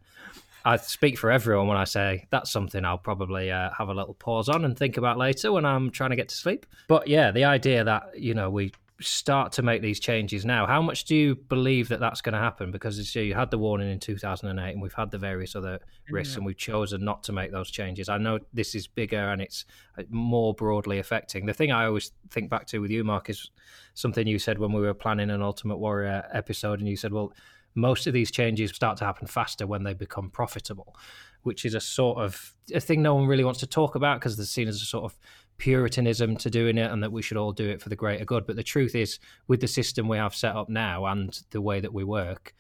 I 0.67 0.75
speak 0.75 1.17
for 1.17 1.31
everyone 1.31 1.67
when 1.67 1.77
I 1.77 1.85
say 1.85 2.25
that's 2.29 2.51
something 2.51 2.83
I'll 2.83 2.97
probably 2.97 3.49
uh, 3.49 3.69
have 3.77 3.87
a 3.87 3.93
little 3.93 4.15
pause 4.15 4.49
on 4.49 4.65
and 4.65 4.77
think 4.77 4.97
about 4.97 5.17
later 5.17 5.53
when 5.53 5.63
I'm 5.63 5.89
trying 5.91 6.09
to 6.09 6.17
get 6.17 6.27
to 6.27 6.35
sleep. 6.35 6.65
But 6.89 7.07
yeah, 7.07 7.31
the 7.31 7.45
idea 7.45 7.85
that 7.85 8.19
you 8.19 8.33
know 8.33 8.49
we 8.49 8.73
start 8.99 9.53
to 9.53 9.61
make 9.61 9.81
these 9.81 9.99
changes 9.99 10.43
now. 10.43 10.65
How 10.65 10.81
much 10.81 11.05
do 11.05 11.15
you 11.15 11.35
believe 11.35 11.87
that 11.87 12.01
that's 12.01 12.19
going 12.19 12.33
to 12.33 12.39
happen? 12.39 12.71
Because 12.71 13.15
you 13.15 13.33
had 13.33 13.49
the 13.49 13.57
warning 13.57 13.89
in 13.91 13.99
2008, 13.99 14.73
and 14.73 14.81
we've 14.81 14.93
had 14.93 15.09
the 15.09 15.17
various 15.17 15.55
other 15.55 15.79
risks, 16.09 16.33
yeah. 16.33 16.39
and 16.39 16.45
we've 16.45 16.57
chosen 16.57 17.05
not 17.05 17.23
to 17.23 17.31
make 17.31 17.51
those 17.51 17.69
changes. 17.69 18.09
I 18.09 18.17
know 18.17 18.39
this 18.53 18.75
is 18.75 18.87
bigger 18.87 19.29
and 19.31 19.41
it's 19.41 19.63
uh, 19.97 20.03
more 20.09 20.53
broadly 20.53 20.99
affecting. 20.99 21.45
The 21.45 21.53
thing 21.53 21.71
I 21.71 21.85
always 21.85 22.11
think 22.29 22.49
back 22.49 22.65
to 22.67 22.79
with 22.79 22.91
you, 22.91 23.05
Mark, 23.05 23.29
is 23.29 23.51
something 23.93 24.27
you 24.27 24.39
said 24.39 24.57
when 24.59 24.73
we 24.73 24.81
were 24.81 24.93
planning 24.93 25.29
an 25.29 25.41
Ultimate 25.41 25.77
Worrier 25.77 26.27
episode, 26.33 26.79
and 26.79 26.89
you 26.89 26.97
said, 26.97 27.13
"Well, 27.13 27.31
most 27.77 28.07
of 28.07 28.13
these 28.13 28.31
changes 28.31 28.71
start 28.71 28.97
to 28.97 29.05
happen 29.05 29.27
faster 29.27 29.65
when 29.65 29.83
they 29.83 29.93
become 29.93 30.29
profitable." 30.29 30.95
Which 31.43 31.63
is 31.63 31.73
a 31.73 31.79
sort 31.79 32.17
of 32.17 32.53
a 32.73 32.81
thing 32.81 33.01
no 33.01 33.15
one 33.15 33.27
really 33.27 33.45
wants 33.45 33.61
to 33.61 33.67
talk 33.67 33.95
about 33.95 34.19
because 34.19 34.35
they're 34.35 34.45
seen 34.45 34.67
as 34.67 34.81
a 34.81 34.85
sort 34.85 35.05
of 35.05 35.17
puritanism 35.57 36.35
to 36.37 36.49
doing 36.49 36.77
it 36.77 36.91
and 36.91 37.01
that 37.01 37.11
we 37.11 37.21
should 37.21 37.37
all 37.37 37.53
do 37.53 37.69
it 37.69 37.81
for 37.81 37.89
the 37.89 37.95
greater 37.95 38.25
good. 38.25 38.45
But 38.45 38.57
the 38.57 38.63
truth 38.63 38.95
is, 38.95 39.19
with 39.47 39.61
the 39.61 39.67
system 39.67 40.07
we 40.07 40.17
have 40.17 40.35
set 40.35 40.55
up 40.55 40.67
now 40.67 41.05
and 41.05 41.39
the 41.51 41.61
way 41.61 41.79
that 41.79 41.93
we 41.93 42.03
work, 42.03 42.53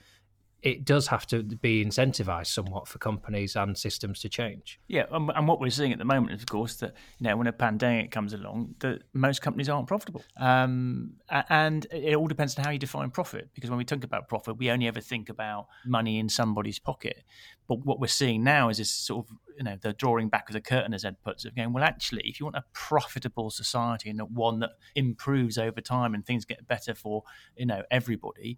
it 0.63 0.85
does 0.85 1.07
have 1.07 1.27
to 1.27 1.43
be 1.43 1.85
incentivized 1.85 2.47
somewhat 2.47 2.87
for 2.87 2.97
companies 2.97 3.55
and 3.55 3.77
systems 3.77 4.19
to 4.21 4.29
change. 4.29 4.79
Yeah, 4.87 5.05
and 5.11 5.47
what 5.47 5.59
we're 5.59 5.69
seeing 5.69 5.91
at 5.91 5.99
the 5.99 6.05
moment 6.05 6.33
is, 6.33 6.41
of 6.41 6.47
course, 6.47 6.75
that 6.77 6.95
you 7.19 7.27
know 7.27 7.37
when 7.37 7.47
a 7.47 7.53
pandemic 7.53 8.09
comes 8.09 8.33
along, 8.33 8.75
that 8.79 9.03
most 9.13 9.41
companies 9.41 9.69
aren't 9.69 9.87
profitable, 9.87 10.23
um, 10.37 11.13
and 11.29 11.85
it 11.91 12.15
all 12.15 12.27
depends 12.27 12.57
on 12.57 12.65
how 12.65 12.71
you 12.71 12.79
define 12.79 13.11
profit. 13.11 13.49
Because 13.53 13.69
when 13.69 13.77
we 13.77 13.85
talk 13.85 14.03
about 14.03 14.27
profit, 14.27 14.57
we 14.57 14.71
only 14.71 14.87
ever 14.87 14.99
think 14.99 15.29
about 15.29 15.67
money 15.85 16.17
in 16.17 16.27
somebody's 16.27 16.79
pocket. 16.79 17.23
But 17.67 17.85
what 17.85 17.99
we're 17.99 18.07
seeing 18.07 18.43
now 18.43 18.69
is 18.69 18.77
this 18.77 18.89
sort 18.89 19.27
of 19.27 19.35
you 19.57 19.63
know 19.63 19.77
the 19.79 19.93
drawing 19.93 20.29
back 20.29 20.49
of 20.49 20.53
the 20.53 20.61
curtain, 20.61 20.93
as 20.93 21.05
Ed 21.05 21.17
puts 21.23 21.45
it, 21.45 21.55
going 21.55 21.71
well. 21.71 21.83
Actually, 21.83 22.23
if 22.25 22.39
you 22.39 22.47
want 22.47 22.55
a 22.55 22.63
profitable 22.73 23.51
society 23.51 24.09
and 24.09 24.19
one 24.35 24.59
that 24.59 24.71
improves 24.95 25.59
over 25.59 25.81
time 25.81 26.15
and 26.15 26.25
things 26.25 26.45
get 26.45 26.67
better 26.67 26.95
for 26.95 27.23
you 27.55 27.67
know 27.67 27.83
everybody 27.91 28.57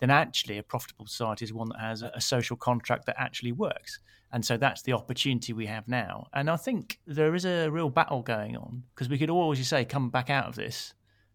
then 0.00 0.10
actually 0.10 0.58
a 0.58 0.62
profitable 0.62 1.06
society 1.06 1.44
is 1.44 1.52
one 1.52 1.68
that 1.68 1.80
has 1.80 2.02
a, 2.02 2.20
social 2.20 2.56
contract 2.56 3.06
that 3.06 3.16
actually 3.18 3.52
works. 3.52 4.00
And 4.32 4.44
so 4.44 4.56
that's 4.56 4.82
the 4.82 4.92
opportunity 4.92 5.52
we 5.52 5.66
have 5.66 5.88
now. 5.88 6.28
And 6.32 6.48
I 6.48 6.56
think 6.56 7.00
there 7.06 7.34
is 7.34 7.44
a 7.44 7.68
real 7.68 7.90
battle 7.90 8.22
going 8.22 8.56
on 8.56 8.84
because 8.94 9.08
we 9.08 9.18
could 9.18 9.30
always, 9.30 9.58
you 9.58 9.64
say, 9.64 9.84
come 9.84 10.08
back 10.08 10.30
out 10.30 10.48
of 10.48 10.54
this 10.54 10.94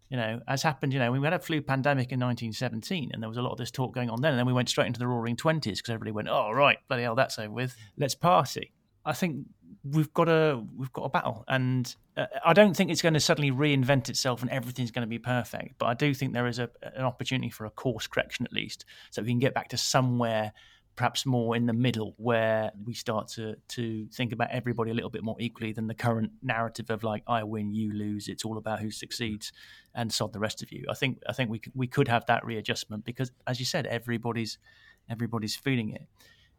you 0.10 0.18
know, 0.18 0.40
as 0.48 0.62
happened, 0.62 0.94
you 0.94 1.00
know, 1.00 1.12
we 1.12 1.20
had 1.22 1.34
a 1.34 1.40
flu 1.40 1.62
pandemic 1.62 2.12
in 2.12 2.20
1917, 2.20 3.10
and 3.12 3.22
there 3.22 3.30
was 3.30 3.38
a 3.38 3.42
lot 3.42 3.52
of 3.52 3.58
this 3.58 3.72
talk 3.72 3.94
going 3.94 4.10
on 4.10 4.22
then, 4.22 4.32
and 4.32 4.40
then 4.40 4.46
we 4.46 4.54
went 4.54 4.70
straight 4.70 4.88
into 4.88 5.00
the 5.00 5.08
Roaring 5.08 5.36
Twenties 5.36 5.80
because 5.80 5.94
everybody 5.94 6.12
went, 6.12 6.30
"Oh, 6.30 6.52
right, 6.52 6.78
bloody 6.88 7.04
hell, 7.04 7.16
that's 7.16 7.40
over 7.40 7.52
with. 7.52 7.76
Let's 7.98 8.14
party." 8.14 8.72
I 9.04 9.14
think 9.14 9.48
we've 9.92 10.14
got 10.14 10.28
a 10.28 10.62
we've 10.76 10.92
got 10.94 11.04
a 11.04 11.10
battle, 11.10 11.46
and 11.48 11.96
uh, 12.18 12.26
I 12.44 12.54
don't 12.54 12.76
think 12.76 12.92
it's 12.92 13.02
going 13.02 13.14
to 13.14 13.20
suddenly 13.20 13.52
reinvent 13.52 14.10
itself 14.10 14.42
and 14.42 14.50
everything's 14.52 14.92
going 14.92 15.04
to 15.04 15.10
be 15.10 15.20
perfect. 15.20 15.78
But 15.78 15.88
I 15.88 15.94
do 15.94 16.14
think 16.14 16.34
there 16.34 16.48
is 16.48 16.60
a, 16.60 16.70
an 16.82 17.04
opportunity 17.04 17.50
for 17.50 17.66
a 17.66 17.70
course 17.70 18.08
correction 18.08 18.46
at 18.46 18.54
least, 18.54 18.86
so 19.12 19.22
we 19.22 19.30
can 19.30 19.40
get 19.40 19.54
back 19.54 19.70
to 19.70 19.78
somewhere 19.78 20.54
perhaps 20.96 21.26
more 21.26 21.56
in 21.56 21.66
the 21.66 21.74
middle 21.74 22.14
where 22.18 22.72
we 22.86 22.94
start 22.94 23.28
to 23.28 23.56
to 23.68 24.08
think 24.14 24.32
about 24.32 24.50
everybody 24.52 24.92
a 24.92 24.94
little 24.94 25.10
bit 25.10 25.24
more 25.24 25.36
equally 25.40 25.74
than 25.74 25.88
the 25.88 25.94
current 25.94 26.32
narrative 26.42 26.90
of 26.90 27.04
like 27.04 27.22
I 27.28 27.44
win 27.44 27.74
you 27.74 27.92
lose 27.92 28.28
it's 28.28 28.46
all 28.46 28.58
about 28.58 28.80
who 28.80 28.92
succeeds 28.92 29.52
and 29.94 30.12
sod 30.12 30.32
the 30.32 30.40
rest 30.40 30.64
of 30.64 30.72
you 30.72 30.86
I 30.90 30.94
think 30.94 31.20
I 31.28 31.34
think 31.34 31.50
we 31.50 31.60
could, 31.60 31.74
we 31.76 31.88
could 31.88 32.08
have 32.08 32.26
that 32.28 32.46
readjustment 32.46 33.04
because 33.04 33.32
as 33.46 33.60
you 33.60 33.66
said 33.66 33.86
everybody's 33.88 34.58
everybody's 35.10 35.56
feeling 35.56 35.92
it 35.92 36.08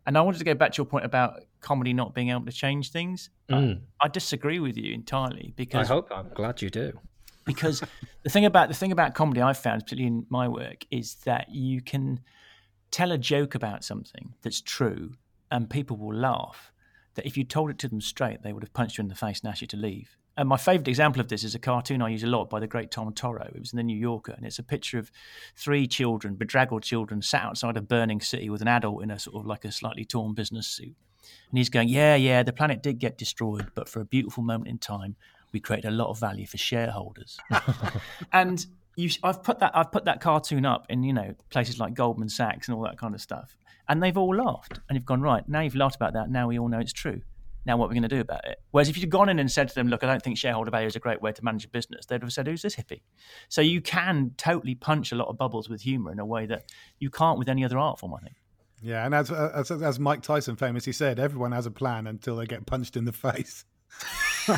and 0.07 0.17
I 0.17 0.21
wanted 0.21 0.39
to 0.39 0.45
go 0.45 0.55
back 0.55 0.73
to 0.73 0.79
your 0.79 0.87
point 0.87 1.05
about 1.05 1.43
comedy 1.61 1.93
not 1.93 2.15
being 2.15 2.31
able 2.31 2.47
to 2.47 2.53
change 2.53 2.93
things. 2.93 3.31
Mm. 3.51 3.81
I, 4.01 4.07
I, 4.07 4.09
disagree 4.09 4.61
with 4.61 4.77
you 4.77 4.95
entirely 4.95 5.53
because 5.57 5.91
I 5.91 5.95
hope 5.95 6.09
I'm 6.13 6.31
glad 6.33 6.63
you 6.63 6.71
do. 6.71 6.99
Because 7.45 7.83
the 8.23 8.31
thing 8.31 8.45
about 8.45 8.69
the 8.69 8.75
thing 8.75 8.93
about 8.93 9.15
comedy 9.15 9.41
I've 9.43 9.59
found, 9.59 9.83
particularly 9.83 10.07
in 10.09 10.27
my 10.31 10.49
work, 10.49 10.87
is 10.91 11.17
that 11.25 11.51
you 11.51 11.83
can 11.83 12.21
tell 12.91 13.11
a 13.11 13.19
joke 13.19 13.55
about 13.55 13.85
something 13.85 14.35
that's 14.43 14.61
true, 14.61 15.13
and 15.51 15.69
people 15.69 15.97
will 15.97 16.15
laugh. 16.15 16.73
That 17.15 17.27
if 17.27 17.37
you 17.37 17.45
told 17.45 17.71
it 17.71 17.79
to 17.79 17.89
them 17.89 18.01
straight, 18.01 18.43
they 18.43 18.53
would 18.53 18.63
have 18.63 18.75
punched 18.75 18.99
you 18.99 19.03
in 19.03 19.09
the 19.09 19.15
face 19.15 19.41
and 19.41 19.51
asked 19.51 19.63
you 19.63 19.67
to 19.69 19.77
leave. 19.77 20.17
And 20.37 20.49
my 20.49 20.59
favourite 20.59 20.89
example 20.89 21.21
of 21.21 21.29
this 21.29 21.45
is 21.45 21.55
a 21.55 21.59
cartoon 21.59 22.03
I 22.03 22.11
use 22.11 22.23
a 22.23 22.27
lot 22.27 22.51
by 22.51 22.61
the 22.61 22.67
great 22.67 22.91
Tom 22.91 23.13
Toro. 23.15 23.45
It 23.55 23.59
was 23.59 23.73
in 23.73 23.79
the 23.79 23.83
New 23.83 23.97
Yorker, 23.97 24.33
and 24.33 24.45
it's 24.45 24.59
a 24.59 24.63
picture 24.63 24.99
of 24.99 25.11
three 25.55 25.87
children, 25.87 26.35
bedraggled 26.35 26.83
children, 26.83 27.23
sat 27.23 27.43
outside 27.43 27.77
a 27.77 27.81
burning 27.81 28.21
city 28.21 28.51
with 28.51 28.61
an 28.61 28.69
adult 28.69 29.03
in 29.03 29.11
a 29.11 29.19
sort 29.19 29.37
of 29.37 29.47
like 29.47 29.65
a 29.65 29.73
slightly 29.73 30.05
torn 30.05 30.35
business 30.35 30.67
suit. 30.67 30.95
And 31.51 31.59
he's 31.59 31.71
going, 31.71 31.89
Yeah, 31.89 32.17
yeah, 32.17 32.43
the 32.43 32.53
planet 32.53 32.83
did 32.83 32.99
get 32.99 33.17
destroyed, 33.17 33.71
but 33.75 33.89
for 33.89 34.01
a 34.01 34.05
beautiful 34.05 34.43
moment 34.43 34.69
in 34.69 34.79
time, 34.79 35.17
we 35.53 35.61
created 35.61 35.89
a 35.89 35.93
lot 35.93 36.11
of 36.11 36.19
value 36.21 36.47
for 36.47 36.59
shareholders. 36.59 37.39
and 38.33 38.67
you, 38.95 39.09
I've 39.23 39.43
put 39.43 39.61
that 39.61 39.73
I've 39.75 39.91
put 39.91 40.05
that 40.05 40.21
cartoon 40.21 40.67
up 40.67 40.87
in 40.91 41.03
you 41.03 41.15
know 41.15 41.35
places 41.49 41.79
like 41.79 41.95
Goldman 41.95 42.29
Sachs 42.29 42.69
and 42.69 42.77
all 42.77 42.83
that 42.85 42.99
kind 42.99 43.15
of 43.15 43.23
stuff, 43.23 43.57
and 43.89 44.03
they've 44.03 44.17
all 44.17 44.35
laughed. 44.37 44.81
And 44.89 44.97
you've 44.97 45.07
gone 45.07 45.23
right 45.23 45.49
now. 45.49 45.61
You've 45.61 45.77
laughed 45.77 45.97
about 45.97 46.13
that. 46.13 46.31
Now 46.31 46.49
we 46.49 46.59
all 46.59 46.69
know 46.69 46.79
it's 46.79 46.93
true 46.93 47.23
now 47.67 47.77
what 47.77 47.87
are 47.87 47.89
we 47.89 47.95
going 47.95 48.03
to 48.03 48.09
do 48.09 48.21
about 48.21 48.45
it? 48.47 48.59
Whereas 48.71 48.89
if 48.89 48.97
you'd 48.97 49.11
gone 49.11 49.29
in 49.29 49.39
and 49.39 49.51
said 49.51 49.69
to 49.69 49.75
them, 49.75 49.89
look, 49.89 50.05
I 50.05 50.07
don't 50.07 50.23
think 50.23 50.39
shareholder 50.39 50.71
value 50.71 50.87
is 50.87 50.97
a 50.97 51.01
great 51.01 51.21
way 51.21 51.33
to 51.33 51.45
manage 51.45 51.65
a 51.65 51.69
business, 51.69 52.07
they'd 52.07 52.23
have 52.23 52.33
said, 52.33 52.47
who's 52.47 52.63
this 52.63 52.77
hippie? 52.77 53.03
So 53.49 53.61
you 53.61 53.81
can 53.81 54.33
totally 54.37 54.75
punch 54.75 55.13
a 55.13 55.17
lot 55.17 55.29
of 55.29 55.37
bubbles 55.37 55.69
with 55.69 55.83
humour 55.83 56.13
in 56.13 56.19
a 56.19 56.27
way 56.27 56.47
that 56.47 56.71
you 56.99 57.11
can't 57.11 57.39
with 57.39 57.49
any 57.49 57.65
other 57.65 57.79
art 57.79 57.99
form, 57.99 58.15
I 58.15 58.21
think. 58.21 58.37
Yeah, 58.83 59.05
and 59.05 59.15
as, 59.15 59.31
as, 59.33 59.71
as 59.71 59.99
Mike 59.99 60.23
Tyson 60.23 60.57
famously 60.57 60.93
said, 60.93 61.19
everyone 61.19 61.53
has 61.53 61.67
a 61.67 61.71
plan 61.71 62.07
until 62.07 62.37
they 62.37 62.47
get 62.47 62.67
punched 62.67 62.97
in 62.97 63.05
the 63.05 63.13
face. 63.13 63.65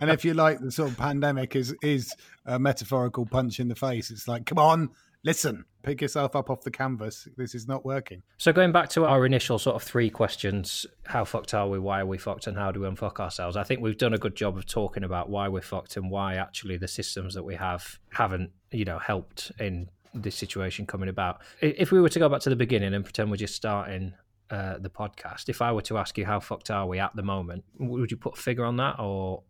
and 0.00 0.10
if 0.10 0.24
you 0.24 0.34
like, 0.34 0.58
the 0.60 0.72
sort 0.72 0.90
of 0.90 0.96
pandemic 0.96 1.54
is 1.54 1.74
is 1.82 2.14
a 2.46 2.58
metaphorical 2.58 3.26
punch 3.26 3.60
in 3.60 3.68
the 3.68 3.76
face. 3.76 4.10
It's 4.10 4.26
like, 4.26 4.46
come 4.46 4.58
on, 4.58 4.90
listen, 5.24 5.64
pick 5.82 6.00
yourself 6.00 6.34
up 6.36 6.50
off 6.50 6.62
the 6.62 6.70
canvas. 6.70 7.28
This 7.36 7.54
is 7.54 7.66
not 7.66 7.84
working. 7.84 8.22
So 8.38 8.52
going 8.52 8.72
back 8.72 8.88
to 8.90 9.04
our 9.04 9.26
initial 9.26 9.58
sort 9.58 9.76
of 9.76 9.82
three 9.82 10.10
questions: 10.10 10.86
how 11.06 11.24
fucked 11.24 11.54
are 11.54 11.68
we? 11.68 11.78
Why 11.78 12.00
are 12.00 12.06
we 12.06 12.18
fucked? 12.18 12.46
And 12.46 12.56
how 12.56 12.72
do 12.72 12.80
we 12.80 12.88
unfuck 12.88 13.20
ourselves? 13.20 13.56
I 13.56 13.62
think 13.62 13.80
we've 13.80 13.98
done 13.98 14.14
a 14.14 14.18
good 14.18 14.34
job 14.34 14.56
of 14.56 14.66
talking 14.66 15.04
about 15.04 15.28
why 15.28 15.48
we're 15.48 15.62
fucked 15.62 15.96
and 15.96 16.10
why 16.10 16.34
actually 16.36 16.76
the 16.76 16.88
systems 16.88 17.34
that 17.34 17.42
we 17.42 17.54
have 17.56 17.98
haven't, 18.12 18.50
you 18.70 18.84
know, 18.84 18.98
helped 18.98 19.52
in 19.58 19.88
this 20.14 20.34
situation 20.34 20.86
coming 20.86 21.08
about. 21.08 21.40
If 21.60 21.92
we 21.92 22.00
were 22.00 22.08
to 22.08 22.18
go 22.18 22.28
back 22.28 22.40
to 22.42 22.50
the 22.50 22.56
beginning 22.56 22.94
and 22.94 23.04
pretend 23.04 23.30
we're 23.30 23.36
just 23.36 23.54
starting 23.54 24.14
uh, 24.50 24.78
the 24.78 24.90
podcast, 24.90 25.48
if 25.48 25.62
I 25.62 25.70
were 25.70 25.82
to 25.82 25.98
ask 25.98 26.18
you 26.18 26.26
how 26.26 26.40
fucked 26.40 26.70
are 26.70 26.86
we 26.86 26.98
at 26.98 27.14
the 27.14 27.22
moment, 27.22 27.64
would 27.78 28.10
you 28.10 28.16
put 28.16 28.36
a 28.36 28.40
figure 28.40 28.64
on 28.64 28.76
that, 28.78 28.98
or 28.98 29.44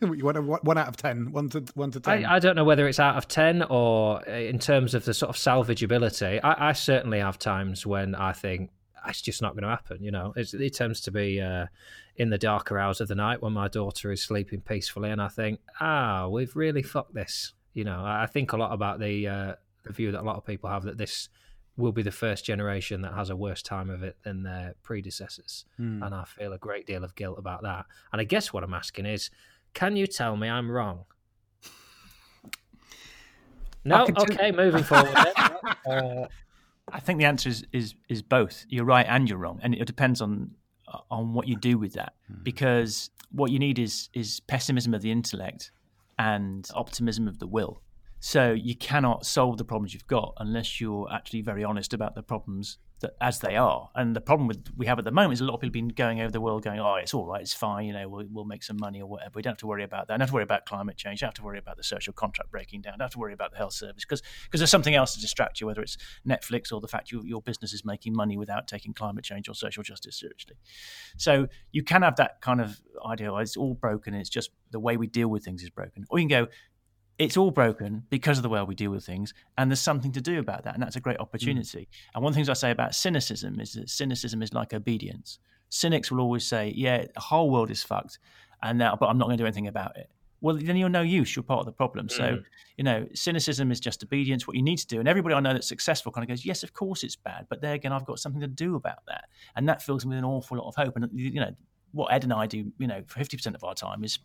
you 0.00 0.24
want 0.24 0.36
a, 0.36 0.42
one 0.42 0.78
out 0.78 0.88
of 0.88 0.96
ten, 0.96 1.32
one 1.32 1.48
to 1.50 1.64
one 1.74 1.90
to 1.90 2.00
ten. 2.00 2.24
I, 2.24 2.36
I, 2.36 2.38
don't 2.38 2.56
know 2.56 2.64
whether 2.64 2.88
it's 2.88 3.00
out 3.00 3.16
of 3.16 3.28
ten 3.28 3.62
or 3.62 4.26
uh, 4.28 4.32
in 4.32 4.58
terms 4.58 4.94
of 4.94 5.04
the 5.04 5.12
sort 5.12 5.30
of 5.30 5.36
salvageability. 5.36 6.40
I, 6.42 6.68
I 6.70 6.72
certainly 6.72 7.20
have 7.20 7.38
times 7.38 7.86
when 7.86 8.14
I 8.14 8.32
think 8.32 8.70
it's 9.06 9.20
just 9.20 9.42
not 9.42 9.52
going 9.54 9.64
to 9.64 9.68
happen. 9.68 10.02
You 10.02 10.10
know, 10.10 10.32
it's, 10.36 10.54
it 10.54 10.74
tends 10.74 11.00
to 11.02 11.10
be 11.10 11.40
uh, 11.40 11.66
in 12.16 12.30
the 12.30 12.38
darker 12.38 12.78
hours 12.78 13.00
of 13.00 13.08
the 13.08 13.14
night 13.14 13.42
when 13.42 13.52
my 13.52 13.68
daughter 13.68 14.10
is 14.12 14.22
sleeping 14.22 14.60
peacefully, 14.60 15.10
and 15.10 15.20
I 15.20 15.28
think, 15.28 15.60
ah, 15.80 16.28
we've 16.28 16.54
really 16.56 16.82
fucked 16.82 17.14
this. 17.14 17.52
You 17.74 17.84
know, 17.84 18.02
I 18.04 18.26
think 18.26 18.52
a 18.52 18.56
lot 18.56 18.72
about 18.72 19.00
the 19.00 19.28
uh, 19.28 19.54
the 19.84 19.92
view 19.92 20.12
that 20.12 20.20
a 20.20 20.24
lot 20.24 20.36
of 20.36 20.46
people 20.46 20.70
have 20.70 20.84
that 20.84 20.96
this 20.96 21.28
will 21.76 21.92
be 21.92 22.02
the 22.02 22.12
first 22.12 22.44
generation 22.44 23.02
that 23.02 23.14
has 23.14 23.30
a 23.30 23.36
worse 23.36 23.62
time 23.62 23.90
of 23.90 24.02
it 24.02 24.16
than 24.22 24.42
their 24.42 24.74
predecessors, 24.82 25.64
mm. 25.78 26.04
and 26.04 26.14
I 26.14 26.24
feel 26.24 26.52
a 26.52 26.58
great 26.58 26.86
deal 26.86 27.04
of 27.04 27.14
guilt 27.14 27.38
about 27.38 27.62
that. 27.62 27.86
And 28.12 28.20
I 28.20 28.24
guess 28.24 28.52
what 28.52 28.62
I'm 28.62 28.74
asking 28.74 29.06
is, 29.06 29.30
can 29.72 29.96
you 29.96 30.06
tell 30.06 30.36
me 30.36 30.48
I'm 30.48 30.70
wrong? 30.70 31.04
No, 33.84 34.06
okay, 34.16 34.50
moving 34.50 34.82
forward. 34.82 35.14
uh, 35.86 36.26
I 36.90 37.00
think 37.00 37.18
the 37.18 37.26
answer 37.26 37.48
is, 37.48 37.66
is 37.72 37.94
is 38.08 38.22
both. 38.22 38.64
You're 38.68 38.84
right 38.84 39.06
and 39.08 39.28
you're 39.28 39.38
wrong, 39.38 39.60
and 39.62 39.74
it 39.74 39.86
depends 39.86 40.20
on 40.20 40.52
on 41.10 41.34
what 41.34 41.48
you 41.48 41.56
do 41.56 41.78
with 41.78 41.94
that. 41.94 42.14
Mm. 42.30 42.44
Because 42.44 43.10
what 43.30 43.50
you 43.50 43.58
need 43.58 43.78
is 43.78 44.08
is 44.14 44.40
pessimism 44.40 44.94
of 44.94 45.02
the 45.02 45.10
intellect 45.10 45.70
and 46.18 46.68
optimism 46.74 47.28
of 47.28 47.38
the 47.38 47.46
will. 47.46 47.82
So 48.26 48.52
you 48.52 48.74
cannot 48.74 49.26
solve 49.26 49.58
the 49.58 49.66
problems 49.66 49.92
you've 49.92 50.06
got 50.06 50.32
unless 50.38 50.80
you're 50.80 51.06
actually 51.12 51.42
very 51.42 51.62
honest 51.62 51.92
about 51.92 52.14
the 52.14 52.22
problems 52.22 52.78
that, 53.00 53.16
as 53.20 53.40
they 53.40 53.54
are. 53.54 53.90
And 53.94 54.16
the 54.16 54.20
problem 54.22 54.48
with 54.48 54.66
we 54.74 54.86
have 54.86 54.98
at 54.98 55.04
the 55.04 55.10
moment 55.10 55.34
is 55.34 55.42
a 55.42 55.44
lot 55.44 55.52
of 55.52 55.60
people 55.60 55.78
have 55.78 55.88
been 55.88 55.88
going 55.88 56.22
over 56.22 56.30
the 56.30 56.40
world 56.40 56.64
going, 56.64 56.80
oh, 56.80 56.94
it's 56.94 57.12
all 57.12 57.26
right, 57.26 57.42
it's 57.42 57.52
fine, 57.52 57.84
you 57.84 57.92
know, 57.92 58.08
we'll, 58.08 58.24
we'll 58.30 58.46
make 58.46 58.62
some 58.62 58.78
money 58.80 59.02
or 59.02 59.06
whatever. 59.06 59.32
We 59.34 59.42
don't 59.42 59.50
have 59.50 59.58
to 59.58 59.66
worry 59.66 59.84
about 59.84 60.08
that. 60.08 60.14
Don't 60.14 60.20
have 60.20 60.30
to 60.30 60.34
worry 60.34 60.42
about 60.42 60.64
climate 60.64 60.96
change. 60.96 61.20
Don't 61.20 61.26
have 61.26 61.34
to 61.34 61.42
worry 61.42 61.58
about 61.58 61.76
the 61.76 61.82
social 61.82 62.14
contract 62.14 62.50
breaking 62.50 62.80
down. 62.80 62.94
Don't 62.94 63.02
have 63.02 63.10
to 63.10 63.18
worry 63.18 63.34
about 63.34 63.50
the 63.50 63.58
health 63.58 63.74
service 63.74 64.06
because 64.06 64.22
there's 64.54 64.70
something 64.70 64.94
else 64.94 65.14
to 65.16 65.20
distract 65.20 65.60
you, 65.60 65.66
whether 65.66 65.82
it's 65.82 65.98
Netflix 66.26 66.72
or 66.72 66.80
the 66.80 66.88
fact 66.88 67.12
you, 67.12 67.22
your 67.26 67.42
business 67.42 67.74
is 67.74 67.84
making 67.84 68.14
money 68.14 68.38
without 68.38 68.66
taking 68.66 68.94
climate 68.94 69.24
change 69.24 69.50
or 69.50 69.54
social 69.54 69.82
justice 69.82 70.18
seriously. 70.18 70.56
So 71.18 71.48
you 71.72 71.82
can 71.82 72.00
have 72.00 72.16
that 72.16 72.40
kind 72.40 72.62
of 72.62 72.80
idea, 73.04 73.30
oh, 73.30 73.36
it's 73.36 73.58
all 73.58 73.74
broken. 73.74 74.14
It's 74.14 74.30
just 74.30 74.48
the 74.70 74.80
way 74.80 74.96
we 74.96 75.08
deal 75.08 75.28
with 75.28 75.44
things 75.44 75.62
is 75.62 75.68
broken. 75.68 76.06
Or 76.08 76.18
you 76.18 76.26
can 76.26 76.44
go, 76.46 76.50
it's 77.18 77.36
all 77.36 77.50
broken 77.50 78.04
because 78.10 78.38
of 78.38 78.42
the 78.42 78.48
way 78.48 78.62
we 78.62 78.74
deal 78.74 78.90
with 78.90 79.04
things, 79.04 79.34
and 79.56 79.70
there's 79.70 79.80
something 79.80 80.12
to 80.12 80.20
do 80.20 80.38
about 80.38 80.64
that, 80.64 80.74
and 80.74 80.82
that's 80.82 80.96
a 80.96 81.00
great 81.00 81.20
opportunity. 81.20 81.82
Mm. 81.82 82.14
And 82.14 82.24
one 82.24 82.30
of 82.30 82.34
the 82.34 82.38
things 82.38 82.48
I 82.48 82.54
say 82.54 82.70
about 82.70 82.94
cynicism 82.94 83.60
is 83.60 83.74
that 83.74 83.88
cynicism 83.88 84.42
is 84.42 84.52
like 84.52 84.74
obedience. 84.74 85.38
Cynics 85.68 86.10
will 86.10 86.20
always 86.20 86.46
say, 86.46 86.72
"Yeah, 86.74 87.04
the 87.12 87.20
whole 87.20 87.50
world 87.50 87.70
is 87.70 87.82
fucked, 87.82 88.18
and 88.62 88.78
now, 88.78 88.96
but 88.96 89.06
I'm 89.06 89.18
not 89.18 89.26
going 89.26 89.38
to 89.38 89.42
do 89.42 89.46
anything 89.46 89.68
about 89.68 89.96
it." 89.96 90.10
Well, 90.40 90.56
then 90.56 90.76
you're 90.76 90.90
no 90.90 91.00
use. 91.00 91.34
You're 91.34 91.42
part 91.42 91.60
of 91.60 91.66
the 91.66 91.72
problem. 91.72 92.08
Mm. 92.08 92.12
So, 92.12 92.42
you 92.76 92.84
know, 92.84 93.08
cynicism 93.14 93.70
is 93.70 93.80
just 93.80 94.02
obedience. 94.02 94.46
What 94.46 94.56
you 94.56 94.62
need 94.62 94.76
to 94.78 94.86
do, 94.86 94.98
and 94.98 95.08
everybody 95.08 95.34
I 95.34 95.40
know 95.40 95.52
that's 95.52 95.68
successful 95.68 96.12
kind 96.12 96.24
of 96.24 96.28
goes, 96.28 96.44
"Yes, 96.44 96.62
of 96.62 96.72
course 96.72 97.04
it's 97.04 97.16
bad, 97.16 97.46
but 97.48 97.60
there 97.60 97.74
again, 97.74 97.92
I've 97.92 98.04
got 98.04 98.18
something 98.18 98.40
to 98.40 98.48
do 98.48 98.74
about 98.74 99.06
that," 99.06 99.26
and 99.56 99.68
that 99.68 99.82
fills 99.82 100.04
me 100.04 100.10
with 100.10 100.18
an 100.18 100.24
awful 100.24 100.58
lot 100.58 100.68
of 100.68 100.74
hope. 100.74 100.96
And 100.96 101.08
you 101.12 101.40
know, 101.40 101.54
what 101.94 102.12
Ed 102.12 102.24
and 102.24 102.32
I 102.32 102.46
do, 102.46 102.72
you 102.78 102.86
know, 102.86 103.02
fifty 103.06 103.36
percent 103.36 103.54
of 103.54 103.62
our 103.64 103.74
time 103.74 104.04
is 104.04 104.18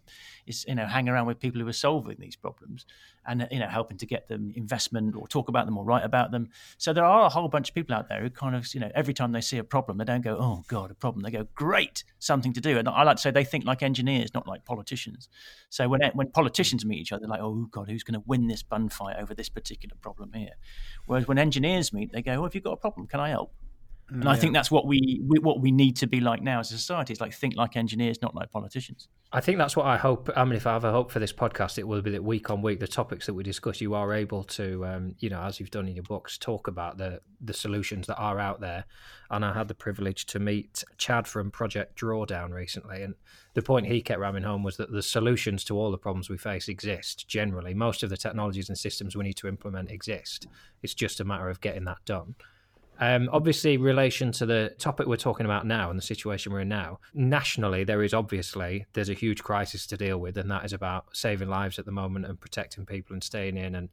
is 0.47 0.65
you 0.67 0.75
know 0.75 0.85
hang 0.85 1.07
around 1.07 1.27
with 1.27 1.39
people 1.39 1.61
who 1.61 1.67
are 1.67 1.73
solving 1.73 2.17
these 2.19 2.35
problems 2.35 2.85
and 3.27 3.47
you 3.51 3.59
know 3.59 3.67
helping 3.67 3.97
to 3.97 4.05
get 4.05 4.27
them 4.27 4.51
investment 4.55 5.15
or 5.15 5.27
talk 5.27 5.49
about 5.49 5.65
them 5.65 5.77
or 5.77 5.85
write 5.85 6.03
about 6.03 6.31
them. 6.31 6.49
So 6.77 6.91
there 6.93 7.05
are 7.05 7.25
a 7.25 7.29
whole 7.29 7.47
bunch 7.47 7.69
of 7.69 7.75
people 7.75 7.95
out 7.95 8.09
there 8.09 8.21
who 8.21 8.29
kind 8.29 8.55
of 8.55 8.73
you 8.73 8.79
know 8.79 8.91
every 8.95 9.13
time 9.13 9.31
they 9.31 9.41
see 9.41 9.59
a 9.59 9.63
problem, 9.63 9.97
they 9.97 10.03
don't 10.03 10.21
go, 10.21 10.35
oh 10.39 10.63
god, 10.67 10.91
a 10.91 10.95
problem. 10.95 11.23
They 11.23 11.31
go, 11.31 11.47
great, 11.53 12.03
something 12.17 12.53
to 12.53 12.61
do. 12.61 12.77
And 12.77 12.89
I 12.89 13.03
like 13.03 13.17
to 13.17 13.21
say 13.21 13.31
they 13.31 13.43
think 13.43 13.65
like 13.65 13.83
engineers, 13.83 14.33
not 14.33 14.47
like 14.47 14.65
politicians. 14.65 15.29
So 15.69 15.87
when 15.87 16.01
when 16.13 16.31
politicians 16.31 16.85
meet 16.85 16.99
each 16.99 17.11
other, 17.11 17.21
they're 17.21 17.29
like, 17.29 17.41
oh 17.41 17.67
god, 17.71 17.89
who's 17.89 18.03
going 18.03 18.19
to 18.19 18.23
win 18.25 18.47
this 18.47 18.63
bun 18.63 18.89
fight 18.89 19.17
over 19.17 19.35
this 19.35 19.49
particular 19.49 19.95
problem 20.01 20.33
here? 20.33 20.55
Whereas 21.05 21.27
when 21.27 21.37
engineers 21.37 21.93
meet, 21.93 22.11
they 22.11 22.23
go, 22.23 22.33
oh, 22.33 22.43
have 22.43 22.55
you 22.55 22.61
got 22.61 22.73
a 22.73 22.77
problem? 22.77 23.07
Can 23.07 23.19
I 23.19 23.29
help? 23.29 23.53
And 24.09 24.23
yeah. 24.23 24.31
I 24.31 24.35
think 24.35 24.53
that's 24.53 24.71
what 24.71 24.87
we, 24.87 25.21
we, 25.27 25.39
what 25.39 25.61
we 25.61 25.71
need 25.71 25.95
to 25.97 26.07
be 26.07 26.19
like 26.19 26.41
now 26.41 26.59
as 26.59 26.71
a 26.71 26.77
society 26.77 27.13
is 27.13 27.21
like 27.21 27.33
think 27.33 27.55
like 27.55 27.75
engineers, 27.75 28.21
not 28.21 28.33
like 28.35 28.51
politicians. 28.51 29.07
I 29.31 29.41
think 29.41 29.59
that's 29.59 29.75
what 29.75 29.85
I 29.85 29.97
hope. 29.97 30.29
I 30.35 30.43
mean, 30.45 30.55
if 30.55 30.65
I 30.65 30.73
have 30.73 30.83
a 30.83 30.91
hope 30.91 31.11
for 31.11 31.19
this 31.19 31.31
podcast, 31.31 31.77
it 31.77 31.87
will 31.87 32.01
be 32.01 32.09
that 32.11 32.23
week 32.23 32.49
on 32.49 32.63
week, 32.63 32.79
the 32.79 32.87
topics 32.87 33.27
that 33.27 33.35
we 33.35 33.43
discuss, 33.43 33.79
you 33.79 33.93
are 33.93 34.11
able 34.11 34.43
to, 34.45 34.85
um, 34.85 35.15
you 35.19 35.29
know, 35.29 35.41
as 35.41 35.59
you've 35.59 35.69
done 35.69 35.87
in 35.87 35.93
your 35.93 36.03
books, 36.03 36.37
talk 36.37 36.67
about 36.67 36.97
the 36.97 37.21
the 37.41 37.53
solutions 37.53 38.07
that 38.07 38.17
are 38.17 38.39
out 38.39 38.59
there. 38.59 38.85
And 39.29 39.45
I 39.45 39.53
had 39.53 39.67
the 39.67 39.75
privilege 39.75 40.25
to 40.27 40.39
meet 40.39 40.83
Chad 40.97 41.27
from 41.27 41.51
Project 41.51 41.99
Drawdown 41.99 42.51
recently, 42.51 43.03
and 43.03 43.13
the 43.53 43.61
point 43.61 43.85
he 43.85 44.01
kept 44.01 44.19
ramming 44.19 44.43
home 44.43 44.63
was 44.63 44.77
that 44.77 44.91
the 44.91 45.03
solutions 45.03 45.63
to 45.65 45.77
all 45.77 45.91
the 45.91 45.97
problems 45.97 46.29
we 46.29 46.37
face 46.37 46.67
exist. 46.67 47.27
Generally, 47.27 47.75
most 47.75 48.01
of 48.01 48.09
the 48.09 48.17
technologies 48.17 48.69
and 48.69 48.77
systems 48.77 49.15
we 49.15 49.23
need 49.23 49.37
to 49.37 49.47
implement 49.47 49.91
exist. 49.91 50.47
It's 50.81 50.95
just 50.95 51.19
a 51.19 51.25
matter 51.25 51.49
of 51.49 51.61
getting 51.61 51.85
that 51.85 52.03
done. 52.05 52.35
Um, 52.99 53.29
obviously, 53.31 53.77
relation 53.77 54.31
to 54.33 54.45
the 54.45 54.75
topic 54.77 55.07
we're 55.07 55.15
talking 55.15 55.45
about 55.45 55.65
now 55.65 55.89
and 55.89 55.97
the 55.97 56.03
situation 56.03 56.51
we're 56.51 56.61
in 56.61 56.69
now, 56.69 56.99
nationally 57.13 57.85
there 57.85 58.03
is 58.03 58.13
obviously 58.13 58.85
there's 58.93 59.09
a 59.09 59.13
huge 59.13 59.41
crisis 59.41 59.87
to 59.87 59.97
deal 59.97 60.17
with, 60.17 60.37
and 60.37 60.51
that 60.51 60.65
is 60.65 60.73
about 60.73 61.15
saving 61.15 61.47
lives 61.47 61.79
at 61.79 61.85
the 61.85 61.91
moment 61.91 62.25
and 62.25 62.39
protecting 62.39 62.85
people 62.85 63.13
and 63.13 63.23
staying 63.23 63.55
in. 63.55 63.75
And 63.75 63.89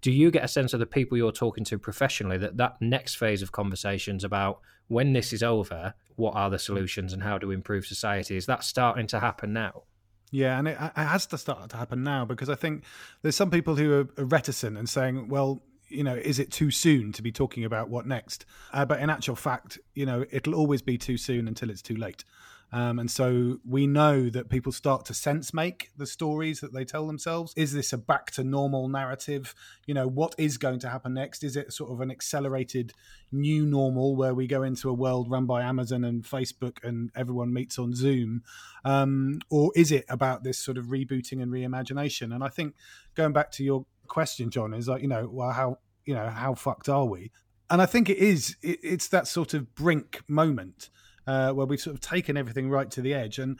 do 0.00 0.10
you 0.10 0.30
get 0.30 0.44
a 0.44 0.48
sense 0.48 0.74
of 0.74 0.80
the 0.80 0.86
people 0.86 1.16
you're 1.16 1.32
talking 1.32 1.64
to 1.64 1.78
professionally 1.78 2.38
that 2.38 2.56
that 2.56 2.80
next 2.80 3.14
phase 3.14 3.42
of 3.42 3.52
conversations 3.52 4.24
about 4.24 4.60
when 4.88 5.12
this 5.12 5.32
is 5.32 5.42
over, 5.42 5.94
what 6.16 6.34
are 6.34 6.50
the 6.50 6.58
solutions 6.58 7.12
and 7.12 7.22
how 7.22 7.38
to 7.38 7.52
improve 7.52 7.86
society 7.86 8.36
is 8.36 8.46
that 8.46 8.64
starting 8.64 9.06
to 9.06 9.20
happen 9.20 9.52
now? 9.52 9.84
Yeah, 10.30 10.58
and 10.58 10.68
it, 10.68 10.76
it, 10.80 10.92
has 10.96 11.26
to 11.26 11.38
start 11.38 11.70
to 11.70 11.76
happen 11.76 12.02
now 12.02 12.24
because 12.24 12.50
I 12.50 12.54
think 12.54 12.84
there's 13.22 13.36
some 13.36 13.50
people 13.50 13.76
who 13.76 13.92
are 14.18 14.24
reticent 14.24 14.76
and 14.76 14.88
saying, 14.88 15.28
well, 15.28 15.62
you 15.88 16.04
know, 16.04 16.14
is 16.14 16.38
it 16.38 16.50
too 16.50 16.70
soon 16.70 17.12
to 17.12 17.22
be 17.22 17.32
talking 17.32 17.64
about 17.64 17.88
what 17.88 18.06
next? 18.06 18.44
Uh, 18.72 18.84
but 18.84 19.00
in 19.00 19.10
actual 19.10 19.36
fact, 19.36 19.78
you 19.94 20.06
know, 20.06 20.24
it'll 20.30 20.54
always 20.54 20.82
be 20.82 20.98
too 20.98 21.16
soon 21.16 21.48
until 21.48 21.70
it's 21.70 21.82
too 21.82 21.96
late. 21.96 22.24
Um, 22.70 22.98
and 22.98 23.10
so 23.10 23.58
we 23.66 23.86
know 23.86 24.28
that 24.28 24.50
people 24.50 24.72
start 24.72 25.06
to 25.06 25.14
sense 25.14 25.54
make 25.54 25.90
the 25.96 26.06
stories 26.06 26.60
that 26.60 26.74
they 26.74 26.84
tell 26.84 27.06
themselves. 27.06 27.54
Is 27.56 27.72
this 27.72 27.92
a 27.94 27.98
back 27.98 28.30
to 28.32 28.44
normal 28.44 28.88
narrative? 28.88 29.54
You 29.86 29.94
know, 29.94 30.06
what 30.06 30.34
is 30.36 30.58
going 30.58 30.78
to 30.80 30.88
happen 30.88 31.14
next? 31.14 31.42
Is 31.42 31.56
it 31.56 31.72
sort 31.72 31.90
of 31.90 32.00
an 32.02 32.10
accelerated 32.10 32.92
new 33.32 33.64
normal 33.64 34.16
where 34.16 34.34
we 34.34 34.46
go 34.46 34.62
into 34.62 34.90
a 34.90 34.92
world 34.94 35.30
run 35.30 35.46
by 35.46 35.62
Amazon 35.62 36.04
and 36.04 36.22
Facebook 36.22 36.84
and 36.84 37.10
everyone 37.16 37.54
meets 37.54 37.78
on 37.78 37.94
Zoom? 37.94 38.42
Um, 38.84 39.40
or 39.48 39.72
is 39.74 39.90
it 39.90 40.04
about 40.08 40.44
this 40.44 40.58
sort 40.58 40.76
of 40.76 40.86
rebooting 40.86 41.42
and 41.42 41.50
reimagination? 41.50 42.34
And 42.34 42.44
I 42.44 42.48
think 42.48 42.74
going 43.14 43.32
back 43.32 43.50
to 43.52 43.64
your 43.64 43.86
question, 44.08 44.50
Jon, 44.50 44.74
is 44.74 44.88
like, 44.88 45.02
you 45.02 45.08
know, 45.08 45.28
well, 45.30 45.50
how, 45.50 45.78
you 46.04 46.14
know, 46.14 46.28
how 46.28 46.54
fucked 46.54 46.88
are 46.88 47.06
we? 47.06 47.30
And 47.70 47.82
I 47.82 47.86
think 47.86 48.08
it 48.08 48.18
is, 48.18 48.56
it, 48.62 48.78
it's 48.82 49.08
that 49.08 49.28
sort 49.28 49.54
of 49.54 49.74
brink 49.74 50.22
moment 50.28 50.90
uh, 51.26 51.52
where 51.52 51.66
we've 51.66 51.80
sort 51.80 51.94
of 51.94 52.00
taken 52.00 52.36
everything 52.36 52.70
right 52.70 52.90
to 52.90 53.02
the 53.02 53.14
edge. 53.14 53.38
And 53.38 53.58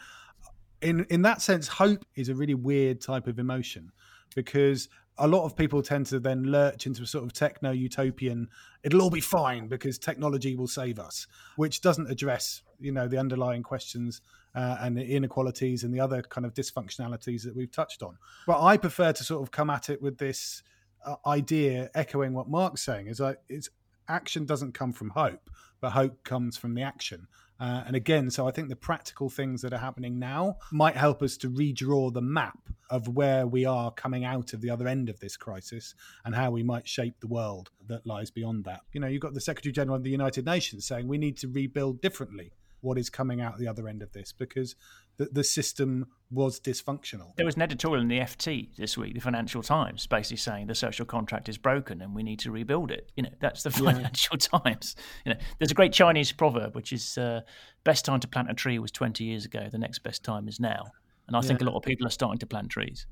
in, 0.81 1.05
in 1.11 1.23
that 1.23 1.43
sense, 1.43 1.69
hope 1.69 2.05
is 2.17 2.29
a 2.29 2.35
really 2.35 2.55
weird 2.55 3.01
type 3.01 3.27
of 3.27 3.39
emotion 3.39 3.93
because 4.35 4.89
a 5.19 5.27
lot 5.27 5.45
of 5.45 5.57
people 5.57 5.83
tend 5.83 6.07
to 6.07 6.21
then 6.21 6.45
lurch 6.45 6.87
into 6.87 7.03
a 7.03 7.07
sort 7.07 7.25
of 7.25 7.33
techno 7.33 7.73
utopian 7.73 8.49
it'll 8.83 9.03
all 9.03 9.11
be 9.11 9.21
fine 9.21 9.67
because 9.67 9.99
technology 9.99 10.55
will 10.55 10.69
save 10.69 10.99
us 10.99 11.27
which 11.57 11.81
doesn't 11.81 12.11
address 12.11 12.63
you 12.79 12.93
know 12.93 13.09
the 13.09 13.19
underlying 13.19 13.63
questions 13.63 14.21
uh, 14.55 14.79
and 14.81 14.97
the 14.97 15.05
inequalities 15.05 15.85
and 15.85 15.95
the 15.95 16.01
other 16.01 16.23
kind 16.23 16.47
of 16.47 16.55
dysfunctionalities 16.55 17.43
that 17.45 17.55
we've 17.55 17.71
touched 17.71 18.03
on. 18.03 18.17
But 18.47 18.63
i 18.63 18.77
prefer 18.77 19.13
to 19.13 19.25
sort 19.25 19.43
of 19.43 19.51
come 19.51 19.71
at 19.71 19.89
it 19.89 20.03
with 20.03 20.19
this 20.19 20.63
uh, 21.05 21.17
idea 21.27 21.91
echoing 21.95 22.33
what 22.33 22.49
mark's 22.49 22.83
saying 22.83 23.07
is 23.07 23.21
like 23.21 23.39
it's 23.49 23.71
action 24.09 24.45
doesn't 24.45 24.73
come 24.73 24.93
from 24.93 25.11
hope 25.11 25.49
but 25.81 25.91
hope 25.91 26.25
comes 26.25 26.57
from 26.57 26.75
the 26.75 26.83
action. 26.83 27.27
Uh, 27.61 27.83
and 27.87 27.97
again, 27.97 28.31
so 28.31 28.47
I 28.47 28.53
think 28.53 28.69
the 28.69 28.77
practical 28.77 29.29
things 29.29 29.63
that 29.63 29.73
are 29.73 29.79
happening 29.79 30.19
now 30.19 30.59
might 30.71 30.97
help 30.97 31.23
us 31.23 31.37
to 31.39 31.51
redraw 31.51 32.13
the 32.13 32.23
map 32.23 32.59
of 32.89 33.09
where 33.09 33.47
we 33.47 33.65
are 33.65 33.91
coming 33.91 34.25
out 34.25 34.53
of 34.53 34.61
the 34.61 34.71
other 34.71 34.87
end 34.87 35.09
of 35.09 35.19
this 35.19 35.37
crisis 35.37 35.95
and 36.25 36.35
how 36.35 36.51
we 36.51 36.63
might 36.63 36.87
shape 36.87 37.15
the 37.21 37.27
world 37.27 37.71
that 37.89 38.07
lies 38.07 38.31
beyond 38.31 38.65
that. 38.65 38.81
You 38.93 39.01
know, 39.01 39.09
you've 39.09 39.23
got 39.23 39.35
the 39.35 39.41
Secretary 39.41 39.73
General 39.73 39.97
of 39.97 40.05
the 40.05 40.11
United 40.11 40.45
Nations 40.47 40.87
saying 40.87 41.09
we 41.09 41.19
need 41.19 41.37
to 41.39 41.49
rebuild 41.49 42.01
differently 42.01 42.53
what 42.81 42.99
is 42.99 43.11
coming 43.11 43.41
out 43.41 43.59
the 43.59 43.68
other 43.68 43.89
end 43.89 44.03
of 44.03 44.12
this 44.12 44.33
because 44.33 44.76
the, 45.16 45.26
the 45.33 45.45
system 45.45 46.07
was 46.31 46.61
dysfunctional. 46.61 47.35
There 47.37 47.47
was 47.47 47.57
an 47.57 47.62
editorial 47.62 48.03
in 48.03 48.09
the 48.09 48.20
FT 48.20 48.76
this 48.76 48.97
week, 48.97 49.14
the 49.14 49.20
Financial 49.20 49.62
Times, 49.62 50.07
basically 50.07 50.37
saying 50.37 50.66
the 50.66 50.74
social 50.74 51.05
contract 51.05 51.49
is 51.49 51.59
broken 51.59 52.03
and 52.03 52.14
we 52.14 52.22
need 52.22 52.39
to 52.41 52.51
rebuild 52.51 52.91
it. 52.91 53.11
You 53.16 53.24
know, 53.24 53.31
that's 53.41 53.62
the 53.62 53.70
Financial 53.79 54.37
yeah. 54.41 54.59
Times. 54.61 54.97
You 55.24 55.35
know, 55.35 55.41
there's 55.59 55.70
a 55.70 55.74
great 55.74 55.93
Chinese 55.93 56.31
proverb 56.33 56.74
which 56.74 56.93
is 56.93 57.18
uh, 57.18 57.41
best 57.85 58.05
time 58.05 58.20
to 58.20 58.29
plant 58.29 58.51
a 58.51 58.55
tree 58.55 58.79
was 58.79 58.93
20 58.93 59.24
years 59.24 59.45
ago. 59.45 59.68
The 59.70 59.79
next 59.79 60.01
best 60.01 60.22
time 60.22 60.49
is 60.49 60.61
now. 60.61 60.85
And 61.26 61.37
I 61.37 61.41
yeah. 61.41 61.49
think 61.49 61.61
a 61.61 61.64
lot 61.64 61.76
of 61.76 61.83
people 61.83 62.07
are 62.07 62.11
starting 62.11 62.39
to 62.39 62.47
plant 62.47 62.70
trees. 62.70 63.07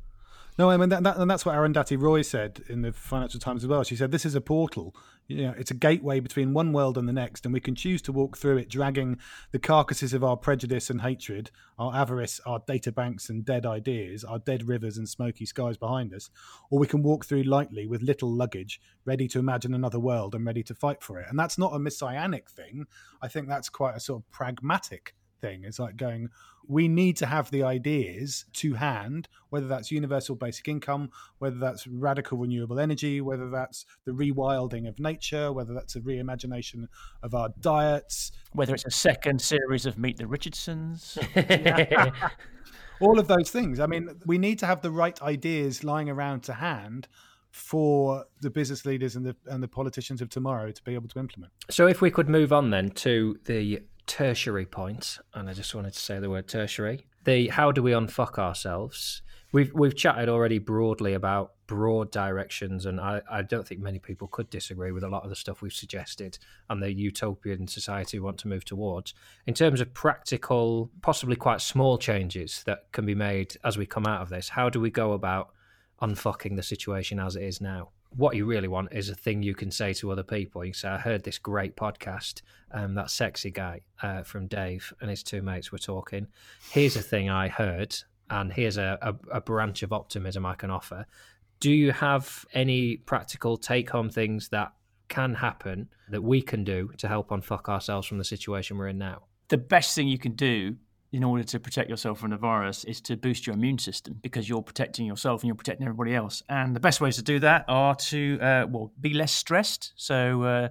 No, 0.59 0.71
I 0.71 0.79
mean, 0.79 0.89
that, 0.89 1.03
that, 1.03 1.19
and 1.19 1.31
that's 1.31 1.45
what 1.45 1.55
Arundhati 1.55 2.01
Roy 2.01 2.23
said 2.23 2.63
in 2.71 2.81
the 2.81 2.91
Financial 2.91 3.39
Times 3.39 3.63
as 3.63 3.69
well. 3.69 3.85
She 3.85 3.95
said, 3.95 4.11
This 4.11 4.25
is 4.25 4.35
a 4.35 4.41
portal. 4.41 4.97
You 5.29 5.49
know, 5.49 5.55
it's 5.59 5.71
a 5.71 5.75
gateway 5.75 6.21
between 6.21 6.55
one 6.55 6.73
world 6.73 6.97
and 6.97 7.07
the 7.07 7.13
next, 7.13 7.45
and 7.45 7.53
we 7.53 7.61
can 7.61 7.75
choose 7.75 8.01
to 8.03 8.13
walk 8.13 8.39
through 8.39 8.57
it, 8.59 8.71
dragging 8.71 9.19
the 9.51 9.59
carcasses 9.59 10.15
of 10.15 10.25
our 10.25 10.37
prejudice 10.37 10.89
and 10.89 11.03
hatred, 11.03 11.51
our 11.79 11.95
avarice, 11.95 12.41
our 12.47 12.63
data 12.67 12.91
banks 12.91 13.29
and 13.29 13.45
dead 13.45 13.67
ideas, 13.67 14.25
our 14.25 14.39
dead 14.39 14.67
rivers 14.67 14.97
and 14.97 15.09
smoky 15.09 15.45
skies 15.45 15.77
behind 15.77 16.15
us. 16.15 16.31
Or 16.71 16.79
we 16.79 16.87
can 16.87 17.03
walk 17.03 17.27
through 17.27 17.43
lightly 17.43 17.87
with 17.87 18.01
little 18.01 18.33
luggage, 18.33 18.81
ready 19.05 19.29
to 19.29 19.39
imagine 19.39 19.75
another 19.75 20.01
world 20.01 20.35
and 20.35 20.47
ready 20.47 20.63
to 20.63 20.75
fight 20.75 21.03
for 21.03 21.21
it. 21.21 21.27
And 21.29 21.39
that's 21.39 21.59
not 21.59 21.75
a 21.75 21.79
messianic 21.79 22.49
thing. 22.49 22.87
I 23.21 23.29
think 23.29 23.47
that's 23.47 23.69
quite 23.69 23.97
a 23.97 24.01
sort 24.01 24.23
of 24.23 24.31
pragmatic 24.31 25.15
thing. 25.47 25.65
It's 25.65 25.79
like 25.79 25.97
going, 25.97 26.29
we 26.69 26.89
need 26.89 27.17
to 27.19 27.27
have 27.27 27.51
the 27.51 27.63
ideas 27.63 28.45
to 28.55 28.75
hand, 28.75 29.29
whether 29.51 29.69
that's 29.69 29.91
universal 29.91 30.35
basic 30.35 30.69
income, 30.69 31.11
whether 31.39 31.57
that's 31.57 31.87
radical 31.87 32.39
renewable 32.39 32.81
energy, 32.81 33.21
whether 33.21 33.49
that's 33.49 33.87
the 34.05 34.13
rewilding 34.13 34.89
of 34.89 34.99
nature, 34.99 35.53
whether 35.53 35.75
that's 35.75 35.97
a 35.97 36.01
reimagination 36.01 36.87
of 37.23 37.35
our 37.35 37.51
diets, 37.61 38.33
whether 38.53 38.75
it's 38.75 38.87
a 38.87 38.91
second 38.91 39.41
series 39.41 39.87
of 39.87 39.99
Meet 39.99 40.17
the 40.19 40.27
Richardsons. 40.27 41.19
All 43.01 43.19
of 43.19 43.29
those 43.29 43.51
things. 43.51 43.79
I 43.79 43.87
mean, 43.87 44.09
we 44.25 44.39
need 44.39 44.59
to 44.61 44.67
have 44.67 44.81
the 44.81 44.91
right 44.91 45.21
ideas 45.23 45.85
lying 45.85 46.09
around 46.09 46.43
to 46.45 46.55
hand 46.55 47.09
for 47.51 48.25
the 48.43 48.51
business 48.51 48.85
leaders 48.85 49.17
and 49.17 49.25
the 49.25 49.35
and 49.47 49.63
the 49.63 49.69
politicians 49.69 50.21
of 50.21 50.29
tomorrow 50.29 50.71
to 50.71 50.83
be 50.83 50.95
able 50.95 51.09
to 51.09 51.19
implement. 51.19 51.53
So 51.71 51.87
if 51.87 52.03
we 52.03 52.11
could 52.11 52.29
move 52.29 52.53
on 52.53 52.69
then 52.69 52.91
to 53.07 53.39
the 53.45 53.81
tertiary 54.07 54.67
point, 54.67 55.19
and 55.35 55.49
I 55.49 55.53
just 55.53 55.75
wanted 55.75 55.95
to 55.95 56.01
say 56.01 56.19
the 56.19 56.31
word 56.31 56.49
tertiary. 56.49 57.07
The 57.25 57.49
how 57.49 57.73
do 57.73 57.83
we 57.83 57.93
unfuck 57.93 58.39
ourselves? 58.39 59.23
We've 59.53 59.73
we've 59.75 59.97
chatted 59.97 60.29
already 60.29 60.59
broadly 60.59 61.15
about 61.15 61.53
broad 61.67 62.11
directions, 62.11 62.87
and 62.87 63.01
I, 63.01 63.23
I 63.31 63.43
don't 63.43 63.67
think 63.67 63.81
many 63.81 63.99
people 63.99 64.29
could 64.29 64.49
disagree 64.51 64.93
with 64.93 65.03
a 65.03 65.09
lot 65.09 65.25
of 65.25 65.31
the 65.31 65.37
stuff 65.37 65.63
we've 65.63 65.73
suggested 65.73 66.39
and 66.71 66.83
the 66.83 66.93
utopian 66.93 67.67
society 67.67 68.19
we 68.19 68.25
want 68.25 68.39
to 68.39 68.49
move 68.49 68.65
towards. 68.65 69.15
In 69.47 69.55
terms 69.55 69.81
of 69.81 69.93
practical, 69.95 70.91
possibly 71.03 71.37
quite 71.37 71.61
small 71.61 71.99
changes 71.99 72.63
that 72.67 72.93
can 72.93 73.07
be 73.07 73.15
made 73.15 73.57
as 73.65 73.77
we 73.77 73.87
come 73.87 74.07
out 74.07 74.23
of 74.23 74.29
this, 74.29 74.51
how 74.51 74.69
do 74.69 74.81
we 74.81 74.91
go 74.91 75.13
about 75.13 75.51
unfucking 76.01 76.57
the 76.57 76.63
situation 76.63 77.19
as 77.19 77.37
it 77.37 77.43
is 77.43 77.61
now? 77.61 77.91
What 78.17 78.35
you 78.35 78.47
really 78.47 78.69
want 78.69 78.93
is 78.93 79.11
a 79.11 79.15
thing 79.15 79.43
you 79.43 79.55
can 79.55 79.71
say 79.71 79.93
to 79.95 80.11
other 80.11 80.23
people. 80.23 80.65
You 80.65 80.73
say, 80.73 80.89
I 80.89 80.99
heard 80.99 81.23
this 81.23 81.39
great 81.39 81.77
podcast. 81.77 82.43
Um, 82.73 82.95
that 82.95 83.11
sexy 83.11 83.51
guy 83.51 83.83
uh, 84.03 84.23
from 84.23 84.47
Dave 84.47 84.93
and 85.01 85.11
his 85.11 85.23
two 85.23 85.43
mates 85.43 85.71
were 85.71 85.79
talking. 85.79 86.27
Here's 86.71 86.97
a 86.97 87.03
thing 87.03 87.31
I 87.31 87.49
heard, 87.49 87.97
and 88.31 88.53
here's 88.53 88.79
a, 88.79 88.99
a, 89.03 89.37
a 89.37 89.41
branch 89.41 89.83
of 89.83 89.93
optimism 89.93 90.47
I 90.47 90.55
can 90.55 90.71
offer. 90.71 91.07
Do 91.61 91.71
you 91.71 91.93
have 91.93 92.45
any 92.53 92.97
practical 92.97 93.57
take 93.57 93.91
home 93.91 94.11
things 94.11 94.49
that 94.49 94.73
can 95.09 95.35
happen 95.35 95.89
that 96.09 96.23
we 96.23 96.43
can 96.43 96.65
do 96.65 96.91
to 96.99 97.09
help 97.09 97.29
unfuck 97.29 97.69
ourselves 97.69 98.07
from 98.07 98.19
the 98.19 98.25
situation 98.25 98.79
we're 98.79 98.89
in 98.89 98.99
now? 98.99 99.23
The 99.49 99.59
best 99.59 99.95
thing 99.95 100.09
you 100.09 100.19
can 100.19 100.33
do 100.33 100.77
in 101.13 101.25
order 101.25 101.45
to 101.45 101.61
protect 101.61 101.89
yourself 101.89 102.19
from 102.19 102.31
the 102.31 102.37
virus 102.37 102.85
is 102.85 103.01
to 103.01 103.17
boost 103.17 103.47
your 103.47 103.55
immune 103.55 103.79
system 103.79 104.19
because 104.23 104.49
you're 104.49 104.63
protecting 104.63 105.07
yourself 105.07 105.43
and 105.43 105.49
you're 105.49 105.55
protecting 105.55 105.87
everybody 105.87 106.15
else. 106.15 106.43
And 106.49 106.75
the 106.75 106.81
best 106.81 107.01
ways 107.01 107.17
to 107.17 107.23
do 107.23 107.39
that 107.41 107.65
are 107.69 107.95
to 107.95 108.39
uh, 108.41 108.67
well 108.69 108.93
be 109.01 109.15
less 109.15 109.33
stressed. 109.33 109.93
So 109.97 110.43
uh, 110.43 110.69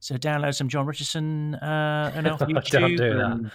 so 0.00 0.16
download 0.16 0.54
some 0.54 0.68
Jon 0.68 0.86
Richardson 0.86 1.54
uh, 1.56 2.12
and 2.14 2.26
off 2.28 2.40
YouTube 2.40 3.24
and, 3.24 3.50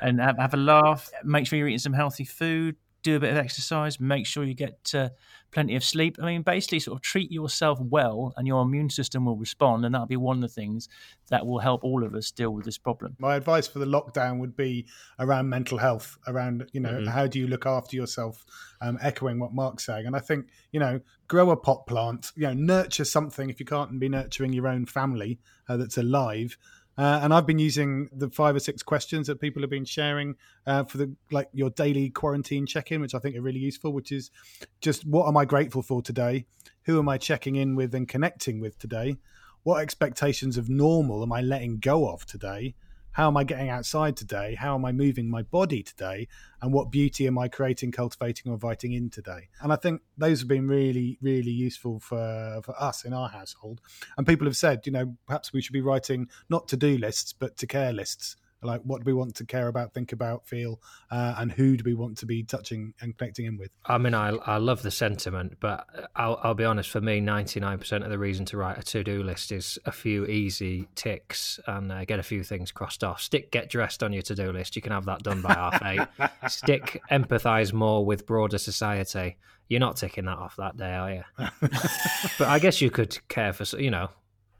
and 0.00 0.20
have, 0.20 0.38
have, 0.38 0.54
a 0.54 0.58
laugh. 0.58 1.10
Make 1.24 1.46
sure 1.46 1.58
you're 1.58 1.68
eating 1.68 1.78
some 1.78 1.92
healthy 1.92 2.24
food 2.24 2.76
do 3.02 3.16
a 3.16 3.20
bit 3.20 3.30
of 3.30 3.36
exercise, 3.36 4.00
make 4.00 4.26
sure 4.26 4.44
you 4.44 4.54
get 4.54 4.92
uh, 4.94 5.10
plenty 5.50 5.76
of 5.76 5.84
sleep. 5.84 6.16
I 6.20 6.26
mean, 6.26 6.42
basically, 6.42 6.80
sort 6.80 6.96
of 6.96 7.02
treat 7.02 7.30
yourself 7.30 7.78
well, 7.80 8.32
and 8.36 8.46
your 8.46 8.62
immune 8.62 8.90
system 8.90 9.24
will 9.24 9.36
respond, 9.36 9.84
and 9.84 9.94
that'll 9.94 10.06
be 10.06 10.16
one 10.16 10.36
of 10.36 10.42
the 10.42 10.48
things 10.48 10.88
that 11.30 11.46
will 11.46 11.60
help 11.60 11.84
all 11.84 12.04
of 12.04 12.14
us 12.14 12.30
deal 12.30 12.50
with 12.50 12.64
this 12.64 12.78
problem. 12.78 13.16
My 13.18 13.36
advice 13.36 13.66
for 13.66 13.78
the 13.78 13.86
lockdown 13.86 14.38
would 14.38 14.56
be 14.56 14.86
around 15.18 15.48
mental 15.48 15.78
health, 15.78 16.18
around 16.26 16.68
you 16.72 16.80
know 16.80 16.94
mm-hmm. 16.94 17.08
how 17.08 17.26
do 17.26 17.38
you 17.38 17.46
look 17.46 17.66
after 17.66 17.96
yourself, 17.96 18.44
um, 18.80 18.98
echoing 19.00 19.38
what 19.38 19.52
Mark's 19.52 19.86
saying, 19.86 20.06
and 20.06 20.16
I 20.16 20.20
think 20.20 20.46
you 20.72 20.80
know 20.80 21.00
grow 21.28 21.50
a 21.50 21.56
pot 21.56 21.86
plant, 21.86 22.32
you 22.34 22.46
know 22.46 22.54
nurture 22.54 23.04
something 23.04 23.48
if 23.48 23.60
you 23.60 23.66
can't 23.66 23.98
be 23.98 24.08
nurturing 24.08 24.52
your 24.52 24.66
own 24.66 24.86
family 24.86 25.38
uh, 25.68 25.76
that's 25.76 25.98
alive. 25.98 26.56
Uh, 26.98 27.20
and 27.22 27.32
I've 27.32 27.46
been 27.46 27.60
using 27.60 28.08
the 28.12 28.28
five 28.28 28.56
or 28.56 28.58
six 28.58 28.82
questions 28.82 29.28
that 29.28 29.40
people 29.40 29.62
have 29.62 29.70
been 29.70 29.84
sharing 29.84 30.34
uh, 30.66 30.82
for 30.82 30.98
the 30.98 31.14
like 31.30 31.48
your 31.52 31.70
daily 31.70 32.10
quarantine 32.10 32.66
check-in, 32.66 33.00
which 33.00 33.14
I 33.14 33.20
think 33.20 33.36
are 33.36 33.40
really 33.40 33.60
useful. 33.60 33.92
Which 33.92 34.10
is 34.10 34.32
just 34.80 35.06
what 35.06 35.28
am 35.28 35.36
I 35.36 35.44
grateful 35.44 35.82
for 35.82 36.02
today? 36.02 36.46
Who 36.86 36.98
am 36.98 37.08
I 37.08 37.16
checking 37.16 37.54
in 37.54 37.76
with 37.76 37.94
and 37.94 38.08
connecting 38.08 38.60
with 38.60 38.78
today? 38.78 39.16
What 39.62 39.80
expectations 39.80 40.56
of 40.56 40.68
normal 40.68 41.22
am 41.22 41.32
I 41.32 41.40
letting 41.40 41.78
go 41.78 42.08
of 42.08 42.26
today? 42.26 42.74
How 43.12 43.28
am 43.28 43.36
I 43.36 43.44
getting 43.44 43.68
outside 43.68 44.16
today? 44.16 44.54
How 44.54 44.74
am 44.74 44.84
I 44.84 44.92
moving 44.92 45.28
my 45.28 45.42
body 45.42 45.82
today? 45.82 46.28
And 46.62 46.72
what 46.72 46.90
beauty 46.90 47.26
am 47.26 47.38
I 47.38 47.48
creating, 47.48 47.92
cultivating, 47.92 48.50
or 48.50 48.54
inviting 48.54 48.92
in 48.92 49.10
today? 49.10 49.48
And 49.60 49.72
I 49.72 49.76
think 49.76 50.02
those 50.16 50.40
have 50.40 50.48
been 50.48 50.68
really, 50.68 51.18
really 51.20 51.50
useful 51.50 52.00
for, 52.00 52.60
for 52.64 52.80
us 52.80 53.04
in 53.04 53.12
our 53.12 53.28
household. 53.28 53.80
And 54.16 54.26
people 54.26 54.46
have 54.46 54.56
said, 54.56 54.82
you 54.86 54.92
know, 54.92 55.16
perhaps 55.26 55.52
we 55.52 55.60
should 55.60 55.72
be 55.72 55.80
writing 55.80 56.28
not 56.48 56.68
to 56.68 56.76
do 56.76 56.96
lists, 56.98 57.32
but 57.32 57.56
to 57.58 57.66
care 57.66 57.92
lists 57.92 58.36
like 58.62 58.80
what 58.82 59.04
do 59.04 59.04
we 59.04 59.12
want 59.12 59.34
to 59.36 59.44
care 59.44 59.68
about 59.68 59.92
think 59.94 60.12
about 60.12 60.46
feel 60.46 60.80
uh, 61.10 61.34
and 61.38 61.52
who 61.52 61.76
do 61.76 61.84
we 61.84 61.94
want 61.94 62.16
to 62.18 62.26
be 62.26 62.42
touching 62.42 62.92
and 63.00 63.16
connecting 63.16 63.46
in 63.46 63.56
with? 63.56 63.70
I 63.84 63.98
mean 63.98 64.14
i, 64.14 64.28
I 64.30 64.56
love 64.56 64.82
the 64.82 64.90
sentiment 64.90 65.56
but 65.60 65.86
I'll, 66.16 66.40
I'll 66.42 66.54
be 66.54 66.64
honest 66.64 66.90
for 66.90 67.00
me 67.00 67.20
99% 67.20 68.04
of 68.04 68.10
the 68.10 68.18
reason 68.18 68.44
to 68.46 68.56
write 68.56 68.78
a 68.78 68.82
to-do 68.82 69.22
list 69.22 69.52
is 69.52 69.78
a 69.84 69.92
few 69.92 70.26
easy 70.26 70.88
ticks 70.94 71.60
and 71.66 71.92
uh, 71.92 72.04
get 72.04 72.18
a 72.18 72.22
few 72.22 72.42
things 72.42 72.72
crossed 72.72 73.04
off. 73.04 73.20
Stick 73.20 73.50
get 73.50 73.70
dressed 73.70 74.02
on 74.02 74.12
your 74.12 74.22
to-do 74.22 74.52
list. 74.52 74.76
You 74.76 74.82
can 74.82 74.92
have 74.92 75.04
that 75.06 75.22
done 75.22 75.42
by 75.42 75.54
half 75.54 75.82
eight. 75.84 76.50
Stick 76.50 77.00
empathize 77.10 77.72
more 77.72 78.04
with 78.04 78.26
broader 78.26 78.58
society. 78.58 79.36
You're 79.68 79.80
not 79.80 79.96
ticking 79.96 80.24
that 80.24 80.38
off 80.38 80.56
that 80.56 80.76
day 80.76 80.94
are 80.94 81.12
you? 81.12 81.24
But 82.38 82.48
i 82.48 82.58
guess 82.58 82.80
you 82.80 82.90
could 82.90 83.16
care 83.28 83.52
for 83.52 83.64
you 83.78 83.90
know 83.90 84.08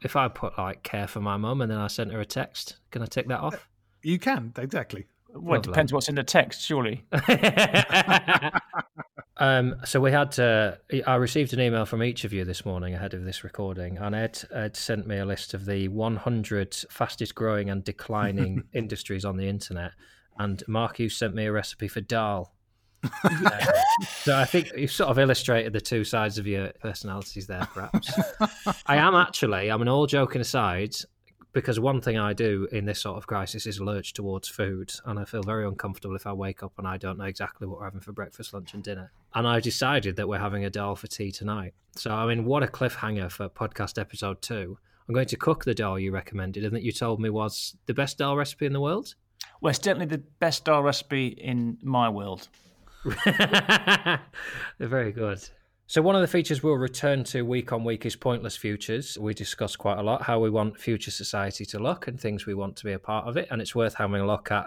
if 0.03 0.17
I 0.17 0.29
put 0.29 0.57
like 0.59 0.83
care 0.83 1.07
for 1.07 1.21
my 1.21 1.37
mum 1.37 1.61
and 1.61 1.71
then 1.71 1.79
I 1.79 1.89
sent 1.89 2.13
her 2.13 2.21
a 2.21 2.27
text, 2.27 2.77
can 2.91 3.03
I 3.03 3.07
tick 3.07 3.29
that 3.29 3.41
off? 3.41 3.69
You 4.03 4.19
can 4.19 4.53
exactly. 4.57 5.07
Well, 5.35 5.61
it 5.61 5.63
depends 5.63 5.93
what's 5.93 6.09
in 6.09 6.15
the 6.15 6.25
text, 6.25 6.63
surely. 6.63 7.05
um, 9.37 9.77
so 9.85 10.01
we 10.01 10.11
had 10.11 10.33
to. 10.33 10.79
I 11.07 11.15
received 11.17 11.53
an 11.53 11.61
email 11.61 11.85
from 11.85 12.03
each 12.03 12.25
of 12.25 12.33
you 12.33 12.45
this 12.45 12.65
morning 12.65 12.95
ahead 12.95 13.15
of 13.15 13.25
this 13.25 13.45
recording, 13.45 13.99
and 13.99 14.15
Ed, 14.15 14.43
Ed 14.53 14.77
sent 14.77 15.07
me 15.07 15.19
a 15.19 15.27
list 15.27 15.55
of 15.55 15.67
the 15.67 15.89
100 15.89 16.75
fastest 16.91 17.35
growing 17.35 17.71
and 17.71 17.85
declining 17.85 18.65
industries 18.73 19.25
on 19.25 19.37
the 19.37 19.49
internet, 19.49 19.93
and 20.39 20.63
Mark, 20.67 20.99
you 20.99 21.09
sent 21.09 21.35
me 21.35 21.45
a 21.45 21.53
recipe 21.53 21.89
for 21.89 22.01
dal. 22.01 22.55
so 24.25 24.37
I 24.37 24.45
think 24.45 24.73
you've 24.77 24.91
sort 24.91 25.09
of 25.09 25.21
illustrated 25.21 25.73
the 25.73 25.81
two 25.81 26.03
sides 26.03 26.37
of 26.37 26.49
your 26.49 26.73
personalities 26.81 27.47
there, 27.47 27.69
perhaps. 27.73 28.11
I 28.87 28.97
am 28.97 29.15
actually. 29.15 29.71
I 29.71 29.77
mean, 29.77 29.87
all 29.87 30.09
joking 30.09 30.41
aside, 30.41 30.97
because 31.53 31.81
one 31.81 32.01
thing 32.01 32.19
I 32.19 32.33
do 32.33 32.69
in 32.71 32.85
this 32.85 33.01
sort 33.01 33.17
of 33.17 33.27
crisis 33.27 33.67
is 33.67 33.81
lurch 33.81 34.13
towards 34.13 34.49
food, 34.49 34.93
and 35.05 35.19
I 35.19 35.25
feel 35.25 35.43
very 35.43 35.67
uncomfortable 35.67 36.17
if 36.17 36.27
I 36.27 36.33
wake 36.33 36.63
up 36.63 36.73
and 36.79 36.87
I 36.87 36.97
don't 36.99 37.19
know 37.19 37.25
exactly 37.25 37.67
what 37.67 37.79
we're 37.79 37.87
having 37.87 38.01
for 38.01 38.13
breakfast, 38.13 38.53
lunch, 38.53 38.75
and 38.75 38.83
dinner. 38.83 39.13
And 39.35 39.47
I've 39.47 39.63
decided 39.63 40.17
that 40.17 40.29
we're 40.29 40.39
having 40.39 40.65
a 40.65 40.71
dal 40.71 40.97
for 40.97 41.07
tea 41.07 41.33
tonight. 41.33 41.75
So, 41.97 42.11
I 42.11 42.27
mean, 42.27 42.45
what 42.45 42.63
a 42.63 42.67
cliffhanger 42.67 43.31
for 43.31 43.49
podcast 43.49 43.99
episode 43.99 44.43
two. 44.43 44.79
I'm 45.09 45.15
going 45.15 45.27
to 45.27 45.37
cook 45.37 45.65
the 45.65 45.75
dal 45.75 45.99
you 45.99 46.13
recommended 46.13 46.65
and 46.65 46.75
that 46.77 46.83
you 46.83 46.93
told 46.93 47.19
me 47.19 47.31
was 47.31 47.77
the 47.87 47.95
best 47.95 48.19
dal 48.19 48.37
recipe 48.37 48.67
in 48.67 48.75
the 48.75 48.81
world. 48.81 49.15
Well, 49.61 49.71
it's 49.71 49.79
definitely 49.79 50.17
the 50.17 50.23
best 50.39 50.67
dal 50.67 50.83
recipe 50.83 51.29
in 51.29 51.79
my 51.83 52.09
world. 52.09 52.49
They're 53.25 54.21
very 54.79 55.13
good. 55.13 55.49
So, 55.91 56.03
one 56.03 56.15
of 56.15 56.21
the 56.21 56.29
features 56.29 56.63
we'll 56.63 56.75
return 56.75 57.25
to 57.25 57.41
week 57.41 57.73
on 57.73 57.83
week 57.83 58.05
is 58.05 58.15
Pointless 58.15 58.59
Futures. 58.59 59.17
We 59.19 59.33
discuss 59.33 59.75
quite 59.75 59.97
a 59.97 60.03
lot 60.03 60.21
how 60.21 60.39
we 60.39 60.51
want 60.51 60.79
future 60.79 61.11
society 61.11 61.65
to 61.65 61.79
look 61.79 62.07
and 62.07 62.21
things 62.21 62.45
we 62.45 62.53
want 62.53 62.77
to 62.77 62.85
be 62.85 62.93
a 62.93 62.99
part 62.99 63.27
of 63.27 63.39
it. 63.39 63.49
And 63.51 63.63
it's 63.63 63.75
worth 63.75 63.95
having 63.95 64.21
a 64.21 64.27
look 64.27 64.53
at 64.53 64.67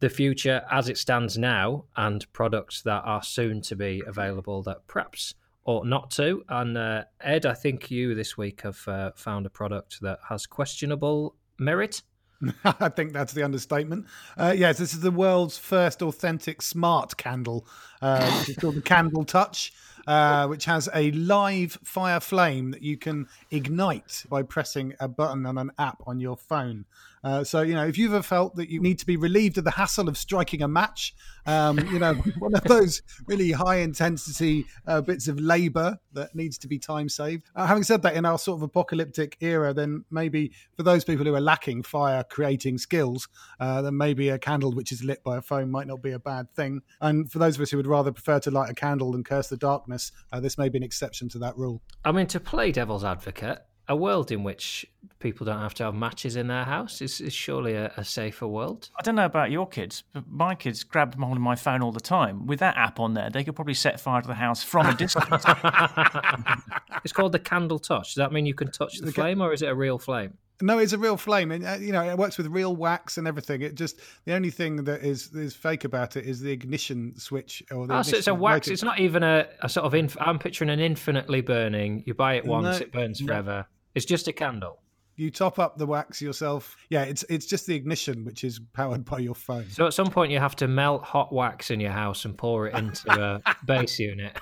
the 0.00 0.08
future 0.08 0.64
as 0.70 0.88
it 0.88 0.96
stands 0.96 1.36
now 1.36 1.84
and 1.94 2.24
products 2.32 2.80
that 2.84 3.02
are 3.04 3.22
soon 3.22 3.60
to 3.62 3.76
be 3.76 4.02
available 4.06 4.62
that 4.62 4.86
perhaps 4.86 5.34
ought 5.66 5.86
not 5.86 6.10
to. 6.12 6.42
And 6.48 6.78
uh, 6.78 7.04
Ed, 7.20 7.44
I 7.44 7.52
think 7.52 7.90
you 7.90 8.14
this 8.14 8.38
week 8.38 8.62
have 8.62 8.88
uh, 8.88 9.10
found 9.14 9.44
a 9.44 9.50
product 9.50 10.00
that 10.00 10.20
has 10.30 10.46
questionable 10.46 11.36
merit. 11.58 12.00
I 12.64 12.88
think 12.88 13.12
that's 13.12 13.34
the 13.34 13.42
understatement. 13.42 14.06
Uh, 14.38 14.54
yes, 14.56 14.78
this 14.78 14.94
is 14.94 15.00
the 15.00 15.10
world's 15.10 15.58
first 15.58 16.00
authentic 16.00 16.62
smart 16.62 17.18
candle. 17.18 17.66
Uh, 18.00 18.44
it's 18.48 18.58
called 18.58 18.76
the 18.76 18.80
Candle 18.80 19.24
Touch. 19.24 19.74
Uh, 20.06 20.46
which 20.46 20.64
has 20.66 20.88
a 20.94 21.10
live 21.12 21.78
fire 21.82 22.20
flame 22.20 22.70
that 22.70 22.82
you 22.82 22.96
can 22.96 23.28
ignite 23.50 24.24
by 24.28 24.42
pressing 24.42 24.94
a 25.00 25.08
button 25.08 25.46
on 25.46 25.58
an 25.58 25.72
app 25.78 26.02
on 26.06 26.20
your 26.20 26.36
phone. 26.36 26.84
Uh, 27.26 27.42
so, 27.42 27.60
you 27.60 27.74
know, 27.74 27.84
if 27.84 27.98
you've 27.98 28.14
ever 28.14 28.22
felt 28.22 28.54
that 28.54 28.70
you 28.70 28.80
need 28.80 29.00
to 29.00 29.04
be 29.04 29.16
relieved 29.16 29.58
of 29.58 29.64
the 29.64 29.70
hassle 29.72 30.08
of 30.08 30.16
striking 30.16 30.62
a 30.62 30.68
match, 30.68 31.12
um, 31.44 31.76
you 31.92 31.98
know, 31.98 32.14
one 32.38 32.54
of 32.54 32.62
those 32.62 33.02
really 33.26 33.50
high 33.50 33.78
intensity 33.78 34.64
uh, 34.86 35.00
bits 35.00 35.26
of 35.26 35.40
labor 35.40 35.98
that 36.12 36.36
needs 36.36 36.56
to 36.56 36.68
be 36.68 36.78
time 36.78 37.08
saved. 37.08 37.42
Uh, 37.56 37.66
having 37.66 37.82
said 37.82 38.00
that, 38.02 38.14
in 38.14 38.24
our 38.24 38.38
sort 38.38 38.58
of 38.58 38.62
apocalyptic 38.62 39.36
era, 39.40 39.74
then 39.74 40.04
maybe 40.08 40.52
for 40.76 40.84
those 40.84 41.04
people 41.04 41.24
who 41.24 41.34
are 41.34 41.40
lacking 41.40 41.82
fire 41.82 42.22
creating 42.22 42.78
skills, 42.78 43.26
uh, 43.58 43.82
then 43.82 43.96
maybe 43.96 44.28
a 44.28 44.38
candle 44.38 44.70
which 44.70 44.92
is 44.92 45.02
lit 45.02 45.24
by 45.24 45.36
a 45.36 45.42
phone 45.42 45.68
might 45.68 45.88
not 45.88 46.00
be 46.00 46.12
a 46.12 46.20
bad 46.20 46.48
thing. 46.54 46.80
And 47.00 47.28
for 47.28 47.40
those 47.40 47.56
of 47.56 47.62
us 47.62 47.72
who 47.72 47.76
would 47.76 47.88
rather 47.88 48.12
prefer 48.12 48.38
to 48.38 48.52
light 48.52 48.70
a 48.70 48.74
candle 48.74 49.10
than 49.10 49.24
curse 49.24 49.48
the 49.48 49.56
darkness, 49.56 50.12
uh, 50.30 50.38
this 50.38 50.56
may 50.56 50.68
be 50.68 50.78
an 50.78 50.84
exception 50.84 51.28
to 51.30 51.40
that 51.40 51.58
rule. 51.58 51.82
I 52.04 52.12
mean, 52.12 52.28
to 52.28 52.38
play 52.38 52.70
devil's 52.70 53.02
advocate, 53.02 53.64
a 53.88 53.96
world 53.96 54.32
in 54.32 54.42
which 54.42 54.86
people 55.18 55.44
don't 55.44 55.60
have 55.60 55.74
to 55.74 55.84
have 55.84 55.94
matches 55.94 56.36
in 56.36 56.48
their 56.48 56.64
house 56.64 57.00
is, 57.00 57.20
is 57.20 57.32
surely 57.32 57.74
a, 57.74 57.92
a, 57.96 58.04
safer 58.04 58.46
world. 58.46 58.90
I 58.98 59.02
don't 59.02 59.14
know 59.14 59.24
about 59.24 59.50
your 59.50 59.66
kids, 59.66 60.02
but 60.12 60.24
my 60.28 60.54
kids 60.54 60.82
grab 60.84 61.18
hold 61.18 61.36
of 61.36 61.42
my 61.42 61.54
phone 61.54 61.82
all 61.82 61.92
the 61.92 62.00
time. 62.00 62.46
With 62.46 62.58
that 62.60 62.76
app 62.76 62.98
on 63.00 63.14
there, 63.14 63.30
they 63.30 63.44
could 63.44 63.54
probably 63.54 63.74
set 63.74 64.00
fire 64.00 64.20
to 64.20 64.28
the 64.28 64.34
house 64.34 64.62
from 64.62 64.86
a 64.86 64.94
distance. 64.94 65.44
it's 67.04 67.12
called 67.12 67.32
the 67.32 67.38
candle 67.38 67.78
touch. 67.78 68.14
Does 68.14 68.16
that 68.16 68.32
mean 68.32 68.46
you 68.46 68.54
can 68.54 68.70
touch 68.70 68.98
the, 68.98 69.06
the 69.06 69.12
flame, 69.12 69.40
or 69.40 69.52
is 69.52 69.62
it 69.62 69.68
a 69.68 69.74
real 69.74 69.98
flame? 69.98 70.34
No, 70.62 70.78
it's 70.78 70.94
a 70.94 70.98
real 70.98 71.18
flame, 71.18 71.52
and 71.52 71.66
uh, 71.66 71.76
you 71.78 71.92
know 71.92 72.02
it 72.02 72.16
works 72.16 72.38
with 72.38 72.46
real 72.46 72.74
wax 72.74 73.18
and 73.18 73.28
everything. 73.28 73.60
It 73.60 73.74
just 73.74 74.00
the 74.24 74.32
only 74.32 74.48
thing 74.48 74.84
that 74.84 75.02
is 75.02 75.34
is 75.34 75.54
fake 75.54 75.84
about 75.84 76.16
it 76.16 76.24
is 76.24 76.40
the 76.40 76.50
ignition 76.50 77.14
switch. 77.18 77.62
Or 77.70 77.86
the 77.86 77.98
oh, 77.98 78.02
so 78.02 78.16
it's 78.16 78.26
a 78.26 78.34
wax. 78.34 78.68
It's 78.68 78.82
not 78.82 78.98
even 78.98 79.22
a, 79.22 79.46
a 79.60 79.68
sort 79.68 79.84
of. 79.84 79.94
Inf- 79.94 80.16
I'm 80.18 80.38
picturing 80.38 80.70
an 80.70 80.80
infinitely 80.80 81.42
burning. 81.42 82.04
You 82.06 82.14
buy 82.14 82.34
it 82.34 82.46
once, 82.46 82.80
no, 82.80 82.86
it 82.86 82.90
burns 82.90 83.20
forever. 83.20 83.66
It's 83.96 84.04
just 84.04 84.28
a 84.28 84.32
candle. 84.32 84.78
You 85.16 85.30
top 85.30 85.58
up 85.58 85.78
the 85.78 85.86
wax 85.86 86.20
yourself. 86.20 86.76
Yeah, 86.90 87.04
it's 87.04 87.24
it's 87.30 87.46
just 87.46 87.66
the 87.66 87.74
ignition 87.74 88.26
which 88.26 88.44
is 88.44 88.60
powered 88.74 89.06
by 89.06 89.20
your 89.20 89.34
phone. 89.34 89.64
So 89.70 89.86
at 89.86 89.94
some 89.94 90.08
point 90.08 90.30
you 90.30 90.38
have 90.38 90.54
to 90.56 90.68
melt 90.68 91.02
hot 91.02 91.32
wax 91.32 91.70
in 91.70 91.80
your 91.80 91.92
house 91.92 92.26
and 92.26 92.36
pour 92.36 92.66
it 92.66 92.74
into 92.74 93.10
a 93.10 93.56
base 93.66 93.98
unit. 93.98 94.38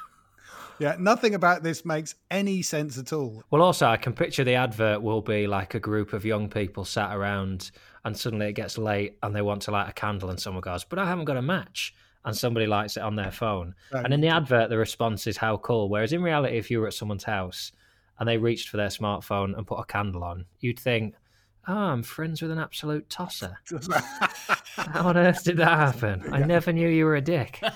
Yeah, 0.81 0.97
nothing 0.99 1.37
about 1.37 1.63
this 1.63 1.85
makes 1.85 2.17
any 2.33 2.63
sense 2.63 2.99
at 2.99 3.13
all. 3.13 3.45
Well, 3.53 3.63
also, 3.63 3.87
I 3.87 3.97
can 3.97 4.13
picture 4.13 4.43
the 4.43 4.57
advert 4.57 5.01
will 5.01 5.23
be 5.23 5.47
like 5.47 5.75
a 5.75 5.81
group 5.81 6.13
of 6.13 6.25
young 6.25 6.49
people 6.49 6.85
sat 6.85 7.15
around, 7.15 7.71
and 8.05 8.17
suddenly 8.17 8.49
it 8.49 8.55
gets 8.55 8.77
late 8.77 9.17
and 9.23 9.37
they 9.37 9.43
want 9.43 9.63
to 9.63 9.71
light 9.71 9.89
a 9.89 9.93
candle, 9.93 10.31
and 10.31 10.41
someone 10.41 10.63
goes, 10.63 10.83
But 10.83 10.99
I 10.99 11.07
haven't 11.07 11.27
got 11.27 11.37
a 11.37 11.43
match. 11.43 11.95
And 12.27 12.35
somebody 12.35 12.67
lights 12.67 12.97
it 12.97 13.03
on 13.03 13.17
their 13.17 13.31
phone. 13.31 13.75
Right. 13.93 14.03
And 14.03 14.15
in 14.15 14.23
the 14.23 14.29
advert, 14.29 14.71
the 14.71 14.79
response 14.79 15.27
is 15.27 15.37
how 15.37 15.59
cool. 15.59 15.91
Whereas 15.91 16.15
in 16.15 16.23
reality, 16.23 16.57
if 16.57 16.71
you 16.71 16.81
were 16.81 16.87
at 16.87 16.95
someone's 16.95 17.25
house 17.25 17.71
and 18.19 18.29
they 18.29 18.39
reached 18.39 18.69
for 18.69 18.77
their 18.77 18.89
smartphone 18.89 19.57
and 19.57 19.67
put 19.67 19.79
a 19.79 19.85
candle 19.85 20.25
on, 20.25 20.47
you'd 20.61 20.79
think, 20.79 21.15
oh, 21.67 21.75
I'm 21.75 22.03
friends 22.03 22.43
with 22.43 22.51
an 22.51 22.59
absolute 22.59 23.09
tosser. 23.09 23.59
How 24.77 25.09
on 25.09 25.17
earth 25.17 25.45
did 25.45 25.57
that 25.59 25.79
happen? 25.79 26.25
I 26.33 26.41
never 26.41 26.73
knew 26.73 26.89
you 26.89 27.05
were 27.05 27.17
a 27.17 27.21
dick. 27.21 27.61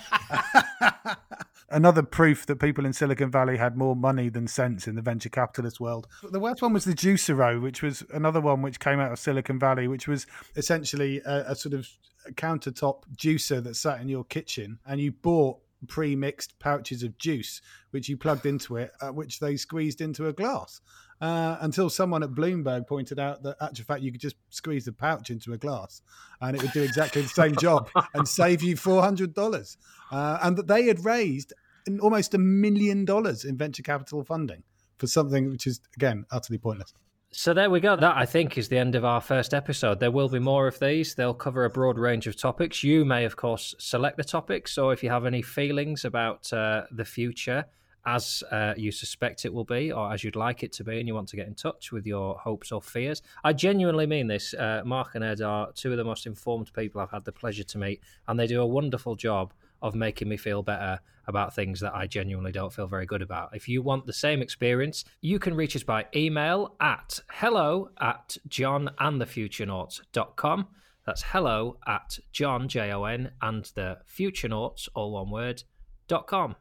Another 1.70 2.02
proof 2.02 2.46
that 2.46 2.56
people 2.56 2.86
in 2.86 2.94
Silicon 2.94 3.30
Valley 3.30 3.58
had 3.58 3.76
more 3.76 3.94
money 3.94 4.30
than 4.30 4.46
sense 4.46 4.88
in 4.88 4.94
the 4.94 5.02
venture 5.02 5.28
capitalist 5.28 5.78
world. 5.80 6.08
The 6.22 6.40
worst 6.40 6.62
one 6.62 6.72
was 6.72 6.84
the 6.84 6.94
Juicero, 6.94 7.60
which 7.60 7.82
was 7.82 8.02
another 8.12 8.40
one 8.40 8.62
which 8.62 8.80
came 8.80 9.00
out 9.00 9.12
of 9.12 9.18
Silicon 9.18 9.58
Valley, 9.58 9.86
which 9.86 10.08
was 10.08 10.26
essentially 10.56 11.20
a, 11.26 11.50
a 11.50 11.54
sort 11.54 11.74
of 11.74 11.86
countertop 12.32 13.02
juicer 13.14 13.62
that 13.62 13.76
sat 13.76 14.00
in 14.00 14.08
your 14.08 14.24
kitchen, 14.24 14.78
and 14.86 14.98
you 15.00 15.12
bought 15.12 15.58
pre-mixed 15.86 16.58
pouches 16.58 17.02
of 17.02 17.16
juice 17.18 17.60
which 17.90 18.08
you 18.08 18.16
plugged 18.16 18.46
into 18.46 18.76
it 18.76 18.90
uh, 19.00 19.08
which 19.08 19.38
they 19.40 19.56
squeezed 19.56 20.00
into 20.00 20.26
a 20.26 20.32
glass 20.32 20.80
uh, 21.20 21.56
until 21.60 21.88
someone 21.90 22.22
at 22.22 22.30
bloomberg 22.30 22.86
pointed 22.86 23.18
out 23.18 23.42
that 23.42 23.56
actual 23.60 23.84
fact 23.84 24.02
you 24.02 24.12
could 24.12 24.20
just 24.20 24.36
squeeze 24.50 24.84
the 24.84 24.92
pouch 24.92 25.30
into 25.30 25.52
a 25.52 25.58
glass 25.58 26.02
and 26.40 26.56
it 26.56 26.62
would 26.62 26.72
do 26.72 26.82
exactly 26.82 27.22
the 27.22 27.28
same 27.28 27.54
job 27.56 27.88
and 28.14 28.26
save 28.28 28.62
you 28.62 28.76
$400 28.76 29.76
uh, 30.10 30.38
and 30.42 30.56
that 30.56 30.66
they 30.66 30.86
had 30.86 31.04
raised 31.04 31.52
almost 32.00 32.34
a 32.34 32.38
million 32.38 33.04
dollars 33.04 33.44
in 33.44 33.56
venture 33.56 33.82
capital 33.82 34.24
funding 34.24 34.62
for 34.98 35.06
something 35.06 35.50
which 35.50 35.66
is 35.66 35.80
again 35.96 36.24
utterly 36.30 36.58
pointless 36.58 36.92
so 37.38 37.54
there 37.54 37.70
we 37.70 37.78
go. 37.78 37.94
That 37.94 38.16
I 38.16 38.26
think 38.26 38.58
is 38.58 38.68
the 38.68 38.78
end 38.78 38.96
of 38.96 39.04
our 39.04 39.20
first 39.20 39.54
episode. 39.54 40.00
There 40.00 40.10
will 40.10 40.28
be 40.28 40.40
more 40.40 40.66
of 40.66 40.76
these. 40.80 41.14
They'll 41.14 41.32
cover 41.32 41.64
a 41.64 41.70
broad 41.70 41.96
range 41.96 42.26
of 42.26 42.36
topics. 42.36 42.82
You 42.82 43.04
may, 43.04 43.24
of 43.24 43.36
course, 43.36 43.76
select 43.78 44.16
the 44.16 44.24
topics. 44.24 44.72
So 44.72 44.90
if 44.90 45.04
you 45.04 45.10
have 45.10 45.24
any 45.24 45.40
feelings 45.40 46.04
about 46.04 46.52
uh, 46.52 46.86
the 46.90 47.04
future, 47.04 47.64
as 48.04 48.42
uh, 48.50 48.74
you 48.76 48.90
suspect 48.90 49.44
it 49.44 49.54
will 49.54 49.62
be, 49.64 49.92
or 49.92 50.12
as 50.12 50.24
you'd 50.24 50.34
like 50.34 50.64
it 50.64 50.72
to 50.72 50.84
be, 50.84 50.98
and 50.98 51.06
you 51.06 51.14
want 51.14 51.28
to 51.28 51.36
get 51.36 51.46
in 51.46 51.54
touch 51.54 51.92
with 51.92 52.06
your 52.06 52.36
hopes 52.38 52.72
or 52.72 52.82
fears, 52.82 53.22
I 53.44 53.52
genuinely 53.52 54.06
mean 54.06 54.26
this. 54.26 54.52
Uh, 54.52 54.82
Mark 54.84 55.14
and 55.14 55.22
Ed 55.22 55.40
are 55.40 55.70
two 55.70 55.92
of 55.92 55.96
the 55.96 56.02
most 56.02 56.26
informed 56.26 56.72
people 56.72 57.00
I've 57.00 57.12
had 57.12 57.24
the 57.24 57.30
pleasure 57.30 57.62
to 57.62 57.78
meet, 57.78 58.00
and 58.26 58.36
they 58.36 58.48
do 58.48 58.60
a 58.60 58.66
wonderful 58.66 59.14
job 59.14 59.52
of 59.82 59.94
making 59.94 60.28
me 60.28 60.36
feel 60.36 60.62
better 60.62 61.00
about 61.26 61.54
things 61.54 61.80
that 61.80 61.94
I 61.94 62.06
genuinely 62.06 62.52
don't 62.52 62.72
feel 62.72 62.86
very 62.86 63.06
good 63.06 63.22
about. 63.22 63.54
If 63.54 63.68
you 63.68 63.82
want 63.82 64.06
the 64.06 64.12
same 64.12 64.40
experience, 64.40 65.04
you 65.20 65.38
can 65.38 65.54
reach 65.54 65.76
us 65.76 65.82
by 65.82 66.06
email 66.16 66.74
at 66.80 67.20
hello 67.30 67.90
at 68.00 68.38
jonandthefuturenauts.com. 68.48 70.68
That's 71.04 71.22
hello 71.22 71.76
at 71.86 72.18
jon, 72.32 72.68
J-O-N, 72.68 73.30
and 73.40 73.64
the 73.74 73.98
futurenauts, 74.10 74.88
all 74.94 75.12
one 75.12 75.30
word, 75.30 75.62
dot 76.06 76.26
com. 76.26 76.56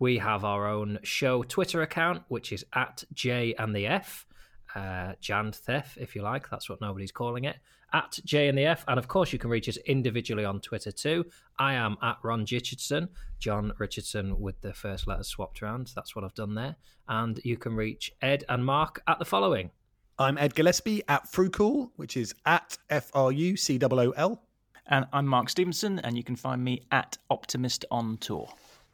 We 0.00 0.18
have 0.18 0.44
our 0.44 0.66
own 0.66 1.00
show 1.02 1.42
Twitter 1.42 1.82
account, 1.82 2.22
which 2.28 2.52
is 2.52 2.64
at 2.74 3.02
J 3.12 3.54
and 3.58 3.74
the 3.74 3.86
F, 3.86 4.26
uh, 4.74 5.14
if 5.20 6.14
you 6.14 6.22
like. 6.22 6.48
That's 6.48 6.68
what 6.68 6.80
nobody's 6.80 7.12
calling 7.12 7.44
it 7.44 7.56
at 7.92 8.18
J 8.24 8.48
and 8.48 8.58
the 8.58 8.66
F. 8.66 8.84
And 8.88 8.98
of 8.98 9.08
course, 9.08 9.32
you 9.32 9.38
can 9.38 9.50
reach 9.50 9.68
us 9.68 9.76
individually 9.78 10.44
on 10.44 10.60
Twitter 10.60 10.92
too. 10.92 11.24
I 11.58 11.74
am 11.74 11.96
at 12.02 12.18
Ron 12.22 12.46
Richardson, 12.50 13.08
Jon 13.38 13.72
Richardson 13.78 14.38
with 14.40 14.60
the 14.60 14.72
first 14.72 15.06
letters 15.06 15.28
swapped 15.28 15.62
around. 15.62 15.92
That's 15.94 16.14
what 16.14 16.24
I've 16.24 16.34
done 16.34 16.54
there. 16.54 16.76
And 17.08 17.40
you 17.44 17.56
can 17.56 17.74
reach 17.74 18.12
Ed 18.22 18.44
and 18.48 18.64
Mark 18.64 19.02
at 19.06 19.18
the 19.18 19.24
following. 19.24 19.70
I'm 20.18 20.36
Ed 20.36 20.54
Gillespie 20.54 21.02
at 21.08 21.30
Frucool, 21.30 21.90
which 21.96 22.16
is 22.16 22.34
at 22.44 22.76
F 22.90 23.10
R 23.14 23.30
U 23.30 23.56
C 23.56 23.78
O 23.82 23.88
O 23.88 24.10
L. 24.10 24.42
And 24.86 25.06
I'm 25.12 25.26
Mark 25.26 25.48
Stevenson, 25.50 25.98
and 26.00 26.16
you 26.16 26.24
can 26.24 26.34
find 26.34 26.64
me 26.64 26.86
at 26.90 27.18
Optimist 27.30 27.84
on 27.90 28.16
Tour. 28.18 28.48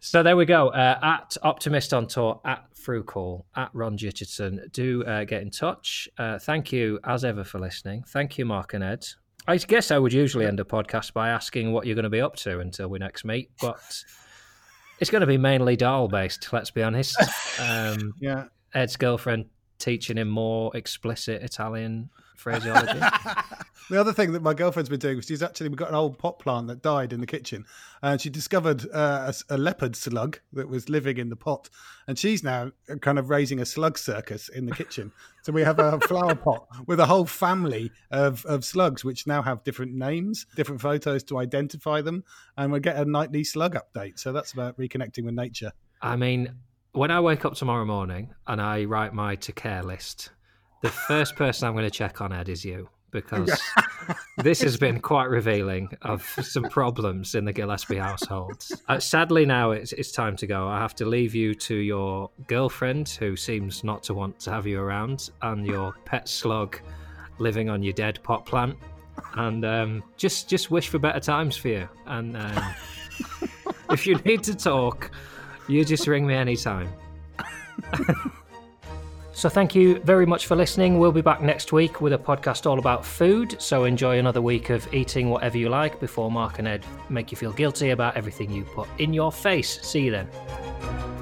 So 0.05 0.23
there 0.23 0.37
we 0.37 0.45
go. 0.45 0.69
Uh, 0.69 0.99
at 1.03 1.35
Optimist 1.43 1.95
on 1.95 2.07
Tour, 2.07 2.39
at 2.45 2.67
Frucool, 2.75 3.45
at 3.57 3.71
Ron 3.73 3.97
Richardson. 3.97 4.69
Do 4.71 5.03
uh, 5.05 5.25
get 5.25 5.41
in 5.41 5.51
touch. 5.51 6.11
Uh, 6.19 6.39
thank 6.39 6.71
you, 6.73 7.01
as 7.05 7.25
ever, 7.25 7.43
for 7.43 7.59
listening. 7.59 8.05
Thank 8.09 8.37
you, 8.37 8.45
Mark 8.45 8.75
and 8.75 8.85
Ed. 8.85 9.07
I 9.49 9.57
guess 9.57 9.91
I 9.91 9.99
would 9.99 10.13
usually 10.13 10.45
end 10.45 10.61
a 10.61 10.65
podcast 10.65 11.15
by 11.15 11.31
asking 11.31 11.73
what 11.73 11.87
you're 11.87 11.95
going 11.95 12.03
to 12.03 12.11
be 12.11 12.21
up 12.21 12.37
to 12.37 12.61
until 12.61 12.89
we 12.89 12.99
next 12.99 13.25
meet, 13.25 13.51
but 13.63 14.05
it's 15.01 15.11
going 15.11 15.23
to 15.23 15.27
be 15.27 15.39
mainly 15.39 15.75
dal 15.75 16.07
based, 16.07 16.53
let's 16.53 16.71
be 16.71 16.83
honest. 16.83 17.17
Um, 17.61 18.15
yeah. 18.21 18.47
Ed's 18.75 18.97
girlfriend 18.97 19.47
teaching 19.79 20.19
him 20.19 20.29
more 20.29 20.77
explicit 20.77 21.41
Italian 21.43 22.11
phraseology. 22.35 22.99
the 23.91 24.01
other 24.01 24.13
thing 24.13 24.33
that 24.33 24.43
my 24.43 24.55
girlfriend's 24.55 24.89
been 24.89 24.99
doing 24.99 25.21
she's 25.21 25.43
actually 25.43 25.69
we 25.69 25.77
got 25.77 25.89
an 25.89 25.95
old 25.95 26.19
pot 26.19 26.39
plant 26.39 26.69
that 26.69 26.83
died 26.83 27.13
in 27.13 27.21
the 27.21 27.27
kitchen, 27.27 27.65
and 28.03 28.21
she 28.21 28.31
discovered 28.31 28.85
uh, 28.93 29.33
a, 29.51 29.55
a, 29.55 29.59
leopard 29.59 29.97
slug 29.97 30.39
that 30.53 30.69
was 30.69 30.89
living 30.89 31.19
in 31.19 31.29
the 31.29 31.37
pot, 31.37 31.69
and 32.07 32.19
she's 32.19 32.43
now 32.43 32.71
kind 33.01 33.19
of 33.19 33.31
raising 33.31 33.61
a 33.61 33.67
slug 33.67 33.99
circus 33.99 34.49
in 34.49 34.67
the 34.67 34.73
kitchen. 34.73 35.13
so 35.43 35.53
we 35.53 35.63
have 35.63 35.79
a 35.79 36.01
flower 36.09 36.35
pot 36.35 36.67
with 36.87 37.01
a 37.01 37.07
whole 37.07 37.27
family 37.27 37.91
of, 38.11 38.45
of 38.47 38.65
slugs, 38.65 39.05
which 39.05 39.27
now 39.27 39.43
have 39.43 39.65
different 39.65 39.95
names, 39.95 40.47
different 40.57 40.81
photos 40.81 41.23
to 41.25 41.39
identify 41.39 42.01
them, 42.01 42.25
and 42.57 42.73
we 42.73 42.81
get 42.81 42.97
a 42.97 43.05
nightly 43.05 43.45
slug 43.45 43.77
update. 43.77 44.19
So 44.19 44.33
that's 44.33 44.53
about 44.53 44.79
reconnecting 44.79 45.25
with 45.25 45.35
nature. 45.35 45.73
I 46.01 46.17
mean, 46.17 46.55
when 46.93 47.11
I 47.11 47.21
wake 47.21 47.45
up 47.45 47.55
tomorrow 47.55 47.85
morning 47.85 48.35
and 48.47 48.61
I 48.61 48.85
write 48.85 49.13
my 49.13 49.37
to 49.37 49.53
care 49.53 49.83
list 49.83 50.31
the 50.85 50.91
first 50.91 51.35
person 51.35 51.67
I'm 51.67 51.73
going 51.73 51.87
to 51.87 51.91
check 51.91 52.21
on 52.21 52.31
Ed 52.31 52.51
is 52.51 52.63
you 52.63 52.91
because 53.11 53.59
this 54.37 54.61
has 54.61 54.77
been 54.77 55.01
quite 55.01 55.31
revealing 55.31 55.89
of 56.03 56.23
some 56.43 56.65
problems 56.65 57.35
in 57.35 57.47
the 57.47 57.55
Gillespie 57.55 57.97
household. 57.97 58.63
Uh, 58.87 59.01
sadly, 59.01 59.47
now 59.47 59.71
it's, 59.71 59.95
it's 59.95 60.13
time 60.13 60.37
to 60.37 60.47
go. 60.47 60.69
I 60.69 60.79
have 60.79 60.95
to 60.97 61.07
leave 61.07 61.35
you 61.35 61.55
to 61.55 61.75
your 61.75 62.29
girlfriend, 62.49 63.09
who 63.09 63.35
seems 63.35 63.83
not 63.83 64.03
to 64.03 64.13
want 64.13 64.39
to 64.41 64.51
have 64.51 64.67
you 64.67 64.79
around, 64.79 65.31
and 65.41 65.67
your 65.67 65.95
pet 66.05 66.29
slug 66.29 66.79
living 67.39 67.71
on 67.71 67.83
your 67.83 67.95
dead 67.95 68.23
pot 68.23 68.45
plant. 68.45 68.77
And 69.37 69.65
um, 69.65 70.03
just 70.19 70.51
just 70.51 70.71
wish 70.71 70.89
for 70.89 70.99
better 70.99 71.21
times 71.21 71.57
for 71.57 71.69
you. 71.69 71.89
And 72.05 72.37
um, 72.37 72.75
if 73.91 74.07
you 74.07 74.17
need 74.17 74.43
to 74.43 74.55
talk, 74.55 75.11
you 75.67 75.83
just 75.83 76.07
ring 76.07 76.27
me 76.27 76.35
anytime. 76.35 76.93
So, 79.35 79.49
thank 79.49 79.75
you 79.75 79.99
very 80.01 80.27
much 80.27 80.47
for 80.47 80.55
listening. 80.55 80.99
We'll 80.99 81.13
be 81.13 81.21
back 81.21 81.43
next 81.43 81.73
week 81.73 82.01
with 82.01 82.13
a 82.13 82.19
podcast 82.19 82.67
all 82.67 82.79
about 82.79 83.05
food. 83.05 83.61
So, 83.61 83.85
enjoy 83.85 84.19
another 84.19 84.41
week 84.41 84.71
of 84.71 84.93
eating 84.95 85.29
whatever 85.29 85.59
you 85.59 85.69
like 85.69 85.99
before 85.99 86.31
Mark 86.31 86.61
and 86.61 86.69
Ed 86.69 86.87
make 87.09 87.33
you 87.33 87.37
feel 87.37 87.53
guilty 87.53 87.91
about 87.91 88.17
everything 88.17 88.51
you 88.51 88.63
put 88.63 88.89
in 88.99 89.13
your 89.13 89.33
face. 89.33 89.81
See 89.83 90.03
you 90.03 90.13
then. 90.13 91.14